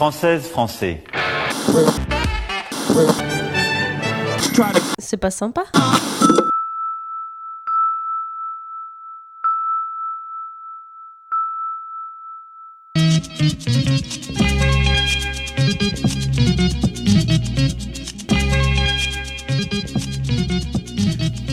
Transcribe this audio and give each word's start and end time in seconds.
Française, 0.00 0.44
français. 0.44 1.04
C'est 4.98 5.18
pas 5.18 5.30
sympa. 5.30 5.64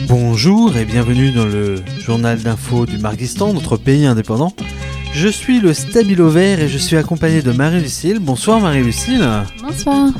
Bonjour 0.07 0.77
et 0.77 0.85
bienvenue 0.85 1.33
dans 1.33 1.43
le 1.43 1.83
journal 1.99 2.41
d'info 2.41 2.85
du 2.85 2.97
Marguistan, 2.97 3.51
notre 3.51 3.75
pays 3.75 4.05
indépendant. 4.05 4.53
Je 5.17 5.29
suis 5.29 5.59
le 5.59 5.73
Stabilo 5.73 6.29
Vert 6.29 6.59
et 6.59 6.67
je 6.67 6.77
suis 6.77 6.95
accompagné 6.95 7.41
de 7.41 7.51
Marie-Lucille. 7.51 8.19
Bonsoir 8.19 8.59
Marie-Lucille. 8.59 9.27
Bonsoir. 9.63 10.11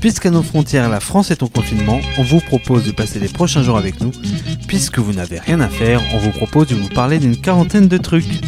Puisqu'à 0.00 0.30
nos 0.30 0.42
frontières, 0.42 0.88
la 0.88 1.00
France 1.00 1.30
est 1.30 1.42
en 1.42 1.48
confinement, 1.48 2.00
on 2.16 2.22
vous 2.22 2.40
propose 2.40 2.82
de 2.86 2.92
passer 2.92 3.20
les 3.20 3.28
prochains 3.28 3.62
jours 3.62 3.76
avec 3.76 4.00
nous. 4.00 4.10
Puisque 4.66 5.00
vous 5.00 5.12
n'avez 5.12 5.38
rien 5.38 5.60
à 5.60 5.68
faire, 5.68 6.00
on 6.14 6.18
vous 6.18 6.30
propose 6.30 6.68
de 6.68 6.74
vous 6.74 6.88
parler 6.88 7.18
d'une 7.18 7.36
quarantaine 7.36 7.88
de 7.88 7.98
trucs. 7.98 8.40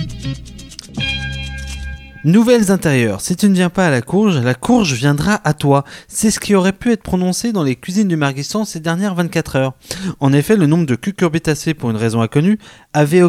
Nouvelles 2.24 2.70
intérieures. 2.70 3.20
Si 3.20 3.36
tu 3.36 3.50
ne 3.50 3.54
viens 3.54 3.68
pas 3.68 3.86
à 3.86 3.90
la 3.90 4.00
courge, 4.00 4.38
la 4.38 4.54
courge 4.54 4.94
viendra 4.94 5.42
à 5.44 5.52
toi. 5.52 5.84
C'est 6.08 6.30
ce 6.30 6.40
qui 6.40 6.54
aurait 6.54 6.72
pu 6.72 6.90
être 6.90 7.02
prononcé 7.02 7.52
dans 7.52 7.62
les 7.62 7.76
cuisines 7.76 8.08
du 8.08 8.16
Marguistan 8.16 8.64
ces 8.64 8.80
dernières 8.80 9.14
24 9.14 9.56
heures. 9.56 9.74
En 10.20 10.32
effet, 10.32 10.56
le 10.56 10.66
nombre 10.66 10.86
de 10.86 10.94
cucurbitacées, 10.94 11.74
pour 11.74 11.90
une 11.90 11.98
raison 11.98 12.22
inconnue, 12.22 12.58
avait 12.94 13.20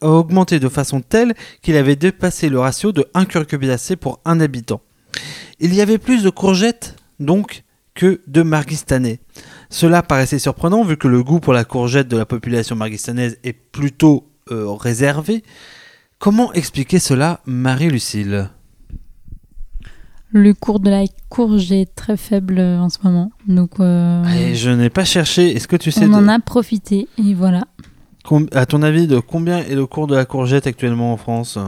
augmenté 0.00 0.60
de 0.60 0.68
façon 0.68 1.00
telle 1.00 1.34
qu'il 1.60 1.76
avait 1.76 1.96
dépassé 1.96 2.48
le 2.48 2.60
ratio 2.60 2.92
de 2.92 3.04
1 3.14 3.24
cucurbitacé 3.24 3.96
pour 3.96 4.20
un 4.24 4.38
habitant. 4.38 4.80
Il 5.58 5.74
y 5.74 5.80
avait 5.80 5.98
plus 5.98 6.22
de 6.22 6.30
courgettes, 6.30 6.94
donc, 7.18 7.64
que 7.94 8.20
de 8.28 8.42
marguistanais. 8.42 9.18
Cela 9.70 10.04
paraissait 10.04 10.38
surprenant 10.38 10.84
vu 10.84 10.96
que 10.96 11.08
le 11.08 11.24
goût 11.24 11.40
pour 11.40 11.52
la 11.52 11.64
courgette 11.64 12.06
de 12.06 12.16
la 12.16 12.26
population 12.26 12.76
marguistanaise 12.76 13.38
est 13.42 13.54
plutôt 13.54 14.30
euh, 14.52 14.70
réservé. 14.70 15.42
Comment 16.18 16.52
expliquer 16.54 16.98
cela, 16.98 17.40
Marie-Lucille? 17.46 18.50
Le 20.32 20.54
cours 20.54 20.80
de 20.80 20.90
la 20.90 21.04
courge 21.28 21.70
est 21.72 21.94
très 21.94 22.16
faible 22.16 22.58
euh, 22.58 22.78
en 22.78 22.88
ce 22.88 22.98
moment. 23.02 23.30
Donc, 23.46 23.78
euh, 23.80 24.24
Et 24.24 24.54
je 24.54 24.70
n'ai 24.70 24.90
pas 24.90 25.04
cherché. 25.04 25.54
Est-ce 25.54 25.68
que 25.68 25.76
tu 25.76 25.90
sais, 25.90 26.04
on 26.06 26.08
de- 26.08 26.14
en 26.14 26.28
a 26.28 26.38
profité. 26.40 27.08
Et 27.18 27.34
voilà. 27.34 27.66
com- 28.24 28.48
à 28.52 28.66
ton 28.66 28.82
avis, 28.82 29.06
de 29.06 29.18
combien 29.20 29.58
est 29.58 29.74
le 29.74 29.86
cours 29.86 30.06
de 30.06 30.16
la 30.16 30.24
courgette 30.24 30.66
actuellement 30.66 31.12
en 31.12 31.16
France? 31.16 31.58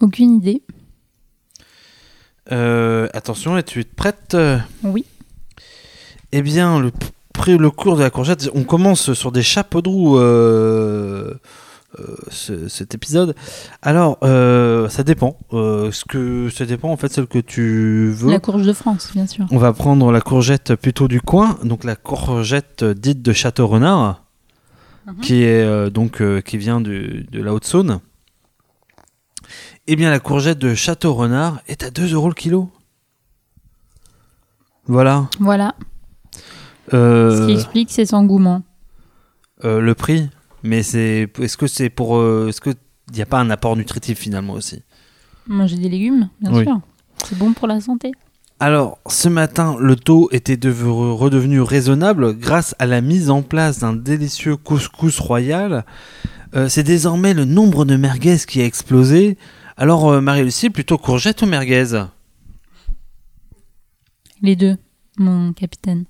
Aucune 0.00 0.36
idée. 0.36 0.62
Euh, 2.50 3.08
Attention, 3.14 3.56
es-tu 3.58 3.84
prête? 3.84 4.36
Oui. 4.82 5.04
Eh 6.32 6.42
bien, 6.42 6.80
le 6.80 6.92
le 7.56 7.70
cours 7.70 7.96
de 7.96 8.02
la 8.02 8.10
courgette, 8.10 8.50
on 8.54 8.64
commence 8.64 9.12
sur 9.14 9.32
des 9.32 9.42
chapeaux 9.42 9.80
de 9.82 9.88
roue 9.88 10.18
euh, 10.18 11.34
euh, 11.98 12.16
ce- 12.30 12.68
cet 12.68 12.94
épisode. 12.94 13.34
Alors, 13.82 14.18
euh, 14.22 14.88
ça 14.88 15.02
dépend. 15.02 15.38
Ce 15.50 16.04
que 16.04 16.50
ça 16.50 16.66
dépend 16.66 16.90
en 16.90 16.96
fait, 16.96 17.12
celle 17.12 17.26
que 17.26 17.38
tu 17.38 18.10
veux. 18.10 18.30
La 18.30 18.40
courge 18.40 18.62
de 18.66 18.72
France, 18.72 19.10
bien 19.14 19.26
sûr. 19.26 19.46
On 19.50 19.58
va 19.58 19.72
prendre 19.72 20.12
la 20.12 20.20
courgette 20.20 20.74
plutôt 20.74 21.08
du 21.08 21.20
coin, 21.20 21.58
donc 21.64 21.84
la 21.84 21.96
courgette 21.96 22.84
dite 22.84 23.22
de 23.22 23.32
Château 23.32 23.66
Renard, 23.66 24.24
Mhm. 25.06 25.20
qui 25.20 25.42
est 25.44 25.90
donc 25.90 26.22
qui 26.42 26.58
vient 26.58 26.80
du- 26.80 27.26
de 27.32 27.42
la 27.42 27.54
Haute-Saône. 27.54 28.00
Eh 29.86 29.96
bien, 29.96 30.10
la 30.10 30.20
courgette 30.20 30.58
de 30.58 30.74
Château 30.74 31.14
Renard 31.14 31.60
est 31.68 31.82
à 31.82 31.90
2 31.90 32.12
euros 32.12 32.28
le 32.28 32.34
kilo. 32.34 32.70
Voilà. 34.86 35.28
Voilà. 35.40 35.74
Euh, 36.94 37.42
Ce 37.42 37.46
qui 37.46 37.52
explique 37.52 37.90
ses 37.90 38.14
engouements. 38.14 38.62
euh, 39.64 39.80
le 39.80 39.94
prix, 39.94 40.28
mais 40.62 40.82
c'est 40.82 41.28
est-ce 41.40 41.56
que 41.56 41.66
c'est 41.66 41.90
pour 41.90 42.16
euh, 42.16 42.48
est-ce 42.48 42.60
que 42.60 42.70
il 43.10 43.14
n'y 43.16 43.22
a 43.22 43.26
pas 43.26 43.40
un 43.40 43.50
apport 43.50 43.74
nutritif 43.76 44.18
finalement 44.18 44.52
aussi? 44.54 44.82
Manger 45.46 45.76
des 45.76 45.88
légumes, 45.88 46.28
bien 46.40 46.52
Oui. 46.52 46.64
sûr. 46.64 46.78
C'est 47.24 47.38
bon 47.38 47.52
pour 47.54 47.66
la 47.66 47.80
santé. 47.80 48.12
Alors, 48.60 48.98
ce 49.08 49.28
matin, 49.28 49.76
le 49.80 49.96
taux 49.96 50.28
était 50.32 50.56
dev- 50.56 50.84
redevenu 51.14 51.60
raisonnable 51.60 52.36
grâce 52.36 52.74
à 52.78 52.86
la 52.86 53.00
mise 53.00 53.30
en 53.30 53.42
place 53.42 53.78
d'un 53.78 53.94
délicieux 53.94 54.56
couscous 54.56 55.18
royal. 55.20 55.84
Euh, 56.54 56.68
c'est 56.68 56.82
désormais 56.82 57.34
le 57.34 57.44
nombre 57.44 57.84
de 57.84 57.96
merguez 57.96 58.36
qui 58.46 58.60
a 58.60 58.64
explosé. 58.64 59.38
Alors, 59.76 60.08
euh, 60.10 60.20
Marie-Lucie, 60.20 60.70
plutôt 60.70 60.98
courgette 60.98 61.40
ou 61.42 61.46
merguez? 61.46 61.84
Les 64.42 64.56
deux, 64.56 64.76
mon 65.18 65.52
capitaine. 65.52 66.04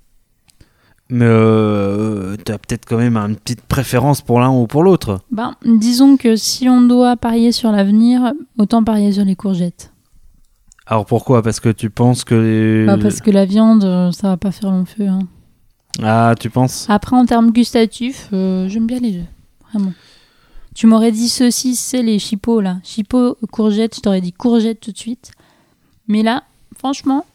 Mais 1.10 1.24
euh, 1.26 2.36
tu 2.44 2.52
as 2.52 2.58
peut-être 2.58 2.84
quand 2.86 2.98
même 2.98 3.16
une 3.16 3.36
petite 3.36 3.62
préférence 3.62 4.20
pour 4.20 4.40
l'un 4.40 4.50
ou 4.50 4.66
pour 4.66 4.82
l'autre. 4.82 5.20
Ben, 5.30 5.54
disons 5.64 6.16
que 6.18 6.36
si 6.36 6.68
on 6.68 6.82
doit 6.82 7.16
parier 7.16 7.50
sur 7.52 7.72
l'avenir, 7.72 8.32
autant 8.58 8.84
parier 8.84 9.12
sur 9.12 9.24
les 9.24 9.34
courgettes. 9.36 9.92
Alors 10.86 11.06
pourquoi? 11.06 11.42
Parce 11.42 11.60
que 11.60 11.70
tu 11.70 11.88
penses 11.90 12.24
que... 12.24 12.34
les- 12.34 12.86
Bah, 12.86 12.98
parce 13.00 13.20
que 13.20 13.30
la 13.30 13.44
viande, 13.46 13.84
euh, 13.84 14.12
ça 14.12 14.28
va 14.28 14.36
pas 14.36 14.50
faire 14.52 14.70
long 14.70 14.84
feu. 14.84 15.06
hein. 15.06 15.20
Ah, 16.02 16.34
tu 16.38 16.48
penses? 16.50 16.86
Après, 16.88 17.16
en 17.16 17.24
termes 17.26 17.52
gustatifs, 17.52 18.28
euh, 18.32 18.68
j'aime 18.68 18.86
bien 18.86 18.98
les 19.00 19.12
deux. 19.12 19.24
Vraiment. 19.72 19.92
Tu 20.74 20.86
m'aurais 20.86 21.10
dit 21.12 21.28
ceci, 21.28 21.74
c'est 21.74 22.02
les 22.02 22.18
chipots 22.18 22.60
là. 22.60 22.76
Chipots, 22.84 23.36
courgettes, 23.50 23.96
je 23.96 24.00
t'aurais 24.00 24.20
dit 24.20 24.32
courgettes 24.32 24.80
tout 24.80 24.92
de 24.92 24.98
suite. 24.98 25.32
Mais 26.06 26.22
là, 26.22 26.44
franchement, 26.78 27.26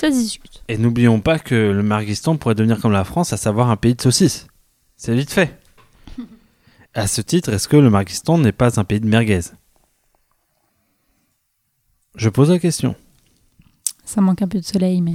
ça 0.00 0.10
se 0.10 0.16
discute. 0.16 0.62
Et 0.68 0.78
n'oublions 0.78 1.20
pas 1.20 1.38
que 1.38 1.54
le 1.54 1.82
Marguistan 1.82 2.36
pourrait 2.36 2.54
devenir 2.54 2.80
comme 2.80 2.92
la 2.92 3.04
France, 3.04 3.34
à 3.34 3.36
savoir 3.36 3.70
un 3.70 3.76
pays 3.76 3.94
de 3.94 4.00
saucisses. 4.00 4.46
C'est 4.96 5.14
vite 5.14 5.30
fait. 5.30 5.58
À 6.94 7.06
ce 7.06 7.20
titre, 7.20 7.50
est-ce 7.52 7.68
que 7.68 7.76
le 7.76 7.90
Marguistan 7.90 8.38
n'est 8.38 8.50
pas 8.50 8.80
un 8.80 8.84
pays 8.84 8.98
de 8.98 9.06
merguez? 9.06 9.40
Je 12.16 12.28
pose 12.28 12.50
la 12.50 12.58
question. 12.58 12.96
Ça 14.04 14.20
manque 14.20 14.42
un 14.42 14.48
peu 14.48 14.58
de 14.58 14.64
soleil, 14.64 15.00
mais. 15.00 15.14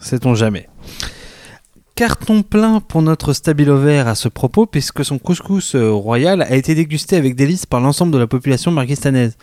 Sait-on 0.00 0.34
jamais 0.34 0.68
Carton 1.94 2.42
plein 2.42 2.80
pour 2.80 3.02
notre 3.02 3.32
stabilo 3.32 3.78
vert 3.78 4.08
à 4.08 4.14
ce 4.14 4.28
propos, 4.28 4.66
puisque 4.66 5.04
son 5.04 5.18
couscous 5.18 5.76
euh, 5.76 5.90
royal 5.92 6.42
a 6.42 6.56
été 6.56 6.74
dégusté 6.74 7.16
avec 7.16 7.36
délice 7.36 7.66
par 7.66 7.80
l'ensemble 7.80 8.12
de 8.12 8.18
la 8.18 8.26
population 8.26 8.70
marguistanaise. 8.70 9.36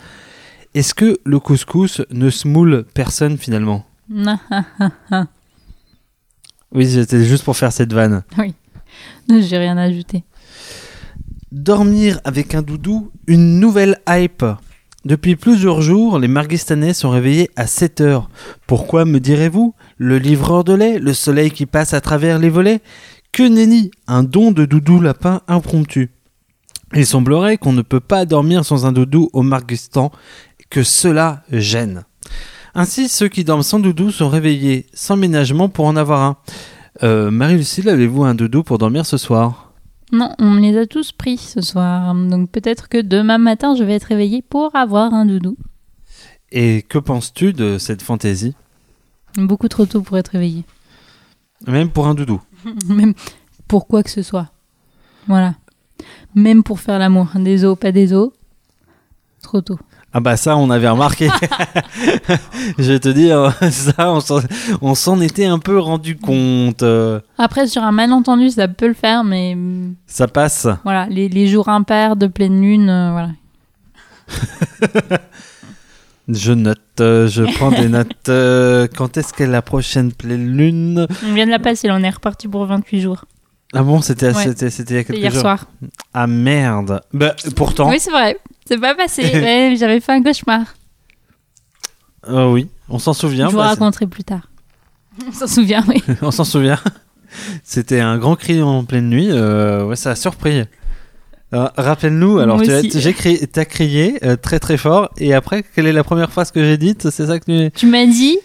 Est-ce 0.76 0.94
que 0.94 1.20
le 1.24 1.40
couscous 1.40 2.02
ne 2.12 2.30
smoule 2.30 2.86
personne 2.94 3.38
finalement? 3.38 3.86
Oui, 6.72 6.88
c'était 6.88 7.26
juste 7.26 7.44
pour 7.44 7.58
faire 7.58 7.72
cette 7.72 7.94
vanne. 7.94 8.24
J'ai 9.28 9.58
rien 9.58 9.76
à 9.78 9.84
ajouter. 9.84 10.24
Dormir 11.52 12.20
avec 12.24 12.54
un 12.54 12.62
doudou, 12.62 13.12
une 13.26 13.60
nouvelle 13.60 14.00
hype. 14.08 14.46
Depuis 15.04 15.36
plusieurs 15.36 15.82
jours, 15.82 16.20
les 16.20 16.28
Marguistanais 16.28 16.94
sont 16.94 17.10
réveillés 17.10 17.50
à 17.56 17.66
7 17.66 18.02
heures. 18.02 18.30
Pourquoi 18.68 19.06
me 19.06 19.20
direz-vous? 19.20 19.74
Le 19.98 20.20
livreur 20.20 20.64
de 20.64 20.74
lait, 20.74 21.00
le 21.00 21.14
soleil 21.14 21.50
qui 21.50 21.66
passe 21.66 21.96
à 21.96 22.02
travers 22.02 22.38
les 22.38 22.50
volets? 22.50 22.82
Que 23.32 23.44
nenni 23.44 23.90
Un 24.08 24.24
don 24.24 24.52
de 24.52 24.66
doudou 24.66 25.02
lapin 25.02 25.42
impromptu. 25.48 26.12
Il 26.94 27.06
semblerait 27.06 27.58
qu'on 27.58 27.74
ne 27.74 27.82
peut 27.82 28.00
pas 28.00 28.26
dormir 28.26 28.66
sans 28.66 28.86
un 28.86 28.92
doudou 28.92 29.30
au 29.34 29.42
Marguistan, 29.42 30.12
que 30.70 30.84
cela 30.84 31.44
gêne. 31.52 32.04
Ainsi, 32.76 33.10
ceux 33.10 33.28
qui 33.28 33.44
dorment 33.44 33.64
sans 33.64 33.80
doudou 33.80 34.12
sont 34.12 34.30
réveillés 34.30 34.86
sans 34.94 35.18
ménagement 35.18 35.70
pour 35.70 35.86
en 35.86 35.96
avoir 35.96 36.22
un. 36.22 36.38
Euh, 37.04 37.32
Marie-Lucille, 37.32 37.90
avez-vous 37.90 38.24
un 38.24 38.36
doudou 38.36 38.64
pour 38.64 38.78
dormir 38.78 39.06
ce 39.06 39.18
soir? 39.18 39.74
Non, 40.12 40.34
on 40.40 40.50
me 40.50 40.60
les 40.60 40.78
a 40.78 40.88
tous 40.88 41.12
pris 41.12 41.38
ce 41.38 41.62
soir. 41.62 42.14
Donc 42.16 42.50
peut-être 42.50 42.90
que 42.90 43.02
demain 43.02 43.38
matin, 43.38 43.76
je 43.76 43.84
vais 43.84 43.96
être 43.96 44.06
réveillée 44.06 44.42
pour 44.42 44.76
avoir 44.76 45.14
un 45.14 45.26
doudou. 45.26 45.56
Et 46.52 46.82
que 46.82 46.98
penses-tu 46.98 47.54
de 47.54 47.78
cette 47.78 48.02
fantaisie? 48.02 48.56
Beaucoup 49.36 49.68
trop 49.68 49.86
tôt 49.86 50.02
pour 50.02 50.18
être 50.18 50.30
réveillée. 50.30 50.66
Même 51.68 51.90
pour 51.90 52.08
un 52.08 52.16
doudou? 52.16 52.42
Même 52.88 53.14
pour 53.68 53.88
quoi 53.88 54.02
que 54.02 54.10
ce 54.10 54.24
soit. 54.24 54.50
Voilà. 55.28 55.56
Même 56.34 56.64
pour 56.64 56.80
faire 56.80 56.98
l'amour. 56.98 57.28
Des 57.36 57.66
os, 57.66 57.78
pas 57.78 57.92
des 57.92 58.14
os. 58.14 58.32
Trop 59.44 59.62
tôt. 59.62 59.80
Ah 60.12 60.20
bah 60.22 60.38
ça, 60.38 60.58
on 60.58 60.70
avait 60.72 60.90
remarqué. 60.90 61.30
Je 62.80 62.92
vais 62.92 63.00
te 63.00 63.10
dire, 63.10 63.54
ça, 63.72 64.12
on 64.82 64.96
s'en- 64.96 65.22
était 65.22 65.46
un 65.46 65.60
peu 65.60 65.78
rendu 65.80 66.18
compte. 66.18 66.82
Euh, 66.82 67.20
Après, 67.38 67.68
sur 67.68 67.84
un 67.84 67.92
malentendu, 67.92 68.50
ça 68.50 68.68
peut 68.68 68.88
le 68.88 68.94
faire, 68.96 69.24
mais 69.24 69.54
hum, 69.54 69.94
Ça 70.08 70.28
passe. 70.28 70.68
voilà, 70.84 71.06
les, 71.10 71.30
les 71.30 71.48
jours 71.48 71.70
impairs 71.70 72.16
de 72.16 72.26
pleine 72.28 72.60
lune, 72.62 72.90
euh, 72.90 73.12
voilà. 73.12 73.30
Je 76.28 76.52
note, 76.54 76.78
euh, 77.00 77.28
je 77.28 77.42
prends 77.56 77.72
des 77.72 77.88
notes. 77.90 78.30
Euh, 78.30 78.88
quand 78.96 79.18
est-ce 79.18 79.34
qu'est 79.34 79.48
la 79.48 79.64
prochaine 79.64 80.12
pleine 80.12 80.56
lune? 80.56 81.08
On 81.28 81.34
vient 81.34 81.48
de 81.48 81.52
la 81.52 81.58
passer, 81.58 81.88
là, 81.88 81.96
on 82.00 82.04
est 82.04 82.10
reparti 82.10 82.48
pour 82.48 82.66
28 82.68 83.02
jours. 83.02 83.26
Ah 83.74 83.82
bon, 83.82 84.00
c'était 84.02 84.28
Ouais. 84.36 84.44
il 84.46 84.48
y 84.94 84.98
a 84.98 85.04
quelques 85.04 85.18
hier 85.18 85.32
jours. 85.32 85.42
soir. 85.42 85.66
Ah 86.14 86.28
merde. 86.28 87.02
Bah 87.14 87.36
pourtant, 87.56 87.90
Oui, 87.90 87.98
c'est 88.00 88.12
vrai. 88.12 88.38
C'est 88.70 88.78
pas 88.78 88.94
passé. 88.94 89.24
Ouais, 89.34 89.76
J'avais 89.78 90.00
fait 90.00 90.12
un 90.12 90.22
cauchemar. 90.22 90.62
Euh, 92.28 92.52
oui, 92.52 92.70
on 92.88 93.00
s'en 93.00 93.14
souvient. 93.14 93.48
Je 93.48 93.52
vous 93.54 93.58
bah, 93.58 93.68
raconterai 93.70 94.06
plus 94.06 94.24
tard. 94.24 94.48
On 95.28 95.32
s'en 95.32 95.48
souvient, 95.48 95.84
oui. 95.88 96.02
on 96.22 96.32
s'en 96.32 96.44
souvient. 96.46 96.78
C'était 97.64 98.00
un 98.00 98.18
grand 98.18 98.36
cri 98.36 98.62
en 98.62 98.86
pleine 98.86 99.10
nuit. 99.10 99.28
euh, 99.32 99.84
ouais, 99.86 99.96
ça 99.98 100.12
a 100.12 100.16
surpris. 100.16 100.64
Euh, 101.54 101.68
Rappelle-nous, 101.78 102.38
alors 102.38 102.62
tu 102.62 102.72
as, 102.72 102.82
j'ai 102.84 103.14
crié, 103.14 103.46
t'as 103.48 103.66
crié 103.66 104.24
euh, 104.24 104.36
très 104.36 104.60
très 104.60 104.78
fort 104.78 105.10
et 105.18 105.34
après, 105.34 105.64
quelle 105.64 105.88
est 105.88 105.94
la 105.94 106.04
première 106.04 106.32
phrase 106.32 106.52
que 106.52 106.64
j'ai 106.64 106.78
dite? 106.78 107.10
C'est 107.10 107.26
ça 107.26 107.40
que 107.40 107.46
tu... 107.46 107.72
Tu 107.72 107.88
m'as 107.88 108.06
dit. 108.06 108.38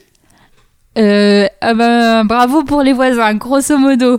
euh, 0.98 1.46
ah 1.60 1.74
ben, 1.74 2.24
bravo 2.24 2.64
pour 2.64 2.82
les 2.82 2.94
voisins, 2.94 3.34
grosso 3.34 3.76
modo. 3.78 4.18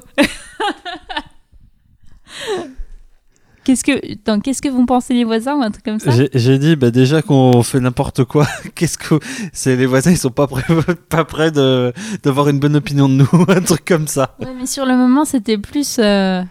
Qu'est-ce 3.65 3.83
que, 3.83 4.39
qu'est-ce 4.41 4.61
que 4.61 4.69
vont 4.69 4.85
penser 4.85 5.13
les 5.15 5.23
voisins 5.25 5.55
ou 5.55 5.61
un 5.63 5.71
truc 5.71 5.83
comme 5.83 5.99
ça 5.99 6.11
J'ai 6.33 6.57
dit 6.59 6.75
bah 6.75 6.91
déjà 6.91 7.21
qu'on 7.21 7.63
fait 7.63 7.79
n'importe 7.79 8.23
quoi. 8.23 8.45
Qu'est-ce 8.75 8.97
que 8.97 9.15
c'est 9.53 9.75
les 9.75 9.87
voisins 9.87 10.11
ils 10.11 10.17
sont 10.17 10.29
pas 10.29 10.45
prêts 10.47 10.63
pas 11.09 11.25
prêts 11.25 11.51
de 11.51 11.91
d'avoir 12.23 12.47
une 12.49 12.59
bonne 12.59 12.75
opinion 12.75 13.09
de 13.09 13.15
nous 13.15 13.27
un 13.49 13.61
truc 13.61 13.83
comme 13.83 14.07
ça. 14.07 14.35
Ouais, 14.39 14.53
mais 14.57 14.67
sur 14.67 14.85
le 14.85 14.95
moment, 14.95 15.25
c'était 15.25 15.57
plus. 15.57 15.97
euh, 15.99 16.43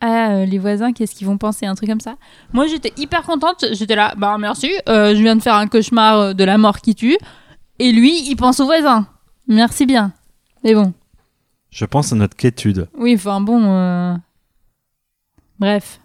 Ah, 0.00 0.30
euh, 0.30 0.44
les 0.46 0.58
voisins, 0.58 0.92
qu'est-ce 0.92 1.14
qu'ils 1.16 1.26
vont 1.26 1.36
penser 1.38 1.66
Un 1.66 1.74
truc 1.74 1.88
comme 1.88 2.00
ça. 2.00 2.14
Moi, 2.52 2.66
j'étais 2.68 2.92
hyper 2.96 3.22
contente. 3.22 3.64
J'étais 3.72 3.96
là, 3.96 4.14
bah 4.16 4.36
merci, 4.38 4.70
euh, 4.88 5.14
je 5.16 5.20
viens 5.20 5.34
de 5.34 5.42
faire 5.42 5.54
un 5.56 5.66
cauchemar 5.66 6.34
de 6.34 6.44
la 6.44 6.58
mort 6.58 6.78
qui 6.80 6.94
tue. 6.94 7.18
Et 7.80 7.90
lui, 7.90 8.22
il 8.30 8.36
pense 8.36 8.60
aux 8.60 8.66
voisins. 8.66 9.06
Merci 9.48 9.84
bien. 9.84 10.12
Mais 10.62 10.74
bon. 10.74 10.92
Je 11.70 11.84
pense 11.86 12.12
à 12.12 12.16
notre 12.16 12.36
quiétude. 12.36 12.86
Oui, 12.96 13.14
enfin 13.16 13.40
bon. 13.40 14.16
Bref. 15.58 16.00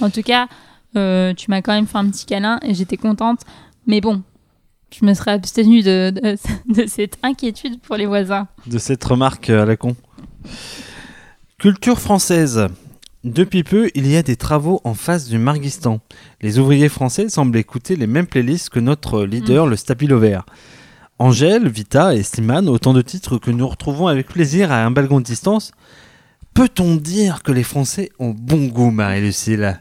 En 0.00 0.10
tout 0.10 0.22
cas, 0.22 0.48
euh, 0.96 1.34
tu 1.34 1.50
m'as 1.50 1.62
quand 1.62 1.72
même 1.72 1.86
fait 1.86 1.98
un 1.98 2.10
petit 2.10 2.26
câlin 2.26 2.58
et 2.62 2.74
j'étais 2.74 2.96
contente. 2.96 3.40
Mais 3.86 4.00
bon, 4.00 4.22
je 4.98 5.04
me 5.04 5.14
serais 5.14 5.32
abstenue 5.32 5.82
de, 5.82 6.10
de, 6.10 6.36
de 6.82 6.86
cette 6.86 7.18
inquiétude 7.22 7.80
pour 7.80 7.96
les 7.96 8.06
voisins. 8.06 8.48
de 8.66 8.78
cette 8.78 9.04
remarque 9.04 9.50
à 9.50 9.64
la 9.64 9.76
con. 9.76 9.96
Culture 11.58 11.98
française. 12.00 12.68
Depuis 13.24 13.64
peu, 13.64 13.90
il 13.94 14.06
y 14.06 14.16
a 14.16 14.22
des 14.22 14.36
travaux 14.36 14.80
en 14.84 14.94
face 14.94 15.26
du 15.26 15.38
Marguistan. 15.38 15.98
Les 16.42 16.60
ouvriers 16.60 16.88
français 16.88 17.28
semblent 17.28 17.58
écouter 17.58 17.96
les 17.96 18.06
mêmes 18.06 18.26
playlists 18.26 18.70
que 18.70 18.78
notre 18.78 19.24
leader, 19.24 19.66
le 19.66 19.74
Stabilo 19.74 20.18
Vert. 20.20 20.46
Angèle, 21.18 21.66
Vita 21.68 22.14
et 22.14 22.22
Slimane, 22.22 22.68
autant 22.68 22.92
de 22.92 23.02
titres 23.02 23.38
que 23.38 23.50
nous 23.50 23.66
retrouvons 23.66 24.06
avec 24.06 24.28
plaisir 24.28 24.70
à 24.70 24.84
un 24.84 24.90
balcon 24.92 25.18
de 25.18 25.24
distance. 25.24 25.72
Peut-on 26.54 26.94
dire 26.96 27.42
que 27.42 27.52
les 27.52 27.64
Français 27.64 28.10
ont 28.18 28.30
bon 28.30 28.66
goût, 28.66 28.90
Marie-Lucille 28.90 29.78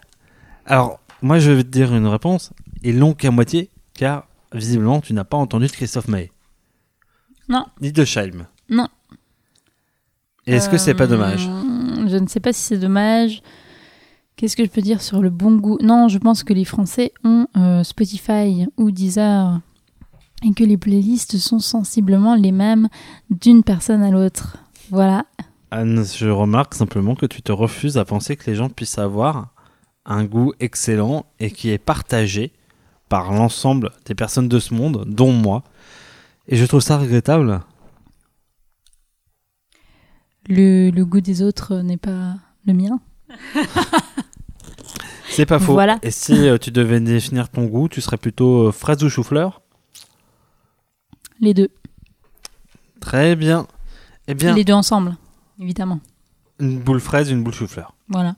Alors, 0.66 1.00
moi 1.22 1.40
je 1.40 1.52
vais 1.52 1.64
te 1.64 1.70
dire 1.70 1.94
une 1.94 2.08
réponse, 2.08 2.52
et 2.84 2.92
long 2.92 3.14
qu'à 3.14 3.32
moitié, 3.32 3.70
car 3.94 4.28
visiblement 4.54 5.02
tu 5.02 5.14
n'as 5.14 5.24
pas 5.24 5.38
entendu 5.38 5.68
de 5.68 5.72
Christophe 5.72 6.08
Maé. 6.08 6.32
Non. 7.50 7.66
Ni 7.82 7.92
de 7.92 8.04
Scheim. 8.06 8.48
Non. 8.70 8.88
Et 10.48 10.54
est-ce 10.54 10.70
que 10.70 10.78
c'est 10.78 10.94
pas 10.94 11.04
Euh, 11.06 11.08
dommage 11.08 11.50
Je 12.08 12.18
ne 12.18 12.28
sais 12.28 12.40
pas 12.40 12.54
si 12.54 12.62
c'est 12.62 12.78
dommage. 12.78 13.42
Qu'est-ce 14.36 14.56
que 14.58 14.66
je 14.66 14.70
peux 14.70 14.82
dire 14.82 15.02
sur 15.02 15.22
le 15.22 15.30
bon 15.30 15.56
goût? 15.58 15.78
Non, 15.82 16.08
je 16.08 16.18
pense 16.18 16.44
que 16.44 16.54
les 16.54 16.66
Français 16.66 17.14
ont 17.24 17.48
euh, 17.56 17.84
Spotify 17.84 18.68
ou 18.78 18.92
Deezer 18.92 19.60
et 20.44 20.54
que 20.54 20.64
les 20.64 20.78
playlists 20.78 21.38
sont 21.38 21.60
sensiblement 21.60 22.36
les 22.36 22.52
mêmes 22.52 22.90
d'une 23.30 23.64
personne 23.64 24.04
à 24.04 24.12
l'autre. 24.12 24.58
Voilà. 24.92 25.26
Anne, 25.72 26.04
je 26.06 26.28
remarque 26.28 26.74
simplement 26.76 27.16
que 27.16 27.26
tu 27.26 27.42
te 27.42 27.52
refuses 27.52 27.98
à 27.98 28.06
penser 28.06 28.36
que 28.36 28.50
les 28.50 28.56
gens 28.56 28.70
puissent 28.70 29.00
avoir 29.00 29.54
un 30.06 30.24
goût 30.26 30.54
excellent 30.60 31.26
et 31.40 31.52
qui 31.52 31.70
est 31.70 31.78
partagé 31.78 32.52
par 33.10 33.32
l'ensemble 33.32 33.92
des 34.06 34.16
personnes 34.16 34.48
de 34.50 34.60
ce 34.60 34.74
monde, 34.74 35.04
dont 35.08 35.32
moi. 35.32 35.64
Et 36.48 36.56
je 36.58 36.66
trouve 36.66 36.82
ça 36.82 36.98
regrettable. 36.98 37.62
Le, 40.48 40.90
le 40.92 41.06
goût 41.06 41.22
des 41.22 41.42
autres 41.42 41.76
n'est 41.82 41.98
pas 41.98 42.36
le 42.66 42.74
mien. 42.74 43.00
C'est 45.30 45.46
pas 45.46 45.60
faux. 45.60 45.74
Voilà. 45.74 46.00
Et 46.02 46.12
si 46.12 46.48
euh, 46.48 46.58
tu 46.58 46.72
devais 46.72 47.00
définir 47.00 47.50
ton 47.50 47.66
goût, 47.66 47.90
tu 47.90 48.00
serais 48.00 48.18
plutôt 48.18 48.68
euh, 48.68 48.72
fraise 48.72 49.04
ou 49.04 49.10
chou-fleur? 49.10 49.62
Les 51.42 51.54
deux. 51.54 51.68
Très 53.02 53.36
bien. 53.36 53.68
Eh 54.28 54.34
bien, 54.34 54.56
Les 54.56 54.64
deux 54.64 54.74
ensemble, 54.74 55.18
évidemment. 55.60 56.00
une 56.60 56.80
boule 56.80 57.00
fraise, 57.02 57.30
une 57.30 57.44
boule 57.44 57.54
chou-fleur. 57.54 57.94
Voilà. 58.08 58.36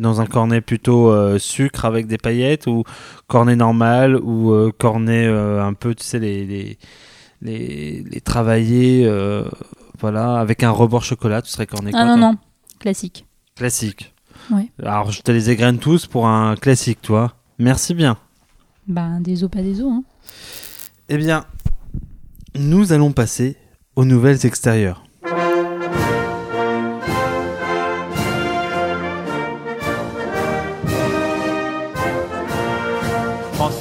Dans 0.00 0.20
un 0.22 0.26
cornet 0.26 0.62
plutôt 0.62 1.10
euh, 1.10 1.38
sucre 1.38 1.84
avec 1.84 2.06
des 2.06 2.16
paillettes 2.16 2.66
ou 2.66 2.84
cornet 3.26 3.54
normal 3.54 4.16
ou 4.16 4.50
euh, 4.50 4.72
cornet 4.76 5.26
euh, 5.26 5.62
un 5.62 5.74
peu, 5.74 5.94
tu 5.94 6.04
sais, 6.04 6.18
les, 6.18 6.46
les, 6.46 6.78
les, 7.42 8.02
les 8.10 8.20
travaillés, 8.22 9.06
voilà, 9.98 10.40
avec 10.40 10.62
un 10.62 10.70
rebord 10.70 11.04
chocolat, 11.04 11.42
tu 11.42 11.50
serais 11.50 11.66
cornet 11.66 11.90
Ah 11.94 12.04
non, 12.06 12.16
non. 12.16 12.36
Classique. 12.78 13.26
Classique. 13.56 14.14
Ouais. 14.50 14.70
Alors, 14.82 15.12
je 15.12 15.20
te 15.20 15.30
les 15.30 15.50
égrène 15.50 15.78
tous 15.78 16.06
pour 16.06 16.26
un 16.26 16.56
classique, 16.56 17.02
toi. 17.02 17.34
Merci 17.58 17.92
bien. 17.92 18.16
Ben, 18.88 19.20
des 19.20 19.44
os, 19.44 19.50
pas 19.50 19.62
des 19.62 19.82
os. 19.82 19.92
Hein. 19.92 20.02
Eh 21.10 21.18
bien, 21.18 21.44
nous 22.54 22.92
allons 22.92 23.12
passer 23.12 23.56
aux 23.96 24.06
nouvelles 24.06 24.46
extérieures. 24.46 25.04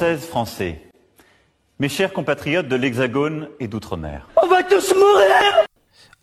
Françaises, 0.09 0.27
Français, 0.27 0.81
mes 1.77 1.87
chers 1.87 2.13
compatriotes 2.13 2.67
de 2.67 2.75
l'Hexagone 2.75 3.47
et 3.59 3.67
d'Outre-mer. 3.67 4.27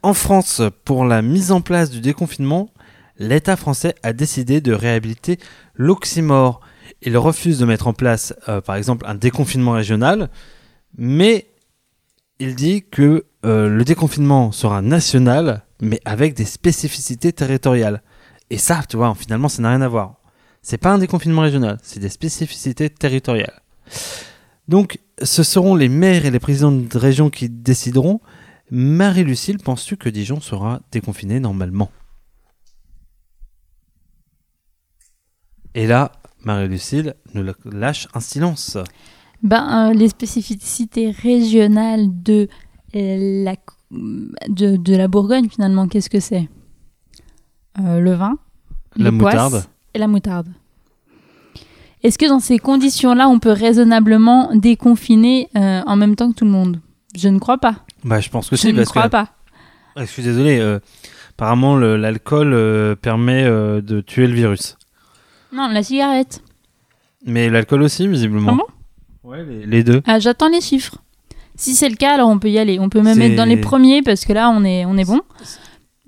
En 0.02 0.12
France, 0.12 0.60
pour 0.84 1.04
la 1.04 1.22
mise 1.22 1.52
en 1.52 1.60
place 1.60 1.90
du 1.90 2.00
déconfinement, 2.00 2.70
l'État 3.18 3.54
français 3.54 3.94
a 4.02 4.12
décidé 4.12 4.60
de 4.60 4.72
réhabiliter 4.72 5.38
l'oxymore. 5.74 6.60
Il 7.00 7.16
refuse 7.16 7.60
de 7.60 7.64
mettre 7.64 7.86
en 7.86 7.92
place, 7.92 8.34
euh, 8.48 8.60
par 8.60 8.74
exemple, 8.74 9.06
un 9.06 9.14
déconfinement 9.14 9.72
régional, 9.72 10.30
mais 10.98 11.46
il 12.40 12.56
dit 12.56 12.82
que 12.90 13.26
euh, 13.44 13.68
le 13.68 13.84
déconfinement 13.84 14.50
sera 14.50 14.82
national, 14.82 15.62
mais 15.80 16.00
avec 16.04 16.34
des 16.34 16.44
spécificités 16.44 17.32
territoriales. 17.32 18.02
Et 18.50 18.58
ça, 18.58 18.80
tu 18.88 18.96
vois, 18.96 19.14
finalement, 19.14 19.48
ça 19.48 19.62
n'a 19.62 19.70
rien 19.70 19.82
à 19.82 19.88
voir. 19.88 20.16
C'est 20.60 20.78
pas 20.78 20.90
un 20.90 20.98
déconfinement 20.98 21.42
régional, 21.42 21.78
c'est 21.84 22.00
des 22.00 22.08
spécificités 22.08 22.90
territoriales. 22.90 23.62
Donc, 24.68 24.98
ce 25.22 25.42
seront 25.42 25.74
les 25.74 25.88
maires 25.88 26.26
et 26.26 26.30
les 26.30 26.40
présidents 26.40 26.72
de 26.72 26.98
région 26.98 27.30
qui 27.30 27.48
décideront. 27.48 28.20
Marie-Lucille, 28.70 29.58
penses-tu 29.58 29.96
que 29.96 30.08
Dijon 30.08 30.40
sera 30.40 30.80
déconfiné 30.90 31.38
normalement? 31.40 31.90
Et 35.74 35.86
là, 35.86 36.12
Marie-Lucille 36.44 37.14
nous 37.34 37.44
lâche 37.64 38.08
un 38.14 38.20
silence. 38.20 38.78
Ben, 39.42 39.90
euh, 39.90 39.92
les 39.94 40.08
spécificités 40.08 41.10
régionales 41.10 42.06
de 42.22 42.48
euh, 42.94 43.44
la, 43.44 43.56
de, 43.90 44.76
de 44.76 44.96
la 44.96 45.08
Bourgogne, 45.08 45.48
finalement, 45.48 45.86
qu'est-ce 45.86 46.08
que 46.10 46.20
c'est? 46.20 46.48
Euh, 47.78 48.00
Le 48.00 48.14
vin, 48.14 48.38
La 48.96 49.10
poisses 49.12 49.34
moutarde. 49.34 49.64
et 49.94 49.98
la 49.98 50.08
moutarde. 50.08 50.48
Est-ce 52.06 52.18
que 52.18 52.26
dans 52.28 52.38
ces 52.40 52.58
conditions-là, 52.58 53.28
on 53.28 53.38
peut 53.40 53.50
raisonnablement 53.50 54.50
déconfiner 54.54 55.48
euh, 55.56 55.82
en 55.86 55.96
même 55.96 56.14
temps 56.14 56.30
que 56.30 56.36
tout 56.36 56.44
le 56.44 56.50
monde? 56.52 56.80
Je 57.16 57.28
ne 57.28 57.38
crois 57.40 57.58
pas. 57.58 57.76
Bah, 58.04 58.20
je 58.20 58.28
pense 58.30 58.48
que 58.48 58.54
Je 58.56 58.60
si, 58.60 58.72
ne 58.72 58.76
parce 58.76 58.90
crois 58.90 59.04
que 59.04 59.08
pas. 59.08 59.28
Ah, 59.96 60.02
je 60.04 60.10
suis 60.10 60.22
désolé. 60.22 60.58
euh, 60.60 60.78
apparemment, 61.30 61.76
l'alcool 61.76 62.52
euh, 62.54 62.94
permet 62.94 63.44
de 63.44 64.00
tuer 64.02 64.26
le 64.28 64.34
virus, 64.34 64.76
Non, 65.52 65.68
la 65.68 65.82
cigarette. 65.82 66.42
mais 67.24 67.48
l'alcool 67.50 67.82
aussi, 67.82 68.06
visiblement. 68.06 68.52
Ah 68.52 68.56
bon? 69.24 69.30
Ouais, 69.30 69.44
les, 69.44 69.66
les 69.66 69.82
deux. 69.82 70.00
Ah, 70.06 70.20
J'attends 70.20 70.48
les 70.48 70.60
chiffres. 70.60 70.98
Si 71.56 71.74
c'est 71.74 71.88
le 71.88 71.96
cas, 71.96 72.14
alors 72.14 72.28
on 72.28 72.38
peut 72.38 72.50
y 72.50 72.58
aller. 72.58 72.78
On 72.78 72.88
peut 72.88 73.00
même 73.02 73.20
être 73.20 73.34
dans 73.34 73.44
les 73.48 73.56
premiers 73.56 74.02
parce 74.02 74.24
que 74.24 74.32
là, 74.32 74.50
on 74.50 74.62
est, 74.62 74.84
on 74.84 74.96
est 74.96 75.04
bon. 75.06 75.22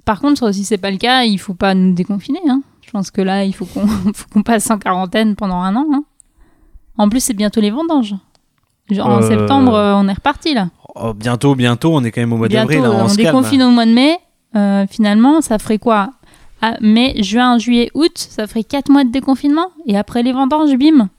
Par 0.05 0.21
contre, 0.21 0.53
si 0.53 0.63
c'est 0.65 0.79
pas 0.79 0.91
le 0.93 0.99
cas, 0.99 1.25
il 1.25 1.39
faut 1.39 1.55
pas 1.55 1.75
nous 1.75 1.93
déconfiner. 1.95 2.39
hein. 2.49 2.63
Je 2.89 2.93
pense 2.93 3.11
que 3.11 3.21
là, 3.21 3.45
il 3.45 3.53
faut 3.55 3.67
qu'on 4.33 4.43
passe 4.43 4.71
en 4.71 4.79
quarantaine 4.79 5.37
pendant 5.37 5.61
un 5.61 5.77
an. 5.77 5.87
hein. 5.93 6.05
En 6.97 7.11
plus, 7.11 7.21
c'est 7.21 7.35
bientôt 7.35 7.61
les 7.61 7.71
vendanges. 7.71 8.15
Genre, 8.91 9.07
En 9.07 9.19
Euh, 9.23 9.29
septembre, 9.29 9.75
euh, 9.75 9.93
on 9.95 10.09
est 10.09 10.13
reparti 10.15 10.55
là. 10.55 10.71
Oh, 10.95 11.13
bientôt, 11.13 11.55
bientôt, 11.55 11.95
on 11.95 12.03
est 12.03 12.11
quand 12.11 12.23
même 12.23 12.33
au 12.33 12.39
mois 12.39 12.49
d'avril. 12.49 12.79
hein, 12.79 12.85
euh, 12.91 13.03
on, 13.03 13.05
on 13.05 13.09
se 13.09 13.17
calme. 13.17 13.27
déconfine 13.37 13.63
au 13.63 13.71
mois 13.71 13.85
de 13.85 13.93
mai. 13.93 14.19
Euh, 14.57 14.87
finalement, 14.91 15.43
ça 15.43 15.59
ferait 15.59 15.79
quoi? 15.79 16.11
Ah, 16.63 16.77
Mai, 16.81 17.23
juin, 17.23 17.59
juillet, 17.59 17.91
août, 17.95 18.17
ça 18.17 18.47
ferait 18.47 18.65
4 18.65 18.89
mois 18.91 19.05
de 19.05 19.11
déconfinement. 19.11 19.69
Et 19.87 19.97
après 19.99 20.23
les 20.23 20.33
vendanges, 20.33 20.75
bim. 20.77 21.11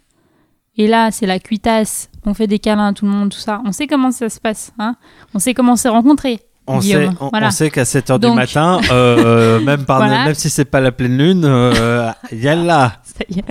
Et 0.77 0.87
là, 0.87 1.11
c'est 1.11 1.27
la 1.27 1.39
cuitasse. 1.39 2.09
On 2.25 2.33
fait 2.33 2.47
des 2.47 2.57
câlins 2.59 2.87
à 2.87 2.93
tout 2.93 3.05
le 3.05 3.11
monde, 3.11 3.29
tout 3.29 3.37
ça. 3.37 3.61
On 3.65 3.71
sait 3.71 3.85
comment 3.87 4.11
ça 4.11 4.29
se 4.29 4.39
passe. 4.39 4.73
Hein 4.79 4.95
on 5.35 5.39
sait 5.39 5.53
comment 5.53 5.75
c'est 5.75 5.89
rencontré. 5.89 6.39
On 6.71 6.79
Guillaume, 6.79 7.11
sait, 7.11 7.17
on, 7.19 7.29
voilà. 7.29 7.47
on 7.47 7.51
sait 7.51 7.69
qu'à 7.71 7.83
7h 7.83 8.13
du 8.19 8.27
Donc- 8.27 8.35
matin, 8.35 8.79
euh, 8.91 9.59
même, 9.61 9.85
par, 9.85 9.97
Voilà. 10.05 10.25
même 10.25 10.35
si 10.35 10.49
c'est 10.49 10.65
pas 10.65 10.79
la 10.81 10.91
pleine 10.91 11.17
lune, 11.17 11.43
euh, 11.45 12.11
y 12.31 12.47
a 12.47 12.55
là. 12.55 12.97
Ça 13.03 13.23
y 13.29 13.39
est. 13.39 13.43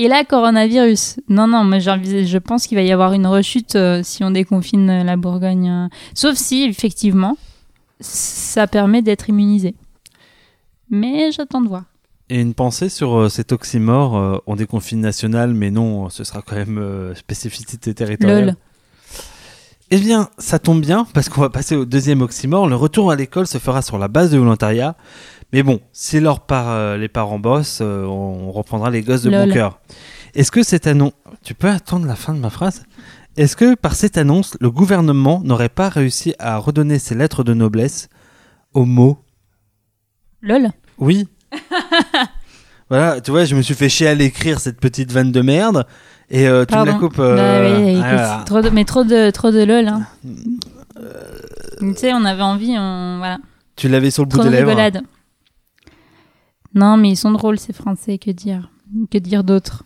Et 0.00 0.06
là, 0.08 0.24
coronavirus. 0.24 1.16
Non, 1.28 1.46
non, 1.48 1.64
mais 1.64 1.80
je 1.80 2.38
pense 2.38 2.66
qu'il 2.66 2.76
va 2.78 2.82
y 2.82 2.92
avoir 2.92 3.12
une 3.12 3.26
rechute 3.26 3.74
euh, 3.74 4.00
si 4.04 4.22
on 4.22 4.30
déconfine 4.30 4.88
euh, 4.90 5.04
la 5.04 5.16
Bourgogne. 5.16 5.68
euh. 5.68 5.88
Sauf 6.14 6.36
si, 6.36 6.62
effectivement, 6.64 7.36
ça 8.00 8.66
permet 8.68 9.02
d'être 9.02 9.28
immunisé. 9.28 9.74
Mais 10.90 11.30
j'attends 11.32 11.60
de 11.60 11.68
voir. 11.68 11.82
Et 12.30 12.40
une 12.40 12.54
pensée 12.54 12.88
sur 12.90 13.16
euh, 13.18 13.28
cet 13.28 13.52
oxymore, 13.52 14.16
euh, 14.16 14.36
on 14.46 14.54
déconfine 14.56 15.00
national, 15.00 15.52
mais 15.54 15.70
non, 15.70 16.08
ce 16.10 16.24
sera 16.24 16.42
quand 16.42 16.56
même 16.56 16.78
euh, 16.78 17.14
spécificité 17.14 17.92
territoriale. 17.94 18.44
Lol. 18.46 18.54
Eh 19.90 19.98
bien, 19.98 20.28
ça 20.36 20.58
tombe 20.58 20.82
bien, 20.82 21.06
parce 21.14 21.30
qu'on 21.30 21.40
va 21.40 21.48
passer 21.48 21.74
au 21.74 21.86
deuxième 21.86 22.20
oxymore. 22.20 22.68
Le 22.68 22.76
retour 22.76 23.10
à 23.10 23.16
l'école 23.16 23.46
se 23.46 23.56
fera 23.56 23.80
sur 23.80 23.96
la 23.96 24.08
base 24.08 24.30
de 24.30 24.36
volontariat. 24.36 24.96
Mais 25.52 25.62
bon, 25.62 25.80
si 25.92 26.20
leur 26.20 26.40
par, 26.40 26.68
euh, 26.68 26.98
les 26.98 27.08
parents 27.08 27.38
bossent, 27.38 27.78
euh, 27.80 28.04
on 28.04 28.52
reprendra 28.52 28.90
les 28.90 29.00
gosses 29.00 29.22
de 29.22 29.30
Lol. 29.30 29.48
bon 29.48 29.54
cœur. 29.54 29.80
Est-ce 30.34 30.52
que 30.52 30.62
cette 30.62 30.86
annonce... 30.86 31.12
Tu 31.42 31.54
peux 31.54 31.70
attendre 31.70 32.06
la 32.06 32.16
fin 32.16 32.34
de 32.34 32.38
ma 32.38 32.50
phrase? 32.50 32.84
Est-ce 33.38 33.56
que 33.56 33.74
par 33.74 33.94
cette 33.94 34.18
annonce, 34.18 34.58
le 34.60 34.70
gouvernement 34.70 35.40
n'aurait 35.42 35.70
pas 35.70 35.88
réussi 35.88 36.34
à 36.38 36.58
redonner 36.58 36.98
ses 36.98 37.14
lettres 37.14 37.42
de 37.42 37.54
noblesse 37.54 38.10
au 38.74 38.84
mot? 38.84 39.24
Lol. 40.42 40.68
Oui. 40.98 41.28
voilà, 42.90 43.22
tu 43.22 43.30
vois, 43.30 43.46
je 43.46 43.54
me 43.54 43.62
suis 43.62 43.74
fait 43.74 43.88
chier 43.88 44.08
à 44.08 44.14
l'écrire 44.14 44.60
cette 44.60 44.80
petite 44.80 45.12
vanne 45.12 45.32
de 45.32 45.40
merde. 45.40 45.86
Et 46.30 46.46
euh, 46.46 46.64
tu 46.66 46.76
me 46.76 46.84
la 46.84 46.94
coupes. 46.94 47.18
euh, 47.18 47.36
Bah 47.36 47.80
oui, 47.80 47.90
écoute, 47.92 48.04
ah, 48.06 48.42
trop 48.46 48.60
de- 48.60 48.68
mais 48.70 48.84
trop 48.84 49.04
de, 49.04 49.30
trop 49.30 49.50
de 49.50 49.62
lol. 49.64 49.88
Hein. 49.88 50.06
Euh, 51.00 51.22
Tu 51.80 51.94
sais, 51.96 52.12
on 52.12 52.24
avait 52.24 52.42
envie, 52.42 52.74
on, 52.78 53.18
voilà. 53.18 53.38
Tu 53.76 53.88
l'avais 53.88 54.10
sur 54.10 54.24
le 54.24 54.28
bout 54.28 54.36
Trop 54.38 54.44
de 54.46 54.50
des 54.50 54.62
lèvres. 54.64 55.00
Non, 56.74 56.96
mais 56.98 57.10
ils 57.10 57.16
sont 57.16 57.30
drôles, 57.32 57.58
ces 57.58 57.72
Français, 57.72 58.18
que 58.18 58.30
dire 58.30 58.70
Que 59.10 59.18
dire 59.18 59.42
d'autre? 59.42 59.84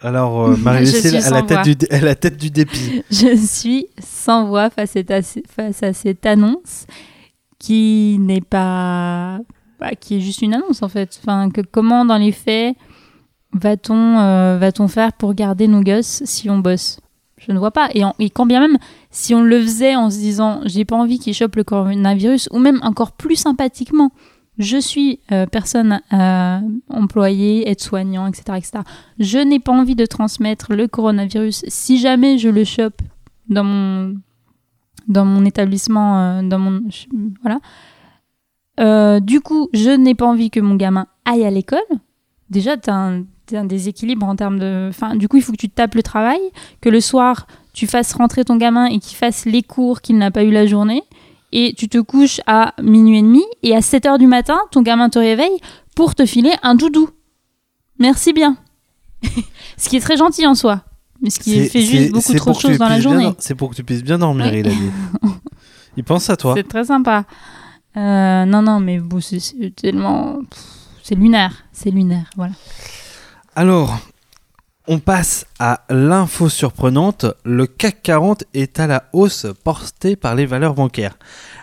Alors, 0.00 0.48
euh, 0.48 0.56
Marie-Lucille 0.62 1.16
a 1.16 1.30
la, 1.30 1.42
tête 1.42 1.62
du, 1.78 1.86
a 1.90 2.00
la 2.00 2.14
tête 2.14 2.36
du 2.36 2.50
dépit. 2.50 3.02
Je 3.10 3.36
suis 3.36 3.86
sans 3.98 4.46
voix 4.46 4.70
face 4.70 4.96
à, 4.96 5.02
face 5.22 5.82
à 5.82 5.92
cette 5.92 6.26
annonce 6.26 6.86
qui 7.58 8.18
n'est 8.20 8.40
pas. 8.42 9.38
bah, 9.80 9.92
qui 9.98 10.16
est 10.16 10.20
juste 10.20 10.42
une 10.42 10.54
annonce, 10.54 10.82
en 10.82 10.88
fait. 10.88 11.18
Enfin, 11.22 11.48
que 11.50 11.60
comment, 11.62 12.04
dans 12.04 12.18
les 12.18 12.32
faits, 12.32 12.76
va-t-on 13.56 14.18
euh, 14.18 14.58
va-t-on 14.58 14.88
faire 14.88 15.12
pour 15.12 15.34
garder 15.34 15.68
nos 15.68 15.82
gosses 15.82 16.22
si 16.24 16.50
on 16.50 16.58
bosse? 16.58 17.00
Je 17.38 17.52
ne 17.52 17.58
vois 17.58 17.70
pas. 17.70 17.88
Et, 17.94 18.30
quand 18.30 18.46
bien 18.46 18.60
même, 18.60 18.78
si 19.10 19.34
on 19.34 19.42
le 19.42 19.60
faisait 19.60 19.94
en 19.94 20.10
se 20.10 20.16
disant 20.16 20.60
j'ai 20.64 20.84
pas 20.84 20.96
envie 20.96 21.18
qu'ils 21.18 21.34
chopent 21.34 21.56
le 21.56 21.64
coronavirus, 21.64 22.48
ou 22.50 22.58
même 22.58 22.80
encore 22.82 23.12
plus 23.12 23.36
sympathiquement, 23.36 24.10
je 24.58 24.78
suis 24.78 25.20
euh, 25.32 25.46
personne 25.46 26.00
euh, 26.12 26.60
employée, 26.88 27.68
aide-soignant, 27.68 28.26
etc., 28.26 28.42
etc. 28.56 28.70
Je 29.18 29.38
n'ai 29.38 29.60
pas 29.60 29.72
envie 29.72 29.96
de 29.96 30.06
transmettre 30.06 30.74
le 30.74 30.88
coronavirus. 30.88 31.64
Si 31.68 31.98
jamais 31.98 32.38
je 32.38 32.48
le 32.48 32.64
chope 32.64 33.02
dans 33.48 33.64
mon 33.64 34.14
dans 35.08 35.24
mon 35.24 35.44
établissement, 35.44 36.18
euh, 36.18 36.42
dans 36.42 36.58
mon 36.58 36.82
voilà. 37.42 37.60
Du 39.20 39.40
coup, 39.40 39.68
je 39.72 39.90
n'ai 39.90 40.14
pas 40.14 40.26
envie 40.26 40.50
que 40.50 40.60
mon 40.60 40.74
gamin 40.74 41.06
aille 41.24 41.44
à 41.44 41.50
l'école. 41.50 41.80
Déjà, 42.50 42.76
t'as 42.76 42.94
un, 42.94 43.24
t'as 43.46 43.60
un 43.60 43.64
déséquilibre 43.64 44.26
en 44.26 44.36
termes 44.36 44.58
de. 44.58 44.86
Enfin, 44.90 45.16
du 45.16 45.28
coup, 45.28 45.36
il 45.36 45.42
faut 45.42 45.52
que 45.52 45.56
tu 45.56 45.68
tapes 45.68 45.94
le 45.94 46.02
travail, 46.02 46.40
que 46.80 46.88
le 46.88 47.00
soir 47.00 47.46
tu 47.72 47.86
fasses 47.86 48.14
rentrer 48.14 48.42
ton 48.44 48.56
gamin 48.56 48.86
et 48.86 48.98
qu'il 48.98 49.16
fasse 49.18 49.44
les 49.44 49.62
cours 49.62 50.00
qu'il 50.00 50.16
n'a 50.16 50.30
pas 50.30 50.44
eu 50.44 50.50
la 50.50 50.64
journée. 50.66 51.02
Et 51.52 51.74
tu 51.76 51.88
te 51.88 51.98
couches 51.98 52.40
à 52.46 52.72
minuit 52.82 53.18
et 53.18 53.22
demi 53.22 53.44
et 53.62 53.76
à 53.76 53.82
7 53.82 54.06
heures 54.06 54.18
du 54.18 54.26
matin, 54.26 54.58
ton 54.70 54.80
gamin 54.82 55.10
te 55.10 55.18
réveille 55.18 55.58
pour 55.94 56.14
te 56.14 56.24
filer 56.24 56.52
un 56.62 56.74
doudou. 56.74 57.10
Merci 57.98 58.32
bien. 58.32 58.56
ce 59.76 59.88
qui 59.88 59.96
est 59.96 60.00
très 60.00 60.16
gentil 60.16 60.46
en 60.46 60.54
soi. 60.54 60.82
Mais 61.20 61.30
ce 61.30 61.38
qui 61.38 61.66
fait 61.68 61.82
juste 61.82 62.12
beaucoup 62.12 62.34
trop 62.34 62.52
de 62.52 62.56
choses 62.58 62.78
dans 62.78 62.88
la 62.88 63.00
journée. 63.00 63.30
C'est 63.38 63.54
pour 63.54 63.70
que 63.70 63.74
tu 63.76 63.84
puisses 63.84 64.02
bien 64.02 64.18
dormir, 64.18 64.46
Oui. 64.52 64.60
il 64.60 64.68
a 64.68 64.70
dit. 64.70 64.90
Il 65.96 66.04
pense 66.04 66.28
à 66.30 66.36
toi. 66.36 66.54
C'est 66.56 66.68
très 66.68 66.84
sympa. 66.84 67.24
Euh, 67.96 68.44
non, 68.44 68.60
non, 68.62 68.80
mais 68.80 68.98
bon, 68.98 69.20
c'est- 69.20 69.74
tellement. 69.74 70.38
C'est 71.02 71.14
lunaire. 71.14 71.64
C'est 71.72 71.90
lunaire, 71.90 72.28
voilà. 72.36 72.52
Alors, 73.58 73.98
on 74.86 74.98
passe 74.98 75.46
à 75.58 75.80
l'info 75.88 76.50
surprenante. 76.50 77.24
Le 77.42 77.66
CAC 77.66 78.02
40 78.02 78.44
est 78.52 78.78
à 78.78 78.86
la 78.86 79.08
hausse 79.14 79.46
portée 79.64 80.14
par 80.14 80.34
les 80.34 80.44
valeurs 80.44 80.74
bancaires. 80.74 81.16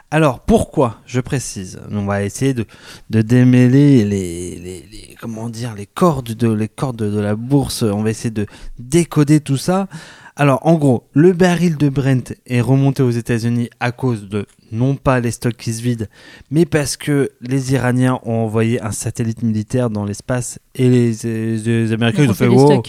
Alors, 0.09 0.39
pourquoi 0.39 1.01
Je 1.05 1.21
précise? 1.21 1.79
On 1.91 2.05
va 2.05 2.23
essayer 2.23 2.55
de, 2.55 2.65
démêler 3.11 4.05
les, 4.05 5.15
comment 5.21 5.49
dire, 5.49 5.75
les 5.75 5.85
cordes 5.85 6.33
de 6.33 7.19
la 7.19 7.35
bourse. 7.35 7.83
On 7.83 8.01
va 8.01 8.09
essayer 8.09 8.31
de 8.31 8.47
décoder 8.79 9.39
tout 9.39 9.57
ça. 9.57 9.87
Alors, 10.35 10.65
en 10.65 10.73
gros, 10.75 11.03
le 11.13 11.31
baril 11.31 11.77
de 11.77 11.89
Brent 11.89 12.33
est 12.47 12.61
remonté 12.61 13.03
aux 13.03 13.11
États-Unis 13.11 13.69
à 13.79 13.91
cause 13.91 14.27
de 14.27 14.47
non 14.71 14.95
pas 14.95 15.19
les 15.19 15.29
stocks 15.29 15.55
qui 15.57 15.71
se 15.73 15.83
vident, 15.83 16.07
mais 16.49 16.65
parce 16.65 16.97
que 16.97 17.29
les 17.41 17.73
Iraniens 17.73 18.19
ont 18.23 18.37
envoyé 18.43 18.81
un 18.81 18.91
satellite 18.91 19.43
militaire 19.43 19.91
dans 19.91 20.05
l'espace 20.05 20.57
et 20.73 20.89
les, 20.89 21.11
les- 21.23 21.57
les 21.59 21.91
Américains 21.93 22.23
ils 22.23 22.29
ont 22.29 22.31
On 22.31 22.33
fait 22.33 22.47
wow. 22.47 22.81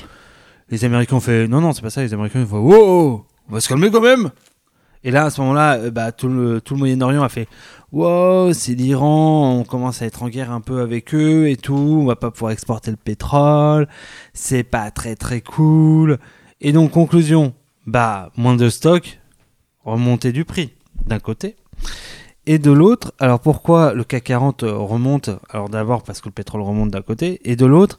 Les 0.70 0.84
Américains 0.86 1.16
ont 1.16 1.20
fait 1.20 1.46
non 1.46 1.60
non 1.60 1.74
c'est 1.74 1.82
pas 1.82 1.90
ça. 1.90 2.02
Les 2.02 2.14
Américains 2.14 2.40
ils 2.40 2.44
ont 2.44 2.46
fait 2.46 2.56
wow, 2.56 3.26
on 3.50 3.52
va 3.52 3.60
se 3.60 3.68
calmer 3.68 3.90
quand 3.90 4.00
même. 4.00 4.30
Et 5.06 5.10
là 5.10 5.24
à 5.26 5.30
ce 5.30 5.38
moment-là, 5.42 5.74
euh, 5.74 5.90
bah, 5.90 6.12
tout 6.12 6.28
le 6.28 6.62
tout 6.62 6.72
le 6.72 6.78
Moyen-Orient 6.78 7.22
a 7.22 7.28
fait 7.28 7.46
wow 7.92 8.54
c'est 8.54 8.72
l'Iran, 8.74 9.58
on 9.60 9.64
commence 9.64 10.00
à 10.00 10.06
être 10.06 10.22
en 10.22 10.30
guerre 10.30 10.50
un 10.50 10.62
peu 10.62 10.80
avec 10.80 11.14
eux 11.14 11.50
et 11.50 11.56
tout, 11.58 11.74
on 11.74 12.06
va 12.06 12.16
pas 12.16 12.30
pouvoir 12.30 12.52
exporter 12.52 12.90
le 12.90 12.96
pétrole, 12.96 13.86
c'est 14.32 14.62
pas 14.64 14.90
très 14.90 15.14
très 15.14 15.42
cool. 15.42 16.18
Et 16.66 16.73
donc 16.73 16.92
conclusion, 16.92 17.52
bah 17.87 18.33
moins 18.38 18.56
de 18.56 18.71
stock, 18.71 19.21
remontée 19.85 20.33
du 20.33 20.47
prix 20.47 20.73
d'un 21.06 21.18
côté. 21.18 21.56
Et 22.47 22.59
de 22.59 22.71
l'autre, 22.71 23.12
alors 23.18 23.38
pourquoi 23.38 23.92
le 23.92 24.02
CAC 24.02 24.25
40 24.25 24.62
remonte? 24.62 25.28
Alors 25.50 25.68
d'abord 25.68 26.02
parce 26.02 26.23
que 26.23 26.28
le 26.30 26.33
pétrole 26.33 26.62
remonte 26.62 26.90
d'un 26.90 27.02
côté, 27.02 27.38
et 27.44 27.54
de 27.54 27.66
l'autre, 27.66 27.99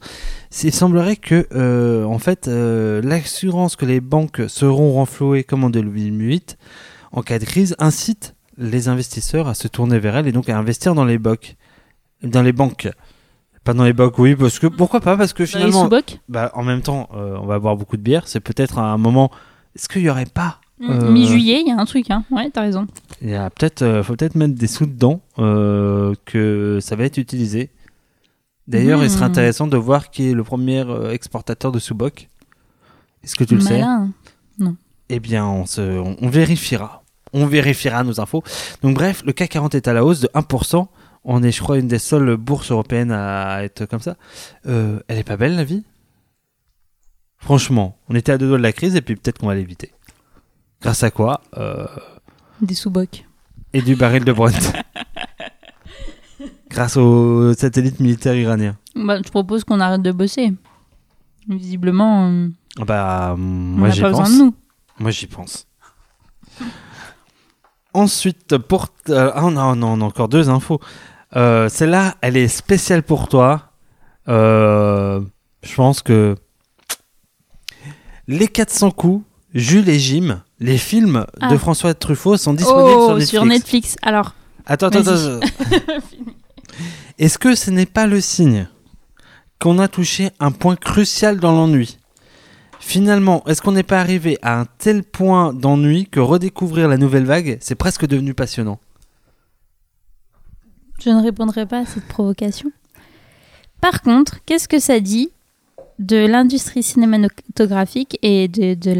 il 0.64 0.74
semblerait 0.74 1.14
que 1.14 1.46
euh, 1.54 2.18
fait 2.18 2.48
euh, 2.48 3.00
l'assurance 3.02 3.76
que 3.76 3.86
les 3.86 4.00
banques 4.00 4.42
seront 4.48 4.94
renflouées 4.94 5.44
comme 5.44 5.62
en 5.62 5.70
2008 5.70 6.58
en 7.12 7.22
cas 7.22 7.38
de 7.38 7.44
crise 7.44 7.76
incite 7.78 8.34
les 8.58 8.88
investisseurs 8.88 9.46
à 9.46 9.54
se 9.54 9.68
tourner 9.68 10.00
vers 10.00 10.16
elles 10.16 10.26
et 10.26 10.32
donc 10.32 10.48
à 10.48 10.58
investir 10.58 10.96
dans 10.96 11.04
les 11.04 11.18
banques. 11.18 11.56
Pas 13.66 13.74
dans 13.74 13.84
les 13.84 13.92
banques, 13.92 14.18
oui, 14.18 14.36
parce 14.36 14.58
que 14.60 14.68
pourquoi 14.68 15.00
pas 15.00 15.16
Parce 15.16 15.32
que 15.32 15.42
Dans 15.42 15.58
les 15.58 15.70
finalement, 15.72 15.90
bah, 16.28 16.52
en 16.54 16.62
même 16.62 16.82
temps, 16.82 17.08
euh, 17.14 17.36
on 17.42 17.46
va 17.46 17.58
boire 17.58 17.76
beaucoup 17.76 17.96
de 17.96 18.02
bière. 18.02 18.22
C'est 18.28 18.40
peut-être 18.40 18.78
à 18.78 18.84
un 18.92 18.96
moment. 18.96 19.30
Est-ce 19.74 19.88
qu'il 19.88 20.02
y 20.02 20.08
aurait 20.08 20.24
pas 20.24 20.60
Euh, 20.82 21.10
Mi-juillet, 21.10 21.62
il 21.62 21.68
y 21.68 21.72
a 21.72 21.76
un 21.80 21.84
truc, 21.84 22.10
hein. 22.10 22.24
Ouais, 22.30 22.48
t'as 22.50 22.60
raison. 22.62 22.86
Il 23.22 23.28
y 23.30 23.34
a 23.34 23.50
peut-être, 23.50 23.82
euh, 23.82 24.02
faut 24.04 24.14
peut-être 24.14 24.36
mettre 24.36 24.54
des 24.54 24.66
sous 24.68 24.86
dedans 24.86 25.20
que 25.36 26.78
ça 26.80 26.94
va 26.96 27.04
être 27.04 27.18
utilisé. 27.18 27.70
D'ailleurs, 28.68 29.02
il 29.02 29.10
serait 29.10 29.24
Hmm. 29.26 29.30
intéressant 29.30 29.66
de 29.66 29.76
voir 29.76 30.10
qui 30.10 30.30
est 30.30 30.32
le 30.34 30.44
premier 30.44 30.84
exportateur 31.10 31.72
de 31.72 31.78
sous-boc. 31.78 32.28
Est-ce 33.24 33.34
que 33.34 33.44
tu 33.44 33.56
le 33.56 33.60
sais? 33.60 33.80
Malin. 33.80 34.10
Eh 35.08 35.20
bien, 35.20 35.46
on, 35.46 35.66
se, 35.66 35.80
on, 35.80 36.16
on 36.20 36.28
vérifiera. 36.28 37.02
On 37.32 37.46
vérifiera 37.46 38.02
nos 38.04 38.20
infos. 38.20 38.42
Donc 38.82 38.94
bref, 38.94 39.22
le 39.26 39.32
CAC 39.32 39.50
40 39.50 39.74
est 39.74 39.88
à 39.88 39.92
la 39.92 40.04
hausse 40.04 40.20
de 40.20 40.28
1%. 40.34 40.86
On 41.28 41.42
est, 41.42 41.50
je 41.50 41.60
crois, 41.60 41.78
une 41.78 41.88
des 41.88 41.98
seules 41.98 42.36
bourses 42.36 42.70
européennes 42.70 43.10
à 43.10 43.64
être 43.64 43.84
comme 43.86 44.00
ça. 44.00 44.16
Euh, 44.66 45.00
elle 45.08 45.18
est 45.18 45.24
pas 45.24 45.36
belle, 45.36 45.56
la 45.56 45.64
vie? 45.64 45.82
Franchement, 47.38 47.98
on 48.08 48.14
était 48.14 48.30
à 48.32 48.38
deux 48.38 48.46
doigts 48.48 48.58
de 48.58 48.62
la 48.62 48.72
crise 48.72 48.94
et 48.94 49.02
puis 49.02 49.16
peut-être 49.16 49.38
qu'on 49.38 49.48
va 49.48 49.54
l'éviter. 49.56 49.92
Grâce 50.80 51.02
à 51.02 51.10
quoi 51.10 51.40
Euh, 51.56 51.84
Des 52.60 52.74
sous-bocs. 52.74 53.26
Et 53.72 53.82
du 53.82 53.96
baril 53.96 54.24
de 54.24 54.32
Brent. 54.32 54.52
Grâce 56.70 56.96
au 56.96 57.54
satellite 57.54 57.98
militaire 58.00 58.36
iranien. 58.36 58.76
Bah, 58.94 59.18
je 59.24 59.28
propose 59.30 59.64
qu'on 59.64 59.80
arrête 59.80 60.02
de 60.02 60.12
bosser. 60.12 60.52
Visiblement, 61.48 62.28
euh, 62.30 62.48
Ah 62.80 62.84
Bah, 62.84 63.34
on 63.36 63.40
moi 63.40 63.90
j'y 63.90 64.00
pense. 64.00 64.30
de 64.32 64.38
nous. 64.44 64.54
Moi 65.00 65.10
j'y 65.10 65.26
pense. 65.26 65.66
Ensuite, 67.94 68.58
pour. 68.58 68.88
euh, 69.08 69.30
ah 69.34 69.42
non, 69.50 69.74
non, 69.74 69.92
on 69.94 70.00
a 70.02 70.04
encore 70.04 70.28
deux 70.28 70.48
infos. 70.50 70.80
Euh, 71.36 71.68
Celle-là, 71.68 72.14
elle 72.22 72.36
est 72.36 72.48
spéciale 72.48 73.02
pour 73.02 73.28
toi. 73.28 73.72
Euh, 74.28 75.20
je 75.62 75.74
pense 75.74 76.02
que. 76.02 76.34
Les 78.28 78.48
400 78.48 78.90
coups, 78.90 79.24
Jules 79.54 79.88
et 79.88 79.98
Jim, 80.00 80.42
les 80.58 80.78
films 80.78 81.26
de 81.40 81.54
Ah. 81.54 81.58
François 81.58 81.94
Truffaut 81.94 82.36
sont 82.36 82.54
disponibles 82.54 82.96
Oh, 82.96 83.04
sur 83.06 83.14
Netflix. 83.14 83.30
sur 83.30 83.44
Netflix. 83.44 83.96
Alors, 84.02 84.34
Attends, 84.66 84.88
attends, 84.88 85.00
attends. 85.00 85.40
Est-ce 87.18 87.38
que 87.38 87.54
ce 87.54 87.70
n'est 87.70 87.86
pas 87.86 88.06
le 88.06 88.20
signe 88.20 88.68
qu'on 89.60 89.78
a 89.78 89.86
touché 89.88 90.30
un 90.40 90.50
point 90.50 90.74
crucial 90.76 91.38
dans 91.38 91.52
l'ennui? 91.52 91.98
Finalement, 92.80 93.42
est-ce 93.46 93.62
qu'on 93.62 93.72
n'est 93.72 93.82
pas 93.82 94.00
arrivé 94.00 94.38
à 94.42 94.60
un 94.60 94.66
tel 94.78 95.02
point 95.02 95.52
d'ennui 95.54 96.06
que 96.08 96.20
redécouvrir 96.20 96.88
la 96.88 96.96
nouvelle 96.98 97.24
vague, 97.24 97.58
c'est 97.60 97.74
presque 97.74 98.06
devenu 98.06 98.34
passionnant? 98.34 98.78
Je 101.00 101.10
ne 101.10 101.22
répondrai 101.22 101.66
pas 101.66 101.80
à 101.80 101.86
cette 101.86 102.06
provocation. 102.08 102.70
Par 103.80 104.02
contre, 104.02 104.38
qu'est-ce 104.46 104.68
que 104.68 104.78
ça 104.78 105.00
dit 105.00 105.30
de 105.98 106.26
l'industrie 106.26 106.82
cinématographique 106.82 108.18
et 108.22 108.48
de, 108.48 108.74
de 108.74 108.90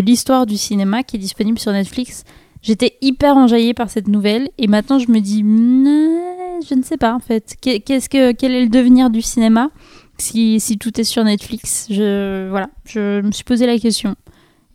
l'histoire 0.00 0.46
du 0.46 0.56
cinéma 0.56 1.02
qui 1.02 1.16
est 1.16 1.20
disponible 1.20 1.58
sur 1.58 1.72
Netflix? 1.72 2.24
J'étais 2.62 2.96
hyper 3.00 3.36
enjaillée 3.36 3.74
par 3.74 3.90
cette 3.90 4.08
nouvelle 4.08 4.48
et 4.58 4.66
maintenant 4.66 4.98
je 4.98 5.10
me 5.10 5.20
dis 5.20 5.40
je 5.40 6.74
ne 6.74 6.82
sais 6.82 6.96
pas 6.96 7.14
en 7.14 7.20
fait 7.20 7.56
Qu'est- 7.60 7.80
qu'est-ce 7.80 8.08
que 8.08 8.32
quel 8.32 8.52
est 8.52 8.62
le 8.64 8.68
devenir 8.68 9.10
du 9.10 9.22
cinéma 9.22 9.70
si, 10.18 10.60
tout 10.80 11.00
est 11.00 11.04
sur 11.04 11.22
Netflix? 11.22 11.86
Je 11.88 12.48
voilà 12.50 12.68
je 12.84 13.20
me 13.20 13.30
suis 13.30 13.44
posé 13.44 13.64
la 13.66 13.78
question 13.78 14.16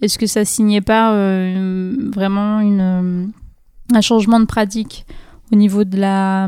est-ce 0.01 0.17
que 0.17 0.27
ça 0.27 0.46
signait 0.46 0.79
pas 0.82 1.13
euh, 1.13 1.93
vraiment 2.13 2.62
une 2.62 3.32
un 3.96 4.02
changement 4.02 4.40
de 4.40 4.46
pratique 4.46 5.06
au 5.52 5.56
niveau 5.56 5.84
de 5.84 5.98
la 5.98 6.48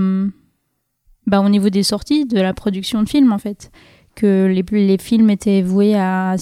bah, 1.28 1.42
au 1.42 1.50
niveau 1.50 1.70
des 1.70 1.84
sorties 1.84 2.26
de 2.26 2.40
la 2.40 2.54
production 2.54 3.04
de 3.04 3.10
films 3.10 3.32
en 3.32 3.38
fait 3.38 3.72
que 4.16 4.46
les, 4.46 4.64
les 4.72 4.98
films 4.98 5.30
étaient 5.30 5.62
voués 5.62 5.96
à, 5.96 6.36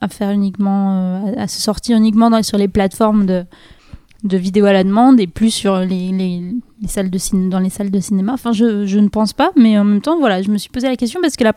à 0.00 0.08
faire 0.08 0.30
uniquement 0.30 1.26
euh, 1.26 1.34
à, 1.36 1.46
se 1.46 1.60
sortir 1.60 1.96
uniquement 1.96 2.42
sur 2.42 2.58
les 2.58 2.68
plateformes 2.68 3.26
de 3.26 3.44
de 4.24 4.36
vidéo 4.36 4.66
à 4.66 4.72
la 4.72 4.84
demande 4.84 5.18
et 5.18 5.26
plus 5.26 5.50
sur 5.50 5.78
les, 5.78 6.10
les, 6.12 6.42
les 6.82 6.88
salles 6.88 7.10
de 7.10 7.18
ciné, 7.18 7.48
dans 7.48 7.58
les 7.58 7.70
salles 7.70 7.90
de 7.90 8.00
cinéma. 8.00 8.32
Enfin, 8.34 8.52
je, 8.52 8.84
je 8.86 8.98
ne 8.98 9.08
pense 9.08 9.32
pas, 9.32 9.50
mais 9.56 9.78
en 9.78 9.84
même 9.84 10.02
temps, 10.02 10.18
voilà, 10.18 10.42
je 10.42 10.50
me 10.50 10.58
suis 10.58 10.68
posé 10.70 10.88
la 10.88 10.96
question 10.96 11.20
parce 11.22 11.36
que 11.36 11.44
la 11.44 11.52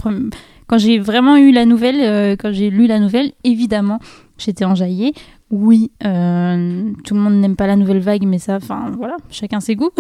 quand 0.68 0.78
j'ai 0.78 0.98
vraiment 0.98 1.36
eu 1.36 1.52
la 1.52 1.66
nouvelle, 1.66 2.00
euh, 2.02 2.36
quand 2.38 2.52
j'ai 2.54 2.70
lu 2.70 2.88
la 2.88 3.00
nouvelle, 3.00 3.34
évidemment, 3.44 4.00
j'étais 4.38 4.66
enjaillée. 4.66 5.14
Oui, 5.52 5.92
euh, 6.04 6.92
tout 7.04 7.14
le 7.14 7.20
monde 7.20 7.36
n'aime 7.36 7.56
pas 7.56 7.68
la 7.68 7.76
nouvelle 7.76 8.00
vague, 8.00 8.24
mais 8.26 8.40
ça, 8.40 8.56
enfin, 8.56 8.92
voilà, 8.98 9.18
chacun 9.30 9.60
ses 9.60 9.76
goûts. 9.76 9.92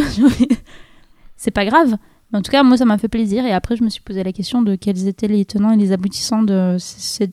C'est 1.35 1.51
pas 1.51 1.65
grave. 1.65 1.97
Mais 2.31 2.39
en 2.39 2.41
tout 2.41 2.51
cas, 2.51 2.63
moi, 2.63 2.77
ça 2.77 2.85
m'a 2.85 2.97
fait 2.97 3.07
plaisir. 3.07 3.45
Et 3.45 3.51
après, 3.51 3.75
je 3.75 3.83
me 3.83 3.89
suis 3.89 4.01
posé 4.01 4.23
la 4.23 4.31
question 4.31 4.61
de 4.61 4.75
quels 4.75 5.07
étaient 5.07 5.27
les 5.27 5.45
tenants 5.45 5.71
et 5.71 5.77
les 5.77 5.91
aboutissants 5.91 6.41
de, 6.41 6.77
ce 6.79 7.25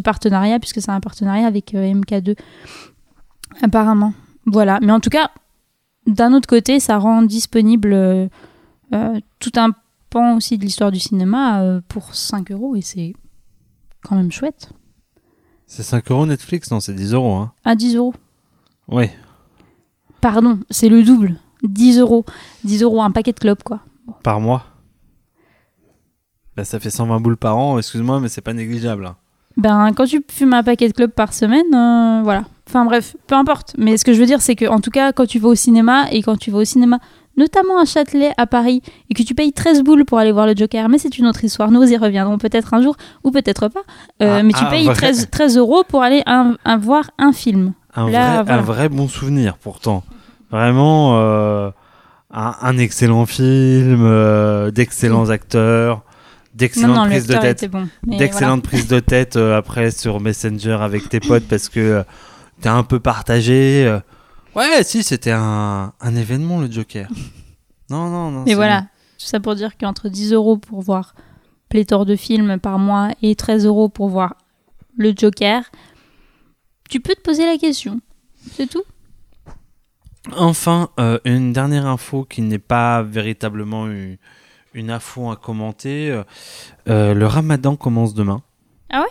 partenariat, 0.00 0.60
puisque 0.60 0.80
c'est 0.80 0.90
un 0.90 1.00
partenariat 1.00 1.46
avec 1.46 1.74
euh, 1.74 1.92
MK2 1.92 2.36
apparemment. 3.62 4.14
Voilà. 4.46 4.78
Mais 4.82 4.92
en 4.92 5.00
tout 5.00 5.10
cas, 5.10 5.30
d'un 6.06 6.32
autre 6.32 6.48
côté, 6.48 6.78
ça 6.80 6.98
rend 6.98 7.22
disponible 7.22 7.92
euh, 7.92 8.28
tout 9.40 9.52
un 9.56 9.70
pan 10.10 10.36
aussi 10.36 10.58
de 10.58 10.64
l'histoire 10.64 10.92
du 10.92 11.00
cinéma 11.00 11.80
pour 11.88 12.14
5 12.14 12.52
euros 12.52 12.76
et 12.76 12.82
c'est 12.82 13.14
quand 14.02 14.16
même 14.16 14.30
chouette. 14.30 14.72
C'est 15.74 15.84
5 15.84 16.10
euros 16.10 16.26
Netflix 16.26 16.70
Non, 16.70 16.80
c'est 16.80 16.92
10 16.92 17.14
euros. 17.14 17.34
Hein. 17.34 17.52
À 17.64 17.74
10 17.74 17.96
euros. 17.96 18.12
Oui. 18.88 19.06
Pardon, 20.20 20.58
c'est 20.68 20.90
le 20.90 21.02
double. 21.02 21.36
10 21.62 21.98
euros. 21.98 22.26
10 22.64 22.82
euros, 22.82 23.00
un 23.00 23.10
paquet 23.10 23.32
de 23.32 23.38
clopes, 23.38 23.62
quoi. 23.62 23.80
Par 24.22 24.38
mois. 24.38 24.66
Bah, 26.54 26.64
ça 26.66 26.78
fait 26.78 26.90
120 26.90 27.20
boules 27.20 27.38
par 27.38 27.56
an, 27.56 27.78
excuse-moi, 27.78 28.20
mais 28.20 28.28
c'est 28.28 28.42
pas 28.42 28.52
négligeable. 28.52 29.06
hein. 29.06 29.16
Ben, 29.56 29.94
quand 29.94 30.04
tu 30.04 30.22
fumes 30.30 30.52
un 30.52 30.62
paquet 30.62 30.88
de 30.88 30.92
clopes 30.92 31.14
par 31.14 31.32
semaine, 31.32 31.74
euh, 31.74 32.20
voilà. 32.22 32.44
Enfin 32.68 32.84
bref, 32.84 33.16
peu 33.26 33.34
importe. 33.34 33.74
Mais 33.78 33.96
ce 33.96 34.04
que 34.04 34.12
je 34.12 34.20
veux 34.20 34.26
dire, 34.26 34.42
c'est 34.42 34.56
que 34.56 34.66
en 34.66 34.80
tout 34.80 34.90
cas, 34.90 35.12
quand 35.14 35.24
tu 35.24 35.38
vas 35.38 35.48
au 35.48 35.54
cinéma 35.54 36.10
et 36.12 36.22
quand 36.22 36.36
tu 36.36 36.50
vas 36.50 36.58
au 36.58 36.64
cinéma, 36.66 36.98
notamment 37.36 37.80
à 37.80 37.84
Châtelet, 37.84 38.32
à 38.36 38.46
Paris, 38.46 38.82
et 39.10 39.14
que 39.14 39.22
tu 39.22 39.34
payes 39.34 39.52
13 39.52 39.82
boules 39.82 40.04
pour 40.04 40.18
aller 40.18 40.32
voir 40.32 40.46
le 40.46 40.54
Joker, 40.56 40.88
mais 40.88 40.98
c'est 40.98 41.18
une 41.18 41.26
autre 41.26 41.42
histoire. 41.44 41.70
Nous 41.70 41.82
y 41.90 41.96
reviendrons 41.96 42.38
peut-être 42.38 42.74
un 42.74 42.82
jour 42.82 42.96
ou 43.24 43.30
peut-être 43.30 43.68
pas. 43.68 43.80
Euh, 44.22 44.38
Ah, 44.40 44.42
mais 44.42 44.52
tu 44.52 44.64
payes 44.66 44.84
vrai. 44.86 44.94
13, 44.94 45.28
13 45.30 45.56
euros 45.56 45.84
pour 45.88 46.02
aller 46.02 46.22
un- 46.26 46.56
un- 46.64 46.76
voir 46.78 47.10
un 47.18 47.32
film. 47.32 47.72
Un, 47.94 48.08
Là, 48.10 48.34
vrai, 48.36 48.42
voilà. 48.44 48.58
un 48.58 48.62
vrai 48.62 48.88
bon 48.88 49.08
souvenir, 49.08 49.56
pourtant. 49.58 50.02
Vraiment, 50.50 51.18
euh, 51.18 51.70
un, 52.32 52.54
un 52.60 52.78
excellent 52.78 53.26
film, 53.26 54.02
euh, 54.04 54.70
d'excellents 54.70 55.28
acteurs, 55.30 56.02
d'excellentes 56.54 57.08
prises 57.08 57.26
de 57.26 57.36
tête. 57.36 57.70
bon. 57.70 57.88
D'excellentes 58.06 58.62
prises 58.62 58.88
de 58.88 59.00
tête 59.00 59.36
euh, 59.36 59.56
après 59.56 59.90
sur 59.90 60.20
Messenger 60.20 60.78
avec 60.80 61.08
tes 61.08 61.20
potes 61.20 61.44
parce 61.48 61.68
que 61.70 61.80
euh, 61.80 62.02
t'es 62.60 62.68
un 62.68 62.82
peu 62.82 63.00
partagé. 63.00 63.84
euh. 63.86 64.00
Ouais, 64.54 64.82
si, 64.84 65.02
c'était 65.02 65.30
un, 65.32 65.92
un 66.00 66.16
événement 66.16 66.60
le 66.60 66.70
Joker. 66.70 67.08
Non, 67.90 68.08
non, 68.08 68.30
non. 68.30 68.44
Mais 68.46 68.54
voilà, 68.54 68.82
tout 69.18 69.26
ça 69.26 69.38
pour 69.38 69.54
dire 69.54 69.76
qu'entre 69.76 70.08
10 70.08 70.32
euros 70.32 70.56
pour 70.56 70.80
voir 70.80 71.14
pléthore 71.68 72.06
de 72.06 72.16
films 72.16 72.58
par 72.58 72.78
mois 72.78 73.10
et 73.20 73.34
13 73.36 73.66
euros 73.66 73.90
pour 73.90 74.08
voir 74.08 74.34
le 74.96 75.12
Joker, 75.14 75.62
tu 76.88 77.00
peux 77.00 77.14
te 77.14 77.20
poser 77.20 77.44
la 77.44 77.58
question. 77.58 78.00
C'est 78.52 78.66
tout. 78.66 78.82
Enfin, 80.34 80.88
euh, 80.98 81.18
une 81.26 81.52
dernière 81.52 81.84
info 81.86 82.24
qui 82.24 82.40
n'est 82.40 82.58
pas 82.58 83.02
véritablement 83.02 83.88
une, 83.88 84.16
une 84.72 84.90
info 84.90 85.30
à 85.30 85.36
commenter. 85.36 86.10
euh, 86.10 86.22
euh, 86.88 87.12
le 87.12 87.26
ramadan 87.26 87.76
commence 87.76 88.14
demain. 88.14 88.40
Ah 88.90 89.04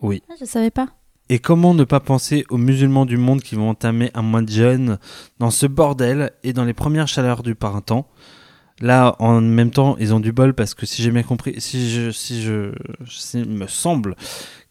Oui. 0.00 0.22
Je 0.38 0.44
savais 0.44 0.70
pas. 0.70 0.88
Et 1.30 1.38
comment 1.38 1.72
ne 1.74 1.84
pas 1.84 2.00
penser 2.00 2.44
aux 2.50 2.58
musulmans 2.58 3.06
du 3.06 3.16
monde 3.16 3.40
qui 3.40 3.54
vont 3.54 3.70
entamer 3.70 4.10
un 4.14 4.22
mois 4.22 4.42
de 4.42 4.50
jeûne 4.50 4.98
dans 5.38 5.50
ce 5.50 5.66
bordel 5.66 6.32
et 6.42 6.52
dans 6.52 6.64
les 6.64 6.74
premières 6.74 7.08
chaleurs 7.08 7.42
du 7.42 7.54
printemps? 7.54 8.06
Là, 8.80 9.16
en 9.20 9.40
même 9.40 9.70
temps, 9.70 9.96
ils 9.98 10.12
ont 10.12 10.20
du 10.20 10.32
bol 10.32 10.52
parce 10.52 10.74
que 10.74 10.84
si 10.84 11.00
j'ai 11.02 11.10
bien 11.10 11.22
compris, 11.22 11.54
si 11.58 11.90
je, 11.90 12.10
si 12.10 12.42
je, 12.42 12.72
si 13.08 13.38
il 13.40 13.48
me 13.48 13.68
semble 13.68 14.16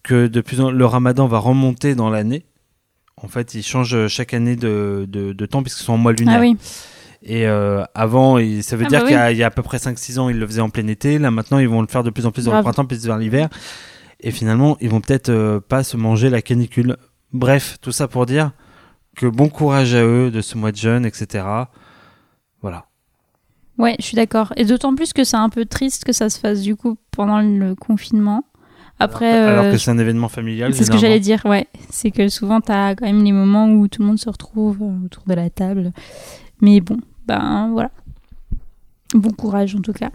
que 0.02 0.26
depuis 0.26 0.56
le 0.56 0.86
ramadan 0.86 1.26
va 1.26 1.38
remonter 1.38 1.94
dans 1.94 2.10
l'année. 2.10 2.44
En 3.16 3.28
fait, 3.28 3.54
ils 3.54 3.62
changent 3.62 4.06
chaque 4.08 4.34
année 4.34 4.54
de, 4.56 5.06
de, 5.08 5.32
de 5.32 5.46
temps 5.46 5.62
puisqu'ils 5.62 5.84
sont 5.84 5.94
en 5.94 5.98
mois 5.98 6.12
lunaire. 6.12 6.36
Ah 6.38 6.40
oui. 6.40 6.56
Et 7.22 7.46
euh, 7.46 7.82
avant, 7.94 8.36
ça 8.60 8.76
veut 8.76 8.84
Ah 8.86 8.88
dire 8.90 9.00
bah 9.00 9.06
qu'il 9.06 9.16
y, 9.16 9.20
oui. 9.20 9.36
y 9.36 9.42
a 9.42 9.46
à 9.46 9.50
peu 9.50 9.62
près 9.62 9.78
5-6 9.78 10.18
ans, 10.18 10.28
ils 10.28 10.38
le 10.38 10.46
faisaient 10.46 10.60
en 10.60 10.68
plein 10.68 10.86
été. 10.88 11.18
Là, 11.18 11.30
maintenant, 11.30 11.58
ils 11.58 11.68
vont 11.68 11.80
le 11.80 11.88
faire 11.88 12.02
de 12.02 12.10
plus 12.10 12.26
en 12.26 12.30
plus 12.32 12.44
dans 12.44 12.54
le 12.54 12.62
printemps, 12.62 12.84
puis 12.84 12.98
vers 12.98 13.16
l'hiver. 13.16 13.48
Et 14.20 14.30
finalement, 14.30 14.76
ils 14.80 14.88
vont 14.88 15.00
peut-être 15.00 15.28
euh, 15.28 15.60
pas 15.60 15.82
se 15.84 15.96
manger 15.96 16.30
la 16.30 16.42
canicule. 16.42 16.96
Bref, 17.32 17.78
tout 17.80 17.92
ça 17.92 18.08
pour 18.08 18.26
dire 18.26 18.52
que 19.16 19.26
bon 19.26 19.48
courage 19.48 19.94
à 19.94 20.04
eux 20.04 20.30
de 20.30 20.40
ce 20.40 20.56
mois 20.56 20.72
de 20.72 20.76
jeûne, 20.76 21.04
etc. 21.06 21.44
Voilà. 22.62 22.86
Ouais, 23.78 23.96
je 23.98 24.04
suis 24.04 24.16
d'accord. 24.16 24.52
Et 24.56 24.64
d'autant 24.64 24.94
plus 24.94 25.12
que 25.12 25.24
c'est 25.24 25.36
un 25.36 25.48
peu 25.48 25.64
triste 25.64 26.04
que 26.04 26.12
ça 26.12 26.30
se 26.30 26.38
fasse 26.38 26.62
du 26.62 26.76
coup 26.76 26.96
pendant 27.10 27.40
le 27.40 27.74
confinement. 27.74 28.44
Après, 29.00 29.30
Alors 29.32 29.64
euh, 29.64 29.72
que 29.72 29.78
c'est 29.78 29.90
un 29.90 29.98
événement 29.98 30.28
familial. 30.28 30.72
c'est 30.74 30.84
ce 30.84 30.90
que 30.90 30.98
j'allais 30.98 31.18
dire, 31.18 31.44
ouais. 31.46 31.66
C'est 31.90 32.12
que 32.12 32.28
souvent, 32.28 32.60
t'as 32.60 32.94
quand 32.94 33.06
même 33.06 33.24
les 33.24 33.32
moments 33.32 33.68
où 33.68 33.88
tout 33.88 34.02
le 34.02 34.06
monde 34.06 34.18
se 34.18 34.30
retrouve 34.30 34.78
euh, 34.82 35.04
autour 35.06 35.24
de 35.26 35.34
la 35.34 35.50
table. 35.50 35.92
Mais 36.60 36.80
bon, 36.80 36.98
ben 37.26 37.70
voilà. 37.72 37.90
Bon 39.12 39.30
courage 39.30 39.74
en 39.74 39.80
tout 39.80 39.92
cas. 39.92 40.10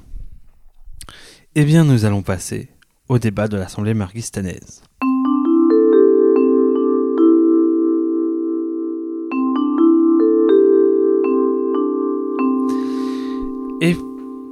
Eh 1.56 1.66
bien, 1.66 1.84
nous 1.84 2.06
allons 2.06 2.22
passer 2.22 2.70
au 3.10 3.18
débat 3.18 3.48
de 3.48 3.58
l'Assemblée 3.58 3.96
marguistanaise. 3.96 4.84
Et 13.82 13.96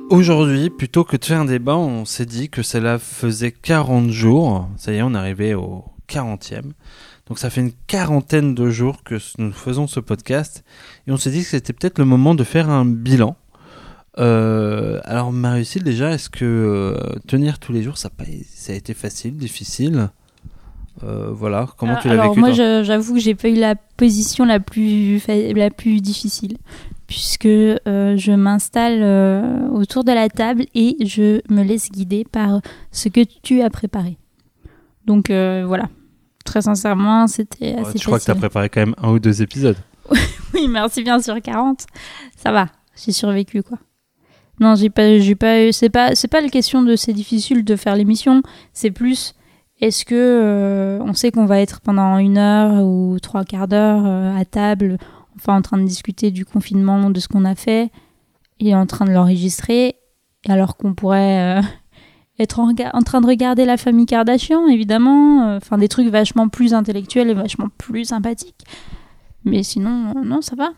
aujourd'hui, 0.10 0.70
plutôt 0.70 1.04
que 1.04 1.18
de 1.18 1.24
faire 1.24 1.42
un 1.42 1.46
débat, 1.46 1.76
on 1.76 2.06
s'est 2.06 2.26
dit 2.26 2.50
que 2.50 2.64
cela 2.64 2.98
faisait 2.98 3.52
40 3.52 4.10
jours. 4.10 4.68
Ça 4.78 4.92
y 4.92 4.98
est, 4.98 5.02
on 5.04 5.14
arrivé 5.14 5.54
au 5.54 5.86
40e. 6.10 6.72
Donc 7.28 7.40
ça 7.40 7.50
fait 7.50 7.62
une 7.62 7.74
quarantaine 7.88 8.56
de 8.56 8.70
jours 8.70 9.04
que 9.04 9.16
nous 9.38 9.52
faisons 9.52 9.86
ce 9.86 10.00
podcast. 10.00 10.64
Et 11.06 11.12
on 11.12 11.18
s'est 11.18 11.30
dit 11.30 11.42
que 11.42 11.50
c'était 11.50 11.74
peut-être 11.74 12.00
le 12.00 12.06
moment 12.06 12.36
de 12.36 12.44
faire 12.44 12.70
un 12.70 12.86
bilan. 12.86 13.36
Euh, 14.20 15.00
alors 15.04 15.32
Marie-Lucille, 15.32 15.84
déjà, 15.84 16.12
est-ce 16.12 16.30
que 16.30 16.44
euh, 16.46 16.98
tenir 17.28 17.60
tous 17.60 17.72
les 17.72 17.84
jours, 17.84 17.98
ça 17.98 18.08
a, 18.08 18.12
pas- 18.12 18.30
ça 18.54 18.74
a 18.74 18.76
été 18.76 18.94
facile, 18.94 19.38
difficile? 19.38 20.10
Euh, 21.04 21.30
Voilà, 21.32 21.68
comment 21.78 21.96
tu 21.98 22.08
l'as 22.08 22.16
Alors 22.16 22.30
vécu 22.30 22.40
moi, 22.40 22.52
j'avoue 22.52 23.14
que 23.16 23.20
j'ai 23.20 23.36
pas 23.36 23.50
eu 23.50 23.56
la 23.56 23.76
position 23.76 24.46
la 24.46 24.60
plus 24.60 25.20
fa- 25.20 25.36
la 25.54 25.70
plus 25.70 26.02
difficile, 26.02 26.58
puisque 27.06 27.46
je 27.48 28.36
m'installe 28.36 29.04
autour 29.72 30.04
de 30.04 30.12
la 30.12 30.28
table 30.30 30.66
et 30.74 30.98
je 31.06 31.42
me 31.54 31.62
laisse 31.64 31.92
guider 31.92 32.26
par 32.26 32.62
ce 32.92 33.10
que 33.10 33.22
tu 33.44 33.62
as 33.62 33.70
préparé. 33.70 34.18
Donc 35.06 35.28
voilà, 35.30 35.90
très 36.44 36.64
sincèrement, 36.64 37.28
c'était 37.28 37.76
assez 37.76 38.00
Je 38.00 38.04
crois 38.06 38.18
que 38.20 38.26
tu 38.26 38.32
as 38.32 38.36
préparé 38.36 38.70
quand 38.70 38.82
même 38.82 38.96
un 38.98 39.12
ou 39.12 39.20
deux 39.20 39.42
épisodes? 39.44 39.78
Oui, 40.54 40.68
merci 40.70 41.04
bien 41.04 41.22
sur 41.22 41.40
40. 41.40 41.86
Ça 42.36 42.52
va, 42.52 42.68
j'ai 42.96 43.12
survécu 43.12 43.62
quoi. 43.62 43.78
Non, 44.60 44.76
j'ai 44.76 44.90
pas 44.90 45.20
j'ai 45.20 45.36
pas 45.36 45.66
eu 45.66 45.72
c'est 45.72 45.90
pas 45.90 46.16
c'est 46.16 46.28
pas 46.28 46.42
la 46.42 46.50
question 46.50 46.82
de 46.82 46.96
c'est 46.96 47.14
difficile 47.14 47.64
de 47.64 47.76
faire 47.76 47.96
l'émission, 47.96 48.42
c'est 48.74 48.92
plus 48.92 49.36
est-ce 49.80 50.06
que 50.06 50.16
euh, 50.16 51.00
on 51.04 51.14
sait 51.14 51.32
qu'on 51.32 51.46
va 51.46 51.60
être 51.60 51.82
pendant 51.82 52.18
une 52.18 52.40
heure 52.40 52.84
ou 52.84 53.20
trois 53.20 53.44
quarts 53.44 53.68
d'heure 53.68 54.04
euh, 54.06 54.36
à 54.36 54.46
table, 54.46 54.98
enfin 55.36 55.56
en 55.56 55.62
train 55.62 55.78
de 55.78 55.84
discuter 55.84 56.32
du 56.32 56.46
confinement, 56.46 57.12
de 57.12 57.20
ce 57.20 57.28
qu'on 57.28 57.46
a 57.46 57.54
fait 57.54 57.92
et 58.60 58.74
en 58.74 58.88
train 58.88 59.06
de 59.06 59.12
l'enregistrer 59.12 59.98
alors 60.48 60.78
qu'on 60.78 60.96
pourrait 60.96 61.60
euh, 61.60 61.62
être 62.40 62.60
en, 62.60 62.72
en 62.72 63.02
train 63.04 63.22
de 63.22 63.28
regarder 63.28 63.66
la 63.66 63.78
famille 63.78 64.08
Kardashian 64.08 64.68
évidemment, 64.68 65.56
enfin 65.56 65.78
des 65.78 65.88
trucs 65.88 66.08
vachement 66.08 66.50
plus 66.50 66.74
intellectuels 66.74 67.30
et 67.30 67.36
vachement 67.36 67.68
plus 67.78 68.06
sympathiques. 68.06 68.66
Mais 69.46 69.62
sinon, 69.62 70.14
non, 70.26 70.42
ça 70.42 70.56
va. 70.56 70.72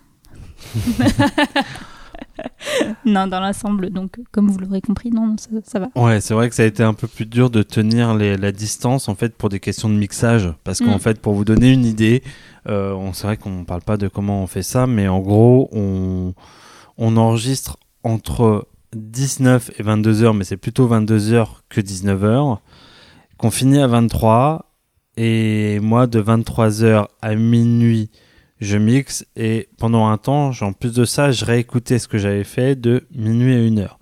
non, 3.05 3.27
dans 3.27 3.39
l'ensemble, 3.39 3.89
donc 3.89 4.19
comme 4.31 4.49
vous 4.49 4.57
l'aurez 4.59 4.81
compris, 4.81 5.09
non, 5.11 5.35
ça, 5.37 5.49
ça 5.63 5.79
va. 5.79 5.89
Ouais, 5.95 6.21
c'est 6.21 6.33
vrai 6.33 6.49
que 6.49 6.55
ça 6.55 6.63
a 6.63 6.65
été 6.65 6.83
un 6.83 6.93
peu 6.93 7.07
plus 7.07 7.25
dur 7.25 7.49
de 7.49 7.63
tenir 7.63 8.13
les- 8.15 8.37
la 8.37 8.51
distance 8.51 9.07
en 9.09 9.15
fait 9.15 9.35
pour 9.35 9.49
des 9.49 9.59
questions 9.59 9.89
de 9.89 9.95
mixage, 9.95 10.51
parce 10.63 10.79
qu'en 10.79 10.95
Mm. 10.95 10.99
fait, 10.99 11.19
pour 11.21 11.33
vous 11.33 11.45
donner 11.45 11.71
une 11.71 11.85
idée, 11.85 12.23
euh, 12.67 12.93
on 12.93 13.13
c'est 13.13 13.27
vrai 13.27 13.37
qu'on 13.37 13.63
parle 13.65 13.81
pas 13.81 13.97
de 13.97 14.07
comment 14.07 14.43
on 14.43 14.47
fait 14.47 14.63
ça, 14.63 14.87
mais 14.87 15.07
en 15.07 15.19
gros, 15.19 15.69
on 15.71 16.33
on 17.01 17.15
enregistre 17.15 17.77
entre 18.03 18.67
19 18.93 19.71
et 19.79 19.83
22 19.83 20.23
heures, 20.23 20.33
mais 20.33 20.43
c'est 20.43 20.57
plutôt 20.57 20.87
22 20.87 21.31
heures 21.33 21.63
que 21.69 21.79
19 21.79 22.23
heures, 22.25 22.61
qu'on 23.37 23.51
finit 23.51 23.79
à 23.79 23.87
23, 23.87 24.65
et 25.15 25.79
moi 25.81 26.07
de 26.07 26.19
23 26.19 26.83
heures 26.83 27.07
à 27.21 27.35
minuit, 27.35 28.09
je 28.59 28.77
mixe, 28.77 29.25
et 29.35 29.69
pendant 29.77 30.07
un 30.07 30.17
temps, 30.17 30.51
en 30.61 30.73
plus 30.73 30.93
de 30.93 31.05
ça, 31.05 31.31
je 31.31 31.45
réécoutais 31.45 31.99
ce 31.99 32.07
que 32.07 32.17
j'avais 32.17 32.43
fait 32.43 32.75
de 32.75 33.07
minuit 33.15 33.55
à 33.55 33.59
1 33.59 33.77
heure. 33.77 33.99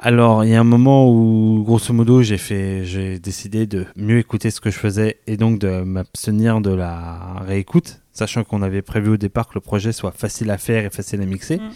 Alors, 0.00 0.44
il 0.44 0.50
y 0.50 0.54
a 0.54 0.60
un 0.60 0.64
moment 0.64 1.10
où, 1.10 1.64
grosso 1.64 1.92
modo, 1.92 2.22
j'ai 2.22 2.38
fait, 2.38 2.84
j'ai 2.84 3.18
décidé 3.18 3.66
de 3.66 3.84
mieux 3.96 4.18
écouter 4.18 4.50
ce 4.50 4.60
que 4.60 4.70
je 4.70 4.78
faisais 4.78 5.18
et 5.26 5.36
donc 5.36 5.58
de 5.58 5.80
m'abstenir 5.80 6.60
de 6.60 6.70
la 6.70 7.40
réécoute, 7.40 8.00
sachant 8.12 8.44
qu'on 8.44 8.62
avait 8.62 8.82
prévu 8.82 9.10
au 9.10 9.16
départ 9.16 9.48
que 9.48 9.54
le 9.54 9.60
projet 9.60 9.90
soit 9.92 10.12
facile 10.12 10.50
à 10.50 10.58
faire 10.58 10.84
et 10.84 10.90
facile 10.90 11.20
à 11.20 11.26
mixer. 11.26 11.56
Mm. 11.56 11.70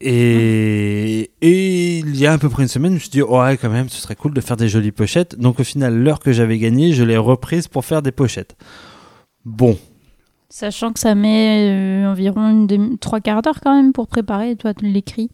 Et, 0.00 1.30
et 1.40 1.98
il 1.98 2.16
y 2.16 2.26
a 2.26 2.32
à 2.32 2.38
peu 2.38 2.48
près 2.48 2.64
une 2.64 2.68
semaine, 2.68 2.92
je 2.92 2.94
me 2.96 3.00
suis 3.00 3.10
dit, 3.10 3.22
oh 3.22 3.40
ouais, 3.40 3.56
quand 3.56 3.70
même, 3.70 3.88
ce 3.88 4.00
serait 4.00 4.16
cool 4.16 4.34
de 4.34 4.40
faire 4.40 4.56
des 4.56 4.68
jolies 4.68 4.90
pochettes. 4.90 5.38
Donc, 5.38 5.60
au 5.60 5.64
final, 5.64 5.96
l'heure 5.96 6.18
que 6.18 6.32
j'avais 6.32 6.58
gagnée, 6.58 6.92
je 6.92 7.04
l'ai 7.04 7.16
reprise 7.16 7.68
pour 7.68 7.84
faire 7.84 8.02
des 8.02 8.10
pochettes. 8.10 8.56
Bon, 9.44 9.78
Sachant 10.54 10.92
que 10.92 11.00
ça 11.00 11.14
met 11.14 11.70
euh, 11.70 12.12
environ 12.12 12.66
trois 13.00 13.20
quarts 13.20 13.40
d'heure 13.40 13.58
quand 13.62 13.74
même 13.74 13.94
pour 13.94 14.06
préparer, 14.06 14.54
toi 14.54 14.74
tu 14.74 14.84
l'écris. 14.84 15.30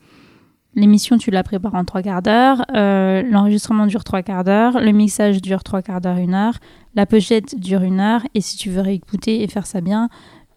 L'émission, 0.76 1.18
tu 1.18 1.33
la 1.33 1.42
prépares 1.42 1.74
en 1.74 1.85
trois 1.85 2.02
quarts 2.02 2.22
d'heure. 2.22 2.64
euh, 2.76 3.22
L'enregistrement 3.28 3.87
dure 3.87 4.04
trois 4.04 4.22
quarts 4.22 4.44
d'heure. 4.44 4.78
Le 4.78 4.92
mixage 4.92 5.42
dure 5.42 5.64
trois 5.64 5.83
quarts 5.83 6.00
d'heure, 6.00 6.18
une 6.18 6.35
heure. 6.35 6.54
La 6.94 7.04
pochette 7.04 7.59
dure 7.59 7.83
une 7.83 7.98
heure. 7.98 8.22
Et 8.37 8.40
si 8.40 8.57
tu 8.57 8.70
veux 8.70 8.81
réécouter 8.81 9.42
et 9.42 9.48
faire 9.48 9.66
ça 9.66 9.81
bien, 9.81 10.09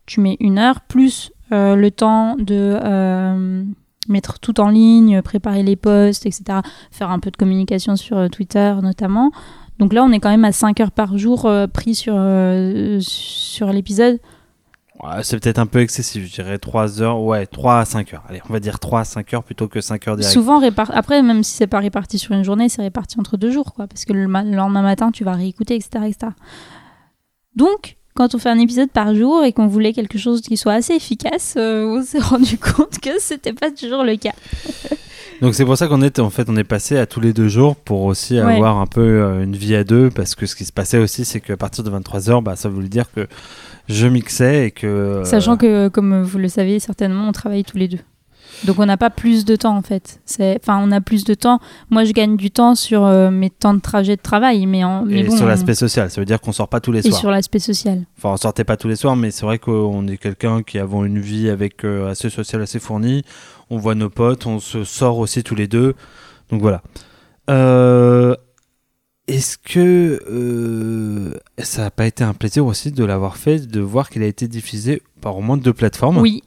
tu 0.06 0.22
mets 0.22 0.38
une 0.40 0.60
heure, 0.60 0.82
plus 0.82 1.32
euh, 1.52 1.76
le 1.76 1.90
temps 1.90 2.36
de 2.38 2.78
mettre 4.10 4.40
tout 4.40 4.62
en 4.62 4.70
ligne, 4.70 5.24
préparer 5.24 5.64
les 5.64 5.76
posts, 5.76 6.28
etc. 6.28 6.60
Faire 6.92 7.10
un 7.10 7.18
peu 7.18 7.32
de 7.32 7.38
communication 7.38 7.96
sur 7.96 8.30
Twitter 8.30 8.76
notamment. 8.84 9.32
Donc 9.80 9.92
là, 9.92 10.04
on 10.04 10.12
est 10.12 10.20
quand 10.20 10.30
même 10.30 10.46
à 10.46 10.52
5 10.52 10.80
heures 10.82 10.92
par 10.92 11.18
jour 11.18 11.52
pris 11.74 11.96
sur 11.96 12.14
l'épisode. 13.74 14.20
C'est 15.24 15.40
peut-être 15.40 15.58
un 15.60 15.66
peu 15.66 15.80
excessif, 15.80 16.28
je 16.28 16.34
dirais 16.34 16.58
3 16.60 17.02
heures, 17.02 17.20
ouais, 17.22 17.46
3 17.48 17.80
à 17.80 17.86
5 17.86 18.14
heures. 18.14 18.24
Allez, 18.30 18.42
on 18.50 18.54
va 18.54 18.60
dire 18.60 18.80
3 18.80 19.00
à 19.02 19.04
5 19.04 19.34
heures 19.34 19.44
plutôt 19.44 19.68
que 19.68 19.82
5 19.82 20.08
heures 20.08 20.16
direct. 20.18 20.32
Souvent 20.34 20.60
réparti. 20.60 20.94
Après, 20.96 21.22
même 21.22 21.44
si 21.44 21.54
c'est 21.56 21.68
pas 21.68 21.80
réparti 21.80 22.18
sur 22.20 22.34
une 22.34 22.44
journée, 22.44 22.70
c'est 22.70 22.82
réparti 22.82 23.20
entre 23.20 23.38
deux 23.38 23.52
jours, 23.52 23.74
quoi. 23.74 23.88
Parce 23.88 24.06
que 24.06 24.14
le, 24.14 24.28
ma- 24.28 24.44
le 24.44 24.56
lendemain 24.56 24.82
matin, 24.84 25.12
tu 25.12 25.24
vas 25.24 25.34
réécouter, 25.34 25.76
etc., 25.76 26.06
etc. 26.08 26.32
Donc, 27.56 27.98
quand 28.14 28.36
on 28.36 28.38
fait 28.38 28.50
un 28.50 28.60
épisode 28.60 28.90
par 28.92 29.16
jour 29.16 29.44
et 29.44 29.54
qu'on 29.54 29.68
voulait 29.68 29.94
quelque 29.94 30.18
chose 30.18 30.42
qui 30.42 30.58
soit 30.58 30.74
assez 30.74 30.94
efficace, 30.94 31.56
euh, 31.58 31.86
on 32.00 32.04
s'est 32.04 32.20
rendu 32.22 32.58
compte 32.58 33.00
que 33.00 33.20
c'était 33.20 33.54
pas 33.54 33.72
toujours 33.72 34.04
le 34.04 34.16
cas. 34.18 34.34
Donc 35.42 35.56
c'est 35.56 35.66
pour 35.66 35.76
ça 35.76 35.88
qu'on 35.88 36.04
est 36.04 36.20
en 36.20 36.30
fait 36.30 36.48
on 36.50 36.56
est 36.56 36.64
passé 36.64 37.00
à 37.00 37.08
tous 37.08 37.20
les 37.20 37.34
deux 37.34 37.48
jours 37.48 37.76
pour 37.76 38.04
aussi 38.04 38.36
Ouais. 38.40 38.42
avoir 38.58 38.78
un 38.78 38.86
peu 38.86 39.02
euh, 39.02 39.44
une 39.44 39.56
vie 39.56 39.74
à 39.76 39.84
deux 39.84 40.12
parce 40.12 40.36
que 40.36 40.46
ce 40.46 40.56
qui 40.56 40.66
se 40.66 40.72
passait 40.72 41.00
aussi 41.00 41.26
c'est 41.26 41.40
qu'à 41.40 41.58
partir 41.58 41.84
de 41.84 41.90
23h 41.90 42.44
bah 42.44 42.56
ça 42.56 42.70
voulait 42.70 42.90
dire 42.90 43.12
que 43.12 43.28
je 43.92 44.08
mixais 44.08 44.68
et 44.68 44.72
que 44.72 44.88
euh, 44.88 45.24
Sachant 45.24 45.58
que, 45.58 45.88
comme 45.90 46.22
vous 46.24 46.38
le 46.38 46.48
savez 46.48 46.80
certainement, 46.80 47.28
on 47.28 47.32
travaille 47.32 47.64
tous 47.64 47.78
les 47.78 47.88
deux. 47.88 48.00
Donc 48.66 48.78
on 48.80 48.86
n'a 48.86 48.98
pas 48.98 49.10
plus 49.10 49.44
de 49.46 49.56
temps 49.56 49.76
en 49.76 49.82
fait. 49.82 50.20
C'est, 50.26 50.60
enfin, 50.62 50.80
on 50.84 50.92
a 50.92 51.02
plus 51.02 51.24
de 51.24 51.34
temps. 51.34 51.60
Moi, 51.90 52.04
je 52.04 52.12
gagne 52.12 52.36
du 52.38 52.52
temps 52.52 52.76
sur 52.76 53.06
euh, 53.06 53.32
mes 53.32 53.50
temps 53.50 53.74
de 53.74 53.80
trajet 53.80 54.16
de 54.18 54.22
travail, 54.22 54.66
mais, 54.68 54.84
en, 54.84 55.04
mais 55.06 55.22
et 55.22 55.24
bon, 55.24 55.36
sur 55.36 55.46
on- 55.46 55.48
l'aspect 55.48 55.74
social, 55.74 56.12
ça 56.12 56.22
veut 56.22 56.26
dire 56.26 56.40
qu'on 56.42 56.52
sort 56.52 56.68
pas 56.68 56.80
tous 56.80 56.92
les 56.92 57.00
et 57.00 57.10
soirs. 57.10 57.20
sur 57.20 57.32
l'aspect 57.32 57.60
social. 57.60 58.04
Enfin 58.18 58.30
on 58.34 58.38
sortait 58.38 58.64
pas 58.66 58.78
tous 58.78 58.88
les 58.88 58.96
soirs 58.98 59.16
mais 59.16 59.32
c'est 59.32 59.46
vrai 59.46 59.58
qu'on 59.58 60.08
est 60.08 60.18
quelqu'un 60.18 60.62
qui 60.64 60.78
avons 60.80 61.06
une 61.06 61.20
vie 61.20 61.50
avec 61.50 61.84
euh, 61.86 62.10
assez 62.12 62.30
sociale 62.30 62.62
assez 62.62 62.80
fournie. 62.80 63.24
On 63.70 63.78
voit 63.78 63.96
nos 63.96 64.10
potes, 64.10 64.46
on 64.46 64.60
se 64.60 64.84
sort 64.84 65.18
aussi 65.18 65.44
tous 65.44 65.56
les 65.56 65.68
deux. 65.68 65.96
Donc 66.52 66.62
voilà. 66.62 66.82
Euh, 67.50 68.36
Est-ce 69.32 69.58
que 69.58 70.20
euh, 70.30 71.34
ça 71.58 71.84
n'a 71.84 71.92
pas 71.92 72.06
été 72.06 72.24
un 72.24 72.34
plaisir 72.34 72.66
aussi 72.66 72.92
de 72.92 73.06
l'avoir 73.06 73.38
fait, 73.38 73.66
de 73.66 73.80
voir 73.80 74.10
qu'il 74.10 74.24
a 74.24 74.28
été 74.28 74.48
diffusé 74.50 75.02
par 75.22 75.38
au 75.38 75.42
moins 75.42 75.56
deux 75.58 75.74
plateformes? 75.74 76.18
Oui, 76.18 76.44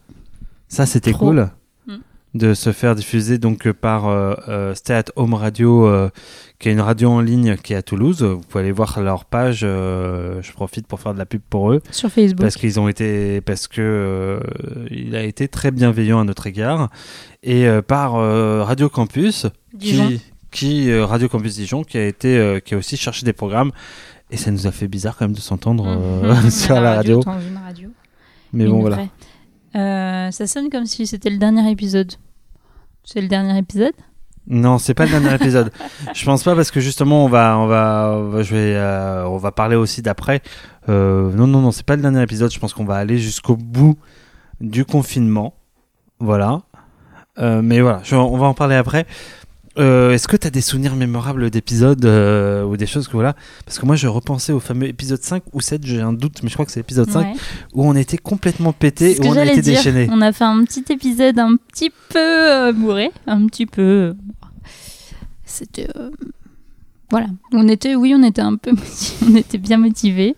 Ça, 0.68 0.84
c'était 0.86 1.12
cool 1.12 1.48
Mm. 1.86 1.98
de 2.34 2.52
se 2.54 2.72
faire 2.72 2.94
diffuser 2.94 3.38
donc 3.38 3.70
par 3.72 4.08
euh, 4.08 4.34
euh, 4.48 4.74
Stay 4.74 4.94
at 4.94 5.04
Home 5.16 5.34
Radio, 5.34 5.86
euh, 5.86 6.10
qui 6.58 6.68
est 6.68 6.72
une 6.72 6.80
radio 6.80 7.08
en 7.10 7.20
ligne 7.20 7.56
qui 7.56 7.72
est 7.72 7.76
à 7.76 7.82
Toulouse. 7.82 8.22
Vous 8.22 8.40
pouvez 8.40 8.64
aller 8.64 8.72
voir 8.72 9.00
leur 9.00 9.24
page. 9.24 9.60
je 9.60 10.52
profite 10.52 10.86
pour 10.86 11.00
faire 11.00 11.14
de 11.14 11.18
la 11.18 11.26
pub 11.26 11.40
pour 11.48 11.72
eux 11.72 11.80
sur 11.90 12.10
Facebook. 12.10 12.40
parce 12.40 12.56
qu'ils 12.56 12.78
ont 12.80 12.88
été, 12.88 13.40
parce 13.42 13.66
que 13.68 14.40
il 14.90 15.14
a 15.16 15.22
été 15.22 15.46
très 15.48 15.70
bienveillant 15.70 16.20
à 16.20 16.24
notre 16.24 16.46
égard 16.46 16.90
et 17.42 17.66
par 17.86 18.12
Radio 18.66 18.88
Campus, 18.88 19.46
Dijon. 19.74 20.08
qui, 20.08 20.20
qui 20.54 20.90
euh, 20.90 21.04
Radio 21.04 21.28
Campus 21.28 21.56
Dijon, 21.56 21.82
qui 21.84 21.98
a 21.98 22.06
été, 22.06 22.38
euh, 22.38 22.60
qui 22.60 22.74
a 22.74 22.78
aussi 22.78 22.96
cherché 22.96 23.26
des 23.26 23.32
programmes. 23.34 23.72
Et 24.30 24.36
ça 24.38 24.50
nous 24.50 24.66
a 24.66 24.70
fait 24.72 24.88
bizarre 24.88 25.16
quand 25.18 25.26
même 25.26 25.34
de 25.34 25.40
s'entendre 25.40 25.84
euh, 25.86 26.32
Mhm. 26.34 26.50
sur 26.62 26.80
la 26.80 26.94
radio. 26.94 27.20
une 27.22 27.58
radio. 27.58 27.88
Mais 28.52 28.66
bon 28.66 28.80
voilà. 28.80 30.30
ça 30.32 30.46
sonne 30.46 30.70
comme 30.70 30.86
si 30.86 31.06
c'était 31.06 31.30
le 31.30 31.38
dernier 31.38 31.70
épisode. 31.70 32.12
C'est 33.04 33.20
le 33.20 33.28
dernier 33.28 33.58
épisode? 33.58 33.92
Non, 34.46 34.78
c'est 34.78 34.94
pas 34.94 35.04
le 35.06 35.10
dernier 35.10 35.34
épisode. 35.34 35.72
Je 36.14 36.24
pense 36.24 36.42
pas 36.44 36.54
parce 36.54 36.70
que 36.70 36.80
justement 36.80 37.24
on 37.24 37.28
va, 37.28 37.58
on 37.58 37.66
va, 37.66 38.14
on 38.16 38.28
va, 38.28 38.42
je 38.42 38.54
vais, 38.54 38.74
euh, 38.76 39.26
on 39.26 39.38
va 39.38 39.52
parler 39.52 39.74
aussi 39.76 40.02
d'après. 40.02 40.40
Euh, 40.88 41.32
non, 41.32 41.46
non, 41.46 41.60
non, 41.60 41.72
c'est 41.72 41.84
pas 41.86 41.96
le 41.96 42.02
dernier 42.02 42.22
épisode. 42.22 42.52
Je 42.52 42.58
pense 42.58 42.72
qu'on 42.74 42.84
va 42.84 42.96
aller 42.96 43.18
jusqu'au 43.18 43.56
bout 43.56 43.96
du 44.60 44.84
confinement. 44.84 45.54
Voilà. 46.20 46.60
Euh, 47.38 47.62
mais 47.62 47.80
voilà, 47.80 48.00
je- 48.04 48.14
on 48.16 48.36
va 48.36 48.46
en 48.46 48.54
parler 48.54 48.76
après. 48.76 49.06
Euh, 49.76 50.12
Est-ce 50.12 50.28
que 50.28 50.36
tu 50.36 50.46
as 50.46 50.50
des 50.50 50.60
souvenirs 50.60 50.94
mémorables 50.94 51.50
d'épisodes 51.50 52.04
euh, 52.04 52.62
ou 52.64 52.76
des 52.76 52.86
choses 52.86 53.08
que 53.08 53.12
voilà? 53.12 53.34
Parce 53.66 53.78
que 53.78 53.86
moi 53.86 53.96
je 53.96 54.06
repensais 54.06 54.52
au 54.52 54.60
fameux 54.60 54.86
épisode 54.86 55.20
5 55.22 55.42
ou 55.52 55.60
7, 55.60 55.84
j'ai 55.84 56.00
un 56.00 56.12
doute, 56.12 56.42
mais 56.42 56.48
je 56.48 56.54
crois 56.54 56.64
que 56.64 56.70
c'est 56.70 56.80
l'épisode 56.80 57.10
5 57.10 57.26
Ouais. 57.26 57.32
où 57.72 57.84
on 57.84 57.94
était 57.96 58.16
complètement 58.18 58.72
pété, 58.72 59.18
où 59.20 59.26
on 59.26 59.36
a 59.36 59.44
été 59.44 59.62
déchaîné. 59.62 60.08
On 60.12 60.20
a 60.20 60.32
fait 60.32 60.44
un 60.44 60.62
petit 60.64 60.84
épisode 60.92 61.38
un 61.38 61.56
petit 61.56 61.90
peu 62.10 62.18
euh, 62.18 62.72
bourré, 62.72 63.10
un 63.26 63.46
petit 63.46 63.66
peu. 63.66 63.82
euh, 63.82 64.14
C'était 65.44 65.88
euh, 65.96 66.10
voilà. 67.10 67.26
On 67.52 67.68
était, 67.68 67.94
oui, 67.96 68.14
on 68.16 68.22
était 68.22 68.42
un 68.42 68.56
peu, 68.56 68.72
on 69.28 69.34
était 69.36 69.58
bien 69.58 69.76
motivés. 69.78 70.36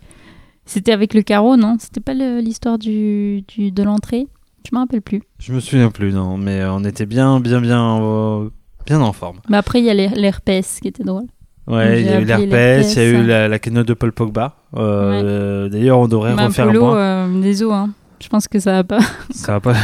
C'était 0.64 0.92
avec 0.92 1.14
le 1.14 1.22
carreau, 1.22 1.56
non? 1.56 1.76
C'était 1.78 2.00
pas 2.00 2.12
l'histoire 2.14 2.78
du, 2.78 3.44
du 3.48 3.70
de 3.70 3.82
l'entrée? 3.82 4.26
Je 4.68 4.74
me 4.74 4.80
rappelle 4.80 5.00
plus. 5.02 5.22
Je 5.38 5.52
me 5.52 5.60
souviens 5.60 5.90
plus, 5.90 6.12
non, 6.12 6.36
mais 6.38 6.64
on 6.64 6.82
était 6.84 7.06
bien, 7.06 7.38
bien, 7.38 7.60
bien, 7.60 8.02
euh, 8.02 8.48
bien 8.86 9.00
en 9.00 9.12
forme. 9.12 9.38
Mais 9.48 9.56
après, 9.56 9.80
il 9.80 9.84
y 9.84 9.90
a 9.90 9.94
l'her- 9.94 10.14
l'herpès 10.16 10.78
qui 10.80 10.88
était 10.88 11.04
drôle. 11.04 11.24
Ouais, 11.66 12.00
il 12.00 12.06
y 12.06 12.10
a 12.10 12.20
eu 12.20 12.24
l'herpès, 12.24 12.94
il 12.94 12.98
y 12.98 13.04
a 13.04 13.08
eu 13.08 13.26
la, 13.26 13.48
la 13.48 13.58
keynote 13.58 13.88
de 13.88 13.94
Paul 13.94 14.12
Pogba. 14.12 14.54
Euh, 14.76 15.68
D'ailleurs, 15.68 15.98
on 15.98 16.06
devrait 16.08 16.32
refaire 16.32 16.66
Bah, 16.66 16.72
Polo, 16.72 16.86
un 16.86 16.90
point. 16.90 16.98
euh, 16.98 17.42
désolé, 17.42 17.74
hein. 17.74 17.90
Je 18.22 18.28
pense 18.28 18.48
que 18.48 18.58
ça 18.60 18.72
va 18.72 18.84
pas, 18.84 19.00
Ça 19.34 19.52
va 19.52 19.60
pas, 19.60 19.74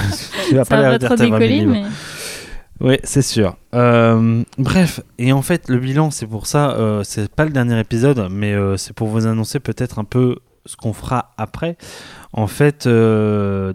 tu 0.48 0.54
vas 0.54 0.64
ça 0.64 0.76
pas 0.76 0.82
va 0.90 0.98
pas 0.98 1.06
trop 1.06 1.16
décoller, 1.16 1.66
mais 1.66 1.82
Oui, 2.80 2.98
c'est 3.04 3.20
sûr. 3.22 3.56
Euh, 3.74 4.42
bref, 4.58 5.00
et 5.18 5.32
en 5.32 5.42
fait, 5.42 5.68
le 5.68 5.78
bilan, 5.78 6.10
c'est 6.10 6.26
pour 6.26 6.46
ça, 6.46 6.70
euh, 6.70 7.02
c'est 7.04 7.30
pas 7.30 7.44
le 7.44 7.50
dernier 7.50 7.78
épisode, 7.78 8.28
mais 8.30 8.54
euh, 8.54 8.76
c'est 8.78 8.94
pour 8.94 9.08
vous 9.08 9.26
annoncer 9.26 9.60
peut-être 9.60 9.98
un 9.98 10.04
peu 10.04 10.36
ce 10.66 10.76
qu'on 10.76 10.92
fera 10.92 11.32
après. 11.36 11.76
En 12.32 12.46
fait, 12.46 12.88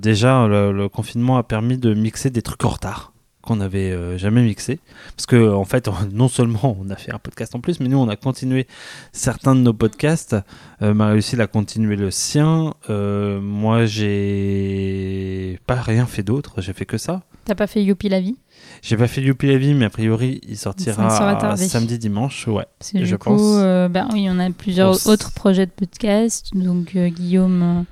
déjà, 0.01 0.47
le, 0.47 0.71
le 0.71 0.89
confinement 0.89 1.37
a 1.37 1.43
permis 1.43 1.77
de 1.77 1.93
mixer 1.93 2.29
des 2.31 2.41
trucs 2.41 2.63
en 2.65 2.69
retard 2.69 3.11
qu'on 3.47 3.55
n'avait 3.55 3.91
euh, 3.91 4.17
jamais 4.17 4.41
mixé. 4.43 4.79
Parce 5.15 5.25
que, 5.25 5.53
en 5.53 5.63
fait, 5.65 5.89
non 6.12 6.27
seulement 6.27 6.77
on 6.79 6.89
a 6.89 6.95
fait 6.95 7.13
un 7.13 7.19
podcast 7.19 7.55
en 7.55 7.62
plus, 7.62 7.79
mais 7.79 7.88
nous, 7.88 7.97
on 7.97 8.10
a 8.10 8.15
continué 8.15 8.67
certains 9.13 9.55
de 9.55 9.62
nos 9.62 9.73
podcasts. 9.73 10.36
Euh, 10.81 10.93
Marie-Lucille 10.93 11.41
a 11.41 11.47
continué 11.47 11.95
le 11.95 12.12
sien. 12.12 12.73
Euh, 12.89 13.39
moi, 13.41 13.86
j'ai 13.86 15.60
pas 15.65 15.81
rien 15.81 16.05
fait 16.05 16.23
d'autre. 16.23 16.62
J'ai 16.62 16.73
fait 16.73 16.86
que 16.86 16.97
ça. 16.97 17.23
t'as 17.45 17.55
pas 17.55 17.67
fait 17.67 17.83
Youpi 17.83 18.10
la 18.10 18.19
vie? 18.19 18.36
J'ai 18.81 18.97
pas 18.97 19.07
fait 19.07 19.21
Youpi 19.21 19.47
la 19.47 19.57
vie, 19.57 19.73
mais 19.73 19.86
a 19.86 19.89
priori, 19.89 20.41
il 20.47 20.57
sortira 20.57 21.10
samedi, 21.57 21.97
dimanche. 21.97 22.47
Ouais. 22.47 22.65
Parce 22.79 22.91
Je 22.93 22.99
du 22.99 23.17
pense. 23.17 23.41
coup, 23.41 23.57
euh, 23.57 23.88
ben 23.88 24.07
oui, 24.13 24.27
on 24.29 24.39
a 24.39 24.49
plusieurs 24.51 25.07
On 25.07 25.12
autres 25.12 25.31
projets 25.31 25.65
de 25.65 25.71
podcast. 25.71 26.51
Donc 26.53 26.95
euh, 26.95 27.10
Guillaume 27.10 27.86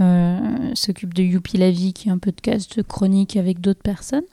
euh, 0.00 0.38
s'occupe 0.74 1.14
de 1.14 1.22
Youpi 1.22 1.58
la 1.58 1.70
vie, 1.70 1.92
qui 1.92 2.08
est 2.08 2.12
un 2.12 2.18
podcast 2.18 2.82
chronique 2.82 3.36
avec 3.36 3.60
d'autres 3.60 3.82
personnes, 3.82 4.24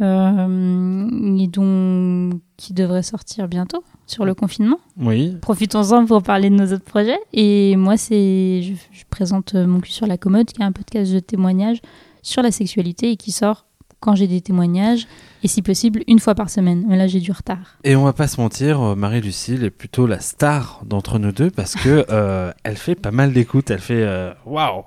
euh, 0.00 1.38
et 1.38 1.46
dont 1.46 2.30
qui 2.56 2.72
devrait 2.72 3.02
sortir 3.02 3.48
bientôt 3.48 3.84
sur 4.06 4.24
le 4.24 4.34
confinement. 4.34 4.78
Oui. 4.98 5.36
Profitons-en 5.40 6.06
pour 6.06 6.22
parler 6.22 6.50
de 6.50 6.54
nos 6.54 6.72
autres 6.72 6.84
projets. 6.84 7.18
Et 7.32 7.76
moi, 7.76 7.96
c'est 7.96 8.62
je, 8.62 8.74
je 8.92 9.04
présente 9.10 9.54
mon 9.54 9.80
cul 9.80 9.92
sur 9.92 10.06
la 10.06 10.18
commode, 10.18 10.46
qui 10.46 10.60
est 10.60 10.64
un 10.64 10.72
podcast 10.72 11.12
de 11.12 11.20
témoignage 11.20 11.80
sur 12.22 12.42
la 12.42 12.50
sexualité 12.50 13.10
et 13.10 13.16
qui 13.16 13.32
sort 13.32 13.66
quand 14.04 14.14
j'ai 14.14 14.26
des 14.26 14.42
témoignages, 14.42 15.06
et 15.42 15.48
si 15.48 15.62
possible, 15.62 16.02
une 16.06 16.18
fois 16.18 16.34
par 16.34 16.50
semaine. 16.50 16.84
Mais 16.86 16.98
là, 16.98 17.06
j'ai 17.06 17.20
du 17.20 17.32
retard. 17.32 17.78
Et 17.84 17.96
on 17.96 18.04
va 18.04 18.12
pas 18.12 18.28
se 18.28 18.38
mentir, 18.38 18.82
euh, 18.82 18.94
Marie-Lucille 18.94 19.64
est 19.64 19.70
plutôt 19.70 20.06
la 20.06 20.20
star 20.20 20.82
d'entre 20.84 21.18
nous 21.18 21.32
deux 21.32 21.50
parce 21.50 21.74
que 21.74 22.04
euh, 22.10 22.52
elle 22.64 22.76
fait 22.76 22.96
pas 22.96 23.12
mal 23.12 23.32
d'écoute. 23.32 23.70
Elle 23.70 23.80
fait 23.80 24.06
waouh. 24.44 24.84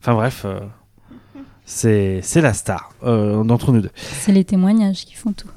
Enfin 0.00 0.14
bref, 0.14 0.42
euh, 0.44 0.60
c'est 1.72 2.40
la 2.40 2.52
star 2.52 2.92
euh, 3.04 3.42
d'entre 3.44 3.72
nous 3.72 3.80
deux. 3.80 3.90
C'est 3.94 4.32
les 4.32 4.44
témoignages 4.44 5.04
qui 5.06 5.14
font 5.14 5.32
tout. 5.32 5.48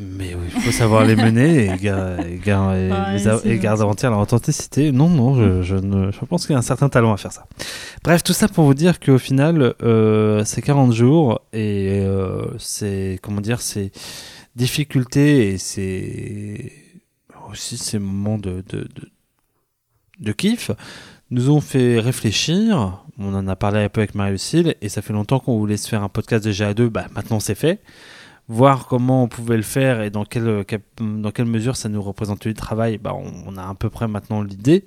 Mais 0.00 0.34
oui, 0.34 0.46
il 0.56 0.60
faut 0.62 0.72
savoir 0.72 1.04
les 1.04 1.14
mener 1.14 1.66
et, 1.66 1.76
ga- 1.76 2.16
et 2.26 2.38
ga- 2.38 2.74
et 2.76 3.12
les 3.12 3.20
et 3.20 3.24
gentil. 3.30 3.58
garantir 3.58 4.10
leur 4.10 4.18
authenticité. 4.18 4.90
Non, 4.90 5.08
non, 5.08 5.34
je, 5.36 5.62
je 5.62 5.76
ne, 5.76 6.10
je 6.10 6.18
pense 6.24 6.46
qu'il 6.46 6.54
y 6.54 6.56
a 6.56 6.58
un 6.58 6.62
certain 6.62 6.88
talent 6.88 7.12
à 7.12 7.16
faire 7.16 7.30
ça. 7.32 7.46
Bref, 8.02 8.24
tout 8.24 8.32
ça 8.32 8.48
pour 8.48 8.64
vous 8.64 8.74
dire 8.74 8.98
qu'au 8.98 9.18
final, 9.18 9.74
euh, 9.82 10.42
c'est 10.44 10.62
40 10.62 10.92
jours 10.92 11.42
et 11.52 12.00
euh, 12.00 12.46
c'est, 12.58 13.20
comment 13.22 13.40
dire, 13.40 13.60
c'est 13.60 13.92
difficultés 14.56 15.52
et 15.52 15.58
c'est 15.58 16.72
aussi 17.52 17.76
ces 17.76 17.98
moments 18.00 18.38
de, 18.38 18.64
de, 18.68 18.80
de, 18.80 19.10
de 20.20 20.32
kiff 20.32 20.72
nous 21.30 21.50
ont 21.50 21.60
fait 21.60 22.00
réfléchir. 22.00 23.04
On 23.18 23.34
en 23.34 23.48
a 23.48 23.56
parlé 23.56 23.80
un 23.80 23.88
peu 23.88 24.00
avec 24.00 24.14
Marie-Lucille 24.14 24.76
et 24.80 24.88
ça 24.88 25.02
fait 25.02 25.12
longtemps 25.12 25.40
qu'on 25.40 25.58
voulait 25.58 25.76
se 25.76 25.88
faire 25.88 26.02
un 26.02 26.08
podcast 26.08 26.44
de 26.44 26.52
GA2. 26.52 26.88
Bah, 26.88 27.06
maintenant, 27.14 27.40
c'est 27.40 27.54
fait 27.54 27.80
voir 28.48 28.86
comment 28.86 29.24
on 29.24 29.28
pouvait 29.28 29.56
le 29.56 29.62
faire 29.62 30.00
et 30.00 30.10
dans 30.10 30.24
quelle, 30.24 30.64
dans 30.98 31.30
quelle 31.30 31.46
mesure 31.46 31.76
ça 31.76 31.88
nous 31.90 32.00
représentait 32.00 32.48
du 32.48 32.54
travail, 32.54 32.96
bah 32.96 33.14
on, 33.14 33.30
on 33.46 33.56
a 33.58 33.62
à 33.62 33.74
peu 33.74 33.90
près 33.90 34.08
maintenant 34.08 34.42
l'idée. 34.42 34.84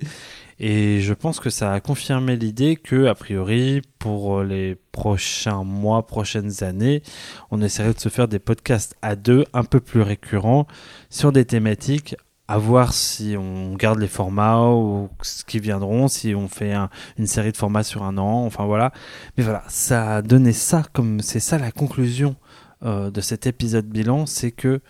Et 0.58 1.00
je 1.00 1.14
pense 1.14 1.40
que 1.40 1.50
ça 1.50 1.72
a 1.72 1.80
confirmé 1.80 2.36
l'idée 2.36 2.76
que, 2.76 3.06
a 3.06 3.14
priori, 3.14 3.82
pour 3.98 4.42
les 4.42 4.76
prochains 4.92 5.64
mois, 5.64 6.06
prochaines 6.06 6.62
années, 6.62 7.02
on 7.50 7.62
essaierait 7.62 7.94
de 7.94 8.00
se 8.00 8.08
faire 8.08 8.28
des 8.28 8.38
podcasts 8.38 8.96
à 9.02 9.16
deux, 9.16 9.44
un 9.54 9.64
peu 9.64 9.80
plus 9.80 10.02
récurrents, 10.02 10.66
sur 11.10 11.32
des 11.32 11.44
thématiques, 11.44 12.16
à 12.52 12.58
voir 12.58 12.92
si 12.92 13.34
on 13.38 13.74
garde 13.76 13.98
les 13.98 14.08
formats 14.08 14.68
ou 14.70 15.08
ce 15.22 15.44
qui 15.44 15.58
viendront, 15.58 16.08
si 16.08 16.34
on 16.34 16.48
fait 16.48 16.72
un- 16.72 16.90
une 17.18 17.26
série 17.26 17.52
de 17.52 17.56
formats 17.56 17.82
sur 17.82 18.02
un 18.02 18.18
an, 18.18 18.44
enfin 18.44 18.64
voilà. 18.66 18.92
Mais 19.36 19.44
voilà, 19.44 19.62
ça 19.68 20.16
a 20.16 20.22
donné 20.22 20.52
ça 20.52 20.82
comme, 20.92 21.20
c'est 21.20 21.40
ça 21.40 21.58
la 21.58 21.72
conclusion 21.72 22.36
euh, 22.84 23.10
de 23.10 23.20
cet 23.20 23.46
épisode 23.46 23.86
bilan, 23.86 24.26
c'est 24.26 24.50
que 24.50 24.80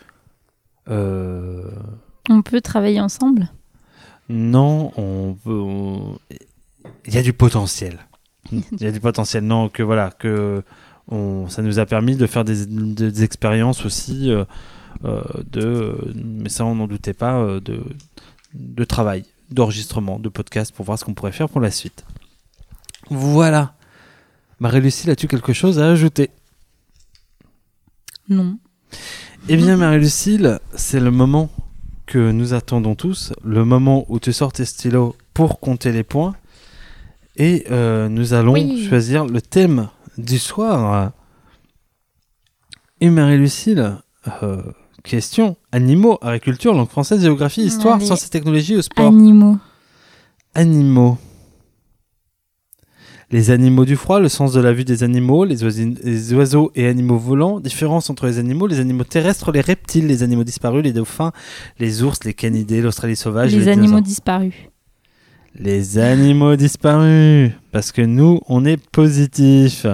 euh, 0.88 1.70
On 2.30 2.42
peut 2.42 2.60
travailler 2.60 3.00
ensemble? 3.00 3.48
Non, 4.28 4.92
on 4.96 5.34
peut, 5.44 5.50
on- 5.60 6.18
il 7.06 7.14
y 7.14 7.18
a 7.18 7.22
du 7.22 7.32
potentiel. 7.32 7.98
Il 8.52 8.80
y 8.82 8.86
a 8.86 8.90
du 8.92 9.00
potentiel. 9.00 9.44
Non, 9.44 9.68
que 9.68 9.82
voilà, 9.84 10.10
que 10.10 10.62
on, 11.08 11.48
ça 11.48 11.62
nous 11.62 11.78
a 11.78 11.86
permis 11.86 12.16
de 12.16 12.26
faire 12.26 12.44
des, 12.44 12.66
des 12.66 13.22
expériences 13.24 13.84
aussi 13.84 14.30
euh, 14.30 14.40
euh, 14.40 14.44
de, 15.02 16.12
mais 16.14 16.48
ça 16.48 16.64
on 16.64 16.74
n'en 16.74 16.86
doutait 16.86 17.14
pas, 17.14 17.38
euh, 17.38 17.60
de, 17.60 17.82
de 18.54 18.84
travail, 18.84 19.24
d'enregistrement, 19.50 20.18
de 20.18 20.28
podcast 20.28 20.72
pour 20.74 20.84
voir 20.84 20.98
ce 20.98 21.04
qu'on 21.04 21.14
pourrait 21.14 21.32
faire 21.32 21.48
pour 21.48 21.60
la 21.60 21.70
suite. 21.70 22.04
Voilà. 23.10 23.74
Marie-Lucille, 24.60 25.10
as-tu 25.10 25.26
quelque 25.28 25.52
chose 25.52 25.78
à 25.78 25.90
ajouter? 25.90 26.30
Non. 28.28 28.58
Eh 29.48 29.56
bien, 29.56 29.76
Marie-Lucille, 29.76 30.60
c'est 30.74 31.00
le 31.00 31.10
moment 31.10 31.50
que 32.06 32.30
nous 32.30 32.54
attendons 32.54 32.94
tous, 32.94 33.32
le 33.42 33.64
moment 33.64 34.04
où 34.08 34.20
tu 34.20 34.32
sors 34.32 34.52
tes 34.52 34.64
stylos 34.64 35.16
pour 35.34 35.58
compter 35.60 35.92
les 35.92 36.04
points. 36.04 36.34
Et 37.36 37.64
euh, 37.70 38.08
nous 38.08 38.34
allons 38.34 38.52
Oui. 38.52 38.86
choisir 38.88 39.24
le 39.24 39.40
thème 39.40 39.88
du 40.18 40.38
soir. 40.38 41.12
Et 43.00 43.08
Marie-Lucille, 43.10 43.96
euh, 44.42 44.62
question 45.02 45.56
animaux, 45.72 46.18
agriculture, 46.22 46.74
langue 46.74 46.88
française, 46.88 47.22
géographie, 47.22 47.62
histoire, 47.62 47.96
Allez. 47.96 48.06
sciences 48.06 48.26
et 48.26 48.30
technologies 48.30 48.76
au 48.76 48.82
sport. 48.82 49.06
Animaux. 49.08 49.58
Animaux. 50.54 51.18
Les 53.30 53.50
animaux 53.50 53.86
du 53.86 53.96
froid, 53.96 54.20
le 54.20 54.28
sens 54.28 54.52
de 54.52 54.60
la 54.60 54.74
vue 54.74 54.84
des 54.84 55.02
animaux, 55.04 55.46
les, 55.46 55.64
oiseaux 56.34 56.70
et 56.74 56.86
animaux 56.86 57.16
volants, 57.16 57.60
différence 57.60 58.10
entre 58.10 58.26
les 58.26 58.38
animaux, 58.38 58.66
les 58.66 58.78
animaux 58.78 59.04
terrestres, 59.04 59.52
les 59.52 59.62
reptiles, 59.62 60.06
les 60.06 60.22
animaux 60.22 60.44
disparus, 60.44 60.84
les 60.84 60.92
dauphins, 60.92 61.32
les 61.78 62.02
ours, 62.02 62.24
les 62.24 62.34
canidés, 62.34 62.82
l'Australie 62.82 63.16
sauvage, 63.16 63.54
les 63.54 63.68
animaux 63.68 63.86
dinosaures. 63.86 64.02
disparus. 64.02 64.54
Les 65.54 65.98
animaux 65.98 66.56
disparus. 66.56 67.52
Parce 67.72 67.90
que 67.90 68.02
nous, 68.02 68.40
on 68.48 68.66
est 68.66 68.76
positif. 68.76 69.86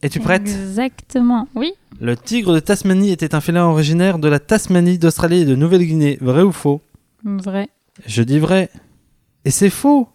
Es-tu 0.00 0.20
prête? 0.20 0.46
Exactement. 0.46 1.48
Oui. 1.56 1.72
Le 2.00 2.16
tigre 2.16 2.54
de 2.54 2.60
Tasmanie 2.60 3.10
était 3.10 3.34
un 3.34 3.40
félin 3.42 3.66
originaire 3.66 4.18
de 4.18 4.28
la 4.28 4.38
Tasmanie, 4.40 4.98
d'Australie 4.98 5.40
et 5.40 5.44
de 5.44 5.54
Nouvelle-Guinée. 5.54 6.16
Vrai 6.22 6.42
ou 6.42 6.50
faux? 6.52 6.80
Vrai. 7.24 7.68
Je 8.06 8.22
dis 8.22 8.38
vrai. 8.38 8.70
Et 9.44 9.50
c'est 9.50 9.68
faux. 9.68 10.08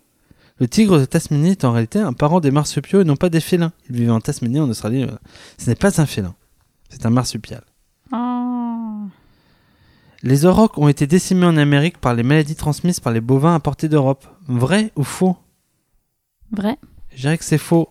Le 0.58 0.67
tigre 0.67 1.00
de 1.00 1.06
Tasmanie 1.06 1.52
est 1.52 1.63
en 1.63 1.71
réalité 1.71 2.00
un 2.00 2.13
parent 2.13 2.39
des 2.39 2.50
marsupiaux 2.50 3.02
et 3.02 3.04
non 3.04 3.15
pas 3.15 3.30
des 3.30 3.39
félins. 3.39 3.71
Il 3.89 3.98
vivait 3.98 4.12
en 4.12 4.19
Tasmanie, 4.19 4.60
en 4.60 4.69
Australie. 4.69 5.04
euh, 5.04 5.12
Ce 5.60 5.69
n'est 5.69 5.76
pas 5.76 6.02
un 6.02 6.08
félin. 6.08 6.34
C'est 6.89 7.06
un 7.06 7.12
marsupial. 7.12 7.62
Oh. 8.12 9.04
Les 10.24 10.45
aurochs 10.45 10.78
ont 10.80 10.88
été 10.88 11.06
décimés 11.06 11.45
en 11.45 11.58
Amérique 11.58 12.00
par 12.00 12.15
les 12.15 12.24
maladies 12.24 12.56
transmises 12.56 13.00
par 13.00 13.13
les 13.13 13.21
bovins 13.21 13.54
importés 13.54 13.89
d'Europe. 13.89 14.26
Vrai 14.48 14.91
ou 14.95 15.04
faux? 15.04 15.38
Vrai. 16.52 16.78
Je 17.13 17.21
dirais 17.21 17.38
que 17.38 17.43
c'est 17.45 17.60
faux. 17.60 17.89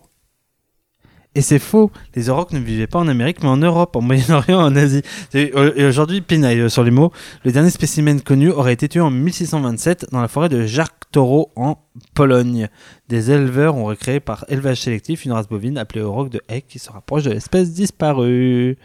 Et 1.37 1.41
c'est 1.41 1.59
faux. 1.59 1.91
Les 2.15 2.31
aurochs 2.31 2.53
ne 2.53 2.61
vivaient 2.61 2.87
pas 2.87 3.01
en 3.01 3.09
Amérique, 3.09 3.43
mais 3.43 3.49
en 3.49 3.57
Europe, 3.57 3.97
en 3.97 4.01
Moyen-Orient, 4.01 4.61
en 4.61 4.77
Asie. 4.77 5.03
Et 5.33 5.51
euh, 5.57 5.73
et 5.75 5.85
aujourd'hui, 5.85 6.21
pinaille 6.21 6.61
euh, 6.61 6.69
sur 6.69 6.85
les 6.85 6.93
mots. 6.93 7.13
Le 7.45 7.51
dernier 7.51 7.71
spécimen 7.71 8.21
connu 8.21 8.51
aurait 8.51 8.73
été 8.73 8.89
tué 8.89 9.01
en 9.01 9.11
1627 9.11 10.07
dans 10.13 10.21
la 10.21 10.29
forêt 10.29 10.49
de 10.49 10.65
Jark-Toro 10.65 11.51
en 11.57 11.79
Pologne. 12.15 12.69
Des 13.09 13.33
éleveurs 13.33 13.77
ont 13.77 13.85
recréé 13.85 14.21
par 14.21 14.45
élevage 14.49 14.83
sélectif 14.83 15.25
une 15.25 15.33
race 15.33 15.49
bovine 15.49 15.77
appelée 15.77 16.03
auroch 16.03 16.31
de 16.31 16.41
Heck 16.49 16.69
qui 16.69 16.79
se 16.79 16.91
rapproche 16.91 17.25
de 17.25 17.31
l'espèce 17.31 17.73
disparue. 17.73 18.79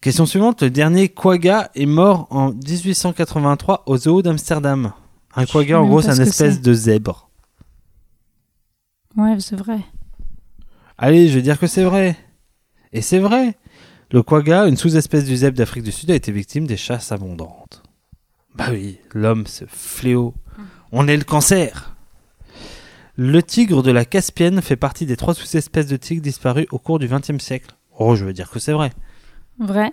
Question 0.00 0.26
suivante. 0.26 0.62
Le 0.62 0.70
dernier 0.70 1.08
quagga 1.08 1.70
est 1.74 1.86
mort 1.86 2.28
en 2.30 2.52
1883 2.52 3.82
au 3.86 3.96
zoo 3.96 4.22
d'Amsterdam. 4.22 4.92
Un 5.34 5.46
quagga, 5.46 5.80
en 5.80 5.86
gros, 5.86 6.02
c'est 6.02 6.12
ce 6.12 6.22
une 6.22 6.28
espèce 6.28 6.60
de 6.60 6.72
zèbre. 6.72 7.30
Ouais, 9.16 9.36
c'est 9.38 9.56
vrai. 9.56 9.80
Allez, 11.04 11.26
je 11.26 11.34
vais 11.34 11.42
dire 11.42 11.58
que 11.58 11.66
c'est 11.66 11.82
vrai. 11.82 12.16
Et 12.92 13.02
c'est 13.02 13.18
vrai. 13.18 13.56
Le 14.12 14.22
quagga, 14.22 14.68
une 14.68 14.76
sous-espèce 14.76 15.24
du 15.24 15.36
zèbre 15.36 15.58
d'Afrique 15.58 15.82
du 15.82 15.90
Sud, 15.90 16.12
a 16.12 16.14
été 16.14 16.30
victime 16.30 16.64
des 16.64 16.76
chasses 16.76 17.10
abondantes. 17.10 17.82
Bah 18.54 18.66
oui, 18.70 19.00
l'homme, 19.12 19.48
ce 19.48 19.64
fléau. 19.66 20.32
On 20.92 21.08
est 21.08 21.16
le 21.16 21.24
cancer. 21.24 21.96
Le 23.16 23.42
tigre 23.42 23.82
de 23.82 23.90
la 23.90 24.04
Caspienne 24.04 24.62
fait 24.62 24.76
partie 24.76 25.04
des 25.04 25.16
trois 25.16 25.34
sous-espèces 25.34 25.88
de 25.88 25.96
tigres 25.96 26.22
disparues 26.22 26.68
au 26.70 26.78
cours 26.78 27.00
du 27.00 27.08
XXe 27.08 27.42
siècle. 27.42 27.74
Oh, 27.98 28.14
je 28.14 28.24
veux 28.24 28.32
dire 28.32 28.48
que 28.48 28.60
c'est 28.60 28.72
vrai. 28.72 28.92
Vrai. 29.58 29.90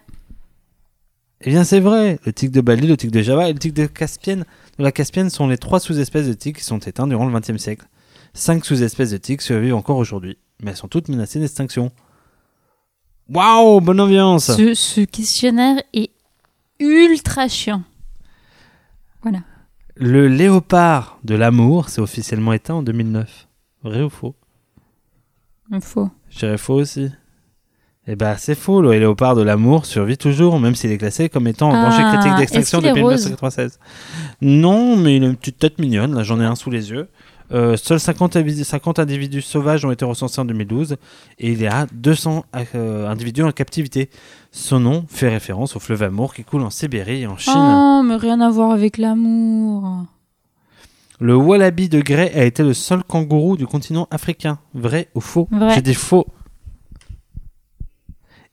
Eh 1.42 1.50
bien, 1.50 1.64
c'est 1.64 1.80
vrai. 1.80 2.20
Le 2.24 2.34
tigre 2.34 2.54
de 2.54 2.62
Bali, 2.62 2.86
le 2.86 2.98
tigre 2.98 3.14
de 3.14 3.24
Java 3.24 3.50
et 3.50 3.54
le 3.54 3.58
tigre 3.58 3.82
de 3.82 3.88
Caspienne 3.88 4.46
de 4.78 4.84
la 4.84 4.92
Caspienne 4.92 5.32
sont 5.32 5.48
les 5.48 5.58
trois 5.58 5.80
sous-espèces 5.80 6.28
de 6.28 6.34
tigres 6.34 6.60
qui 6.60 6.66
sont 6.66 6.78
éteints 6.78 7.08
durant 7.08 7.28
le 7.28 7.40
XXe 7.40 7.58
siècle. 7.58 7.88
Cinq 8.36 8.64
sous-espèces 8.64 9.10
de 9.10 9.18
tigres 9.18 9.42
survivent 9.42 9.74
encore 9.74 9.98
aujourd'hui, 9.98 10.38
mais 10.62 10.72
elles 10.72 10.78
sont 10.78 10.88
toutes 10.88 11.10
menacées 11.10 11.40
d'extinction. 11.40 11.92
Waouh, 13.30 13.80
bonne 13.82 14.00
ambiance 14.02 14.56
Ce, 14.56 14.74
ce 14.74 15.02
questionnaire 15.02 15.82
est 15.94 16.12
ultra 16.80 17.48
chiant. 17.48 17.84
Voilà. 19.22 19.40
Le 19.96 20.28
léopard 20.28 21.20
de 21.24 21.36
l'amour 21.36 21.90
s'est 21.90 22.02
officiellement 22.02 22.54
éteint 22.54 22.76
en 22.76 22.84
2009. 22.84 23.48
Vrai 23.84 24.02
ou 24.02 24.10
faux? 24.10 24.36
Faux. 25.82 26.10
Je 26.30 26.40
dirais 26.40 26.58
faux 26.58 26.76
aussi. 26.76 27.12
Eh 28.08 28.16
ben, 28.16 28.36
c'est 28.38 28.56
faux, 28.56 28.82
le 28.82 28.92
léopard 28.94 29.36
de 29.36 29.44
l'amour 29.44 29.86
survit 29.86 30.18
toujours, 30.18 30.60
même 30.60 30.74
s'il 30.74 30.92
est 30.92 30.98
classé 30.98 31.30
comme 31.30 31.48
étant 31.48 31.70
en 31.70 31.74
danger 31.84 32.02
Ah, 32.04 32.14
critique 32.18 32.38
d'extinction 32.38 32.80
depuis 32.82 33.02
rose? 33.02 33.26
1996. 33.26 33.78
Non, 34.42 34.96
mais 34.98 35.18
il 35.18 35.24
a 35.24 35.28
une 35.28 35.36
petite 35.36 35.60
tête 35.60 35.78
mignonne, 35.78 36.16
là 36.16 36.24
j'en 36.24 36.40
ai 36.42 36.46
un 36.46 36.56
sous 36.56 36.72
les 36.72 36.90
yeux. 36.90 37.08
Euh, 37.52 37.76
seuls 37.78 38.00
50, 38.00 38.36
avis- 38.36 38.64
50 38.64 39.00
individus 39.00 39.42
sauvages 39.42 39.84
ont 39.84 39.92
été 39.92 40.06
recensés 40.06 40.40
en 40.40 40.46
2012 40.46 40.98
et 41.40 41.52
il 41.52 41.60
y 41.62 41.66
a 41.68 41.88
200 41.94 42.46
euh, 42.76 43.08
individus 43.10 43.42
en 43.44 43.52
captivité. 43.52 44.10
Son 44.52 44.80
nom 44.80 45.06
fait 45.08 45.30
référence 45.30 45.76
au 45.76 45.80
fleuve 45.80 46.04
Amour 46.04 46.34
qui 46.36 46.44
coule 46.44 46.62
en 46.62 46.70
Sibérie 46.70 47.22
et 47.24 47.28
en 47.28 47.38
Chine. 47.38 47.54
Oh, 47.56 48.02
mais 48.06 48.18
rien 48.18 48.40
à 48.42 48.50
voir 48.52 48.72
avec 48.72 48.98
l'amour. 49.00 50.06
Le 51.20 51.36
wallaby 51.36 51.90
de 51.90 52.00
Grey 52.02 52.32
a 52.34 52.46
été 52.46 52.64
le 52.64 52.74
seul 52.74 53.04
kangourou 53.04 53.58
du 53.58 53.66
continent 53.68 54.08
africain. 54.12 54.60
Vrai 54.74 55.10
ou 55.16 55.20
faux? 55.22 55.50
J'ai 55.76 55.82
dit 55.82 55.94
faux. 55.96 56.28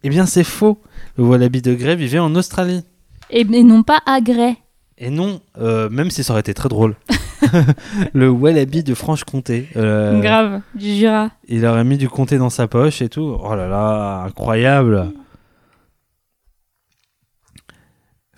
Eh 0.02 0.08
bien, 0.08 0.26
c'est 0.26 0.44
faux. 0.44 0.78
Le 1.16 1.24
wallaby 1.24 1.62
de 1.62 1.74
Grey 1.74 1.96
vivait 1.96 2.18
en 2.18 2.34
Australie. 2.34 2.82
Et, 3.30 3.40
et 3.40 3.62
non 3.62 3.82
pas 3.82 4.00
à 4.06 4.20
Grey. 4.20 4.56
Et 4.98 5.10
non, 5.10 5.40
euh, 5.58 5.88
même 5.90 6.10
si 6.10 6.24
ça 6.24 6.32
aurait 6.32 6.40
été 6.40 6.54
très 6.54 6.68
drôle. 6.70 6.96
le 8.14 8.30
wallaby 8.30 8.82
de 8.82 8.94
Franche-Comté. 8.94 9.68
Euh, 9.76 10.20
Grave, 10.20 10.60
du 10.74 10.94
Jura. 10.94 11.30
Il 11.48 11.66
aurait 11.66 11.84
mis 11.84 11.98
du 11.98 12.08
comté 12.08 12.38
dans 12.38 12.48
sa 12.50 12.66
poche 12.66 13.02
et 13.02 13.08
tout. 13.10 13.36
Oh 13.38 13.54
là 13.54 13.68
là, 13.68 14.22
incroyable. 14.26 15.12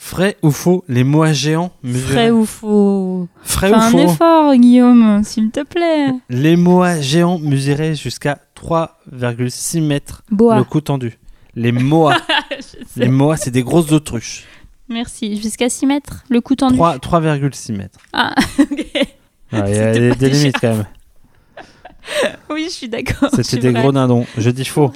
Frais 0.00 0.36
ou 0.42 0.50
faux, 0.52 0.84
les 0.88 1.04
moas 1.04 1.32
géants 1.32 1.72
mesuraient- 1.82 2.12
Frais 2.12 2.30
ou 2.30 2.44
faux 2.46 3.28
Frais 3.42 3.68
Fais 3.68 3.74
ou 3.74 3.78
un 3.78 3.90
faux 3.90 3.98
effort, 3.98 4.54
Guillaume, 4.54 5.22
s'il 5.24 5.50
te 5.50 5.62
plaît. 5.64 6.08
Les 6.28 6.56
moas 6.56 7.00
géants 7.00 7.38
mesuraient 7.38 7.94
jusqu'à 7.96 8.38
3,6 8.54 9.80
mètres 9.82 10.22
Bois. 10.30 10.56
le 10.56 10.64
cou 10.64 10.80
tendu. 10.80 11.18
Les 11.56 11.72
moas, 11.72 12.16
les 12.96 13.08
moas, 13.08 13.36
c'est 13.36 13.50
des 13.50 13.62
grosses 13.64 13.90
autruches. 13.92 14.44
Merci. 14.88 15.40
Jusqu'à 15.40 15.68
6 15.68 15.86
mètres, 15.86 16.24
le 16.30 16.40
coup 16.40 16.54
tendu. 16.54 16.76
3 16.76 16.98
3,6 16.98 17.76
mètres. 17.76 17.98
Ah, 18.12 18.34
ok. 18.58 18.68
Ouais, 18.70 19.10
Il 19.52 19.56
y 19.58 19.78
a 19.78 20.14
des, 20.14 20.30
limites 20.30 20.56
quand 20.60 20.76
même. 20.76 20.86
Oui, 22.50 22.64
je 22.68 22.74
suis 22.74 22.88
d'accord. 22.88 23.28
C'était 23.34 23.58
des 23.58 23.72
gros 23.74 23.92
dindons. 23.92 24.24
Je 24.38 24.48
dis 24.48 24.64
faux. 24.64 24.90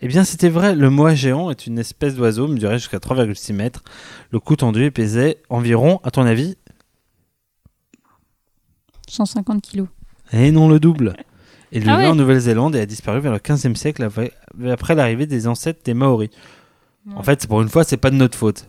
Eh 0.00 0.08
bien, 0.08 0.24
c'était 0.24 0.48
vrai. 0.48 0.74
Le 0.74 0.90
moa 0.90 1.14
géant 1.14 1.50
est 1.50 1.68
une 1.68 1.78
espèce 1.78 2.16
d'oiseau 2.16 2.48
mesurait 2.48 2.78
jusqu'à 2.78 2.98
3,6 2.98 3.52
mètres. 3.52 3.84
Le 4.30 4.40
cou 4.40 4.56
tendu 4.56 4.90
pesait 4.90 5.38
environ, 5.50 6.00
à 6.02 6.10
ton 6.10 6.26
avis, 6.26 6.56
150 9.08 9.62
kilos. 9.62 9.88
et 10.32 10.50
non 10.50 10.68
le 10.68 10.80
double. 10.80 11.14
Il 11.72 11.80
vivait 11.80 11.92
Ah 11.92 11.98
ouais. 11.98 12.06
en 12.06 12.14
Nouvelle-Zélande 12.14 12.76
et 12.76 12.80
a 12.80 12.86
disparu 12.86 13.20
vers 13.20 13.32
le 13.32 13.38
15e 13.38 13.74
siècle 13.74 14.08
après 14.70 14.94
l'arrivée 14.94 15.26
des 15.26 15.46
ancêtres 15.46 15.80
des 15.84 15.94
Maoris. 15.94 16.30
En 17.14 17.22
fait, 17.22 17.46
pour 17.46 17.60
une 17.62 17.68
fois, 17.68 17.84
c'est 17.84 17.96
pas 17.98 18.10
de 18.10 18.16
notre 18.16 18.36
faute. 18.38 18.68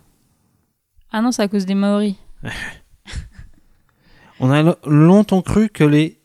Ah 1.11 1.21
non, 1.21 1.31
c'est 1.31 1.41
à 1.43 1.47
cause 1.47 1.65
des 1.65 1.75
Maoris. 1.75 2.15
On 4.39 4.51
a 4.51 4.61
lo- 4.61 4.75
longtemps 4.85 5.41
cru 5.41 5.69
que 5.69 5.83
les 5.85 6.19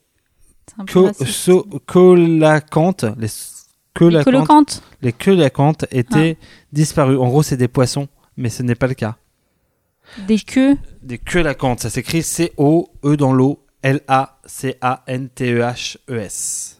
co- 0.92 1.12
so- 1.12 1.62
colacantes, 1.86 3.04
les 3.16 3.28
Les 3.28 3.92
colacantes, 3.94 4.24
colocantes. 4.24 4.82
les 5.02 5.12
colacantes 5.12 5.84
étaient 5.92 6.36
Ah. 6.40 6.44
disparus. 6.72 7.18
En 7.18 7.28
gros, 7.28 7.44
c'est 7.44 7.56
des 7.56 7.68
poissons, 7.68 8.08
mais 8.36 8.48
ce 8.50 8.62
n'est 8.64 8.74
pas 8.74 8.88
le 8.88 8.94
cas. 8.94 9.16
Des 10.26 10.40
queues. 10.40 10.76
Des 11.02 11.18
quelacantes, 11.18 11.78
ça 11.80 11.90
s'écrit 11.90 12.24
C-O-E 12.24 13.16
dans 13.16 13.32
l'eau, 13.32 13.64
L-A-C-A-N-T-E-H-E-S. 13.82 16.79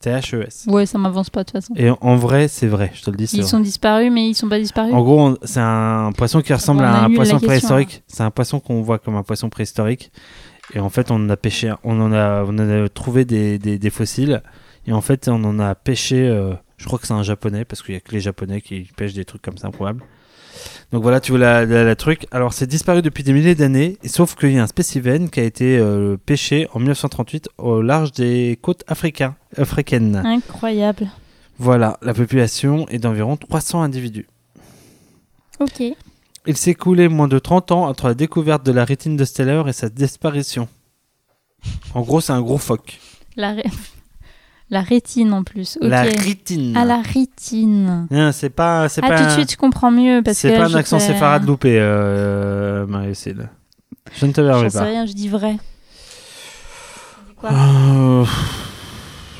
T-H-E-S. 0.00 0.66
Ouais, 0.68 0.86
ça 0.86 0.96
m'avance 0.98 1.28
pas 1.28 1.40
de 1.40 1.46
toute 1.50 1.60
façon. 1.60 1.74
Et 1.76 1.90
en 1.90 2.16
vrai, 2.16 2.46
c'est 2.48 2.68
vrai, 2.68 2.92
je 2.94 3.02
te 3.02 3.10
le 3.10 3.16
dis. 3.16 3.24
Ils 3.32 3.40
vrai. 3.40 3.48
sont 3.48 3.60
disparus, 3.60 4.12
mais 4.12 4.28
ils 4.28 4.34
sont 4.34 4.48
pas 4.48 4.58
disparus. 4.60 4.92
En 4.94 5.02
gros, 5.02 5.36
c'est 5.42 5.60
un 5.60 6.12
poisson 6.16 6.40
qui 6.40 6.52
ressemble 6.52 6.82
on 6.82 6.86
à 6.86 7.00
un 7.04 7.14
poisson 7.14 7.32
question, 7.32 7.46
préhistorique. 7.48 8.02
C'est 8.06 8.22
un 8.22 8.30
poisson 8.30 8.60
qu'on 8.60 8.80
voit 8.82 8.98
comme 8.98 9.16
un 9.16 9.22
poisson 9.24 9.48
préhistorique. 9.50 10.12
Et 10.74 10.80
en 10.80 10.88
fait, 10.88 11.10
on 11.10 11.16
en 11.16 11.28
a 11.30 11.36
pêché, 11.36 11.72
on 11.82 12.00
en 12.00 12.12
a, 12.12 12.44
on 12.44 12.50
en 12.58 12.84
a 12.84 12.88
trouvé 12.88 13.24
des, 13.24 13.58
des- 13.58 13.78
des 13.78 13.90
fossiles. 13.90 14.42
Et 14.86 14.92
en 14.92 15.00
fait, 15.00 15.28
on 15.28 15.42
en 15.44 15.58
a 15.58 15.74
pêché. 15.74 16.28
euh, 16.28 16.54
je 16.76 16.86
crois 16.86 16.98
que 17.00 17.06
c'est 17.06 17.14
un 17.14 17.22
japonais 17.24 17.64
parce 17.64 17.82
qu'il 17.82 17.94
y 17.94 17.96
a 17.96 18.00
que 18.00 18.12
les 18.12 18.20
japonais 18.20 18.60
qui 18.60 18.88
pêchent 18.96 19.14
des 19.14 19.24
trucs 19.24 19.42
comme 19.42 19.58
ça 19.58 19.66
improbables. 19.68 20.04
Donc 20.92 21.02
voilà, 21.02 21.20
tu 21.20 21.32
vois 21.32 21.38
la, 21.40 21.64
la- 21.66 21.84
la 21.84 21.96
truc. 21.96 22.26
Alors, 22.30 22.52
c'est 22.52 22.66
disparu 22.66 23.02
depuis 23.02 23.22
des 23.22 23.32
milliers 23.32 23.54
d'années, 23.54 23.98
sauf 24.06 24.34
qu'il 24.34 24.52
y 24.52 24.58
a 24.58 24.62
un 24.62 24.66
spécimen 24.66 25.28
qui 25.30 25.40
a 25.40 25.44
été 25.44 25.76
euh, 25.78 26.16
pêché 26.16 26.66
en 26.72 26.78
1938 26.78 27.48
au 27.58 27.82
large 27.82 28.12
des 28.12 28.58
côtes 28.62 28.84
africains, 28.86 29.36
africaines. 29.56 30.16
Incroyable. 30.24 31.08
Voilà, 31.58 31.98
la 32.02 32.14
population 32.14 32.86
est 32.88 32.98
d'environ 32.98 33.36
300 33.36 33.82
individus. 33.82 34.26
Ok. 35.60 35.82
Il 36.46 36.56
s'est 36.56 36.70
écoulé 36.70 37.08
moins 37.08 37.28
de 37.28 37.38
30 37.38 37.72
ans 37.72 37.86
entre 37.88 38.06
la 38.08 38.14
découverte 38.14 38.64
de 38.64 38.72
la 38.72 38.84
rétine 38.84 39.16
de 39.16 39.24
Steller 39.24 39.62
et 39.66 39.72
sa 39.72 39.88
disparition. 39.88 40.68
En 41.94 42.02
gros, 42.02 42.20
c'est 42.20 42.32
un 42.32 42.40
gros 42.40 42.58
phoque. 42.58 42.98
La, 43.36 43.52
ré- 43.52 43.64
la 44.70 44.80
rétine 44.82 45.32
en 45.32 45.42
plus. 45.44 45.78
La 45.80 46.02
rétine. 46.02 46.74
Ah, 46.76 46.84
la 46.84 47.00
rétine. 47.00 48.06
Non, 48.10 48.32
c'est 48.32 48.50
pas, 48.50 48.88
c'est 48.88 49.00
Ah, 49.04 49.08
pas, 49.08 49.16
tout 49.18 49.24
de 49.24 49.28
un- 49.28 49.34
suite, 49.34 49.52
je 49.52 49.56
comprends 49.56 49.90
mieux. 49.90 50.22
parce 50.24 50.38
c'est 50.38 50.56
pas 50.56 50.66
un 50.66 50.74
accent 50.74 50.98
j'étais- 50.98 51.12
séfarade 51.14 51.46
loupé, 51.46 51.78
euh, 51.80 52.86
Marie-Cécile. 52.86 53.48
Je 54.18 54.26
ne 54.26 54.32
te 54.32 54.40
permets 54.40 54.70
sais 54.70 54.78
pas. 54.78 54.84
rien, 54.84 55.06
je 55.06 55.12
dis 55.12 55.28
vrai. 55.28 55.52
Tu 55.56 57.28
dis 57.28 57.34
quoi? 57.36 57.50
Euh, 57.52 58.24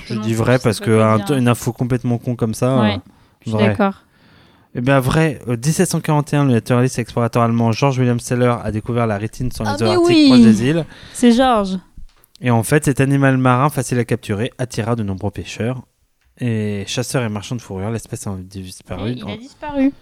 je 0.06 0.14
Non, 0.14 0.20
dis 0.22 0.30
je 0.32 0.36
vrai 0.38 0.58
parce 0.58 0.80
que 0.80 0.90
un- 1.00 1.36
une 1.38 1.48
info 1.48 1.72
complètement 1.72 2.18
con 2.18 2.34
comme 2.36 2.54
ça. 2.54 2.78
Ouais, 2.80 2.94
euh, 2.94 2.98
je 3.44 3.50
suis 3.50 3.58
vrai. 3.58 3.68
d'accord. 3.68 3.94
Eh 4.74 4.80
bien, 4.82 5.00
vrai. 5.00 5.40
En 5.48 5.52
1741, 5.52 6.44
le 6.44 6.52
naturaliste 6.52 6.98
et 6.98 7.00
explorateur 7.02 7.42
allemand 7.42 7.72
George 7.72 7.98
William 7.98 8.20
Steller 8.20 8.54
a 8.62 8.70
découvert 8.70 9.06
la 9.06 9.16
rétine 9.16 9.50
sur 9.50 9.64
les 9.64 9.70
Ah, 9.70 9.74
eaux 9.76 9.78
mais 9.84 9.90
arctiques 9.90 10.08
oui. 10.16 10.28
proches 10.28 10.40
des 10.40 10.62
îles. 10.64 10.84
C'est 11.14 11.32
Georges. 11.32 11.78
Et 12.40 12.50
en 12.50 12.62
fait, 12.62 12.84
cet 12.84 13.00
animal 13.00 13.36
marin 13.36 13.68
facile 13.68 13.98
à 13.98 14.04
capturer 14.04 14.52
attira 14.58 14.94
de 14.96 15.02
nombreux 15.02 15.30
pêcheurs. 15.30 15.82
Et 16.40 16.84
chasseurs 16.86 17.24
et 17.24 17.28
marchands 17.28 17.56
de 17.56 17.60
fourrure, 17.60 17.90
l'espèce 17.90 18.26
a 18.28 18.36
disparu. 18.36 19.12
Il 19.16 19.28
a 19.28 19.36
disparu. 19.36 19.92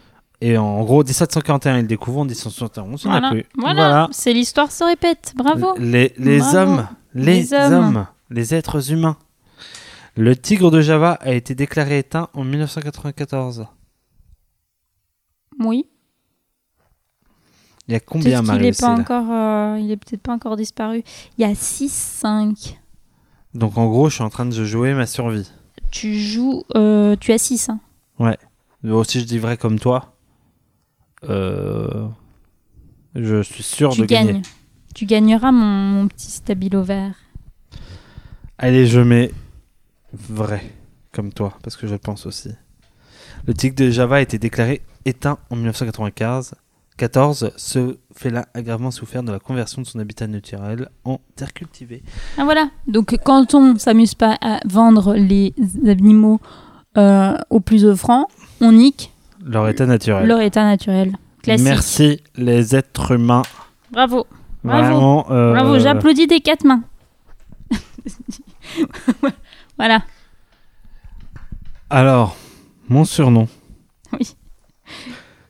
Et 0.42 0.58
en 0.58 0.82
gros, 0.84 1.02
1741, 1.02 1.78
il 1.78 1.82
le 1.82 1.86
découvre, 1.88 2.20
en 2.20 2.24
1771, 2.26 3.04
il 3.04 3.08
n'y 3.08 3.14
en 3.14 3.16
a 3.16 3.20
Voilà. 3.20 3.30
plus. 3.30 3.46
Voilà. 3.56 4.08
C'est 4.12 4.34
l'histoire 4.34 4.70
se 4.70 4.84
répète. 4.84 5.32
Bravo. 5.34 5.74
Les, 5.78 6.12
les 6.18 6.38
Bravo. 6.40 6.56
hommes, 6.58 6.88
les, 7.14 7.24
Les 7.24 7.52
hommes. 7.54 7.72
hommes, 7.72 8.06
les 8.28 8.54
êtres 8.54 8.92
humains. 8.92 9.16
Le 10.14 10.36
tigre 10.36 10.70
de 10.70 10.82
Java 10.82 11.12
a 11.22 11.32
été 11.32 11.54
déclaré 11.54 11.98
éteint 11.98 12.28
en 12.34 12.44
1994. 12.44 13.66
Oui. 15.58 15.86
Il 17.88 17.92
y 17.92 17.94
a 17.94 18.00
combien, 18.00 18.38
qu'il 18.40 18.46
marie 18.46 18.66
est 18.68 18.80
pas 18.80 18.88
encore. 18.90 19.30
euh, 19.30 19.78
il 19.78 19.90
est 19.90 19.96
peut-être 19.96 20.22
pas 20.22 20.32
encore 20.32 20.56
disparu. 20.56 21.04
Il 21.38 21.42
y 21.42 21.44
a 21.44 21.52
6-5. 21.52 22.76
Donc 23.54 23.78
en 23.78 23.86
gros, 23.86 24.08
je 24.08 24.14
suis 24.16 24.24
en 24.24 24.30
train 24.30 24.46
de 24.46 24.64
jouer 24.64 24.92
ma 24.94 25.06
survie. 25.06 25.48
Tu 25.90 26.18
joues. 26.18 26.64
euh, 26.74 27.14
tu 27.18 27.32
as 27.32 27.38
6. 27.38 27.68
Hein. 27.70 27.80
Moi 28.18 28.36
aussi, 28.82 29.20
je 29.20 29.24
dis 29.24 29.38
vrai 29.38 29.56
comme 29.56 29.78
toi. 29.78 30.16
Euh, 31.28 32.08
je 33.14 33.42
suis 33.42 33.62
sûr 33.62 33.90
Tu 33.90 34.00
de 34.02 34.06
gagner. 34.06 34.42
Tu 34.94 35.06
gagneras 35.06 35.52
mon, 35.52 35.64
mon 35.64 36.08
petit 36.08 36.30
stabilo 36.30 36.82
vert. 36.82 37.14
Allez, 38.58 38.86
je 38.86 39.00
mets 39.00 39.32
vrai, 40.12 40.62
comme 41.12 41.32
toi, 41.32 41.58
parce 41.62 41.76
que 41.76 41.86
je 41.86 41.92
le 41.92 41.98
pense 41.98 42.26
aussi. 42.26 42.50
Le 43.46 43.54
tigre 43.54 43.76
de 43.76 43.90
Java 43.90 44.16
a 44.16 44.20
été 44.20 44.38
déclaré 44.38 44.82
éteint 45.04 45.38
en 45.50 45.56
1995. 45.56 46.54
14, 46.96 47.52
ce 47.56 47.98
félin 48.14 48.44
a 48.54 48.62
gravement 48.62 48.90
souffert 48.90 49.22
de 49.22 49.30
la 49.30 49.38
conversion 49.38 49.82
de 49.82 49.86
son 49.86 49.98
habitat 49.98 50.26
naturel 50.26 50.88
en 51.04 51.20
terre 51.34 51.52
cultivée. 51.52 52.02
Ah 52.38 52.44
voilà. 52.44 52.70
Donc 52.86 53.16
quand 53.22 53.54
on 53.54 53.78
s'amuse 53.78 54.14
pas 54.14 54.38
à 54.40 54.60
vendre 54.64 55.14
les 55.14 55.52
animaux 55.86 56.40
euh, 56.96 57.36
au 57.50 57.60
plus 57.60 57.84
offrant, 57.84 58.28
on 58.62 58.72
nique 58.72 59.12
Leur 59.44 59.68
état 59.68 59.84
naturel. 59.86 60.26
leur 60.26 60.40
état 60.40 60.64
naturel. 60.64 61.12
Classique. 61.42 61.66
Merci 61.66 62.20
les 62.36 62.74
êtres 62.74 63.12
humains. 63.12 63.42
Bravo. 63.92 64.26
Bravo. 64.64 65.24
Euh, 65.30 65.52
Bravo. 65.52 65.78
J'applaudis 65.78 66.26
des 66.26 66.40
quatre 66.40 66.64
mains. 66.64 66.82
voilà. 69.78 70.02
Alors, 71.90 72.36
mon 72.88 73.04
surnom 73.04 73.46
Oui. 74.18 74.34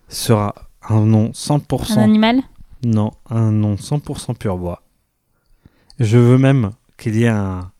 sera 0.09 0.55
un 0.89 1.01
nom 1.07 1.27
Un 1.29 1.31
100%. 1.33 1.99
animal? 1.99 2.43
Non, 2.85 3.13
un 3.31 3.51
nom 3.51 3.75
100% 3.75 4.37
pur 4.37 4.59
bois. 4.59 4.83
Je 5.99 6.19
veux 6.19 6.39
même 6.39 6.73
qu'il 6.99 7.17
y 7.17 7.25
ait 7.25 7.29
un, 7.29 7.71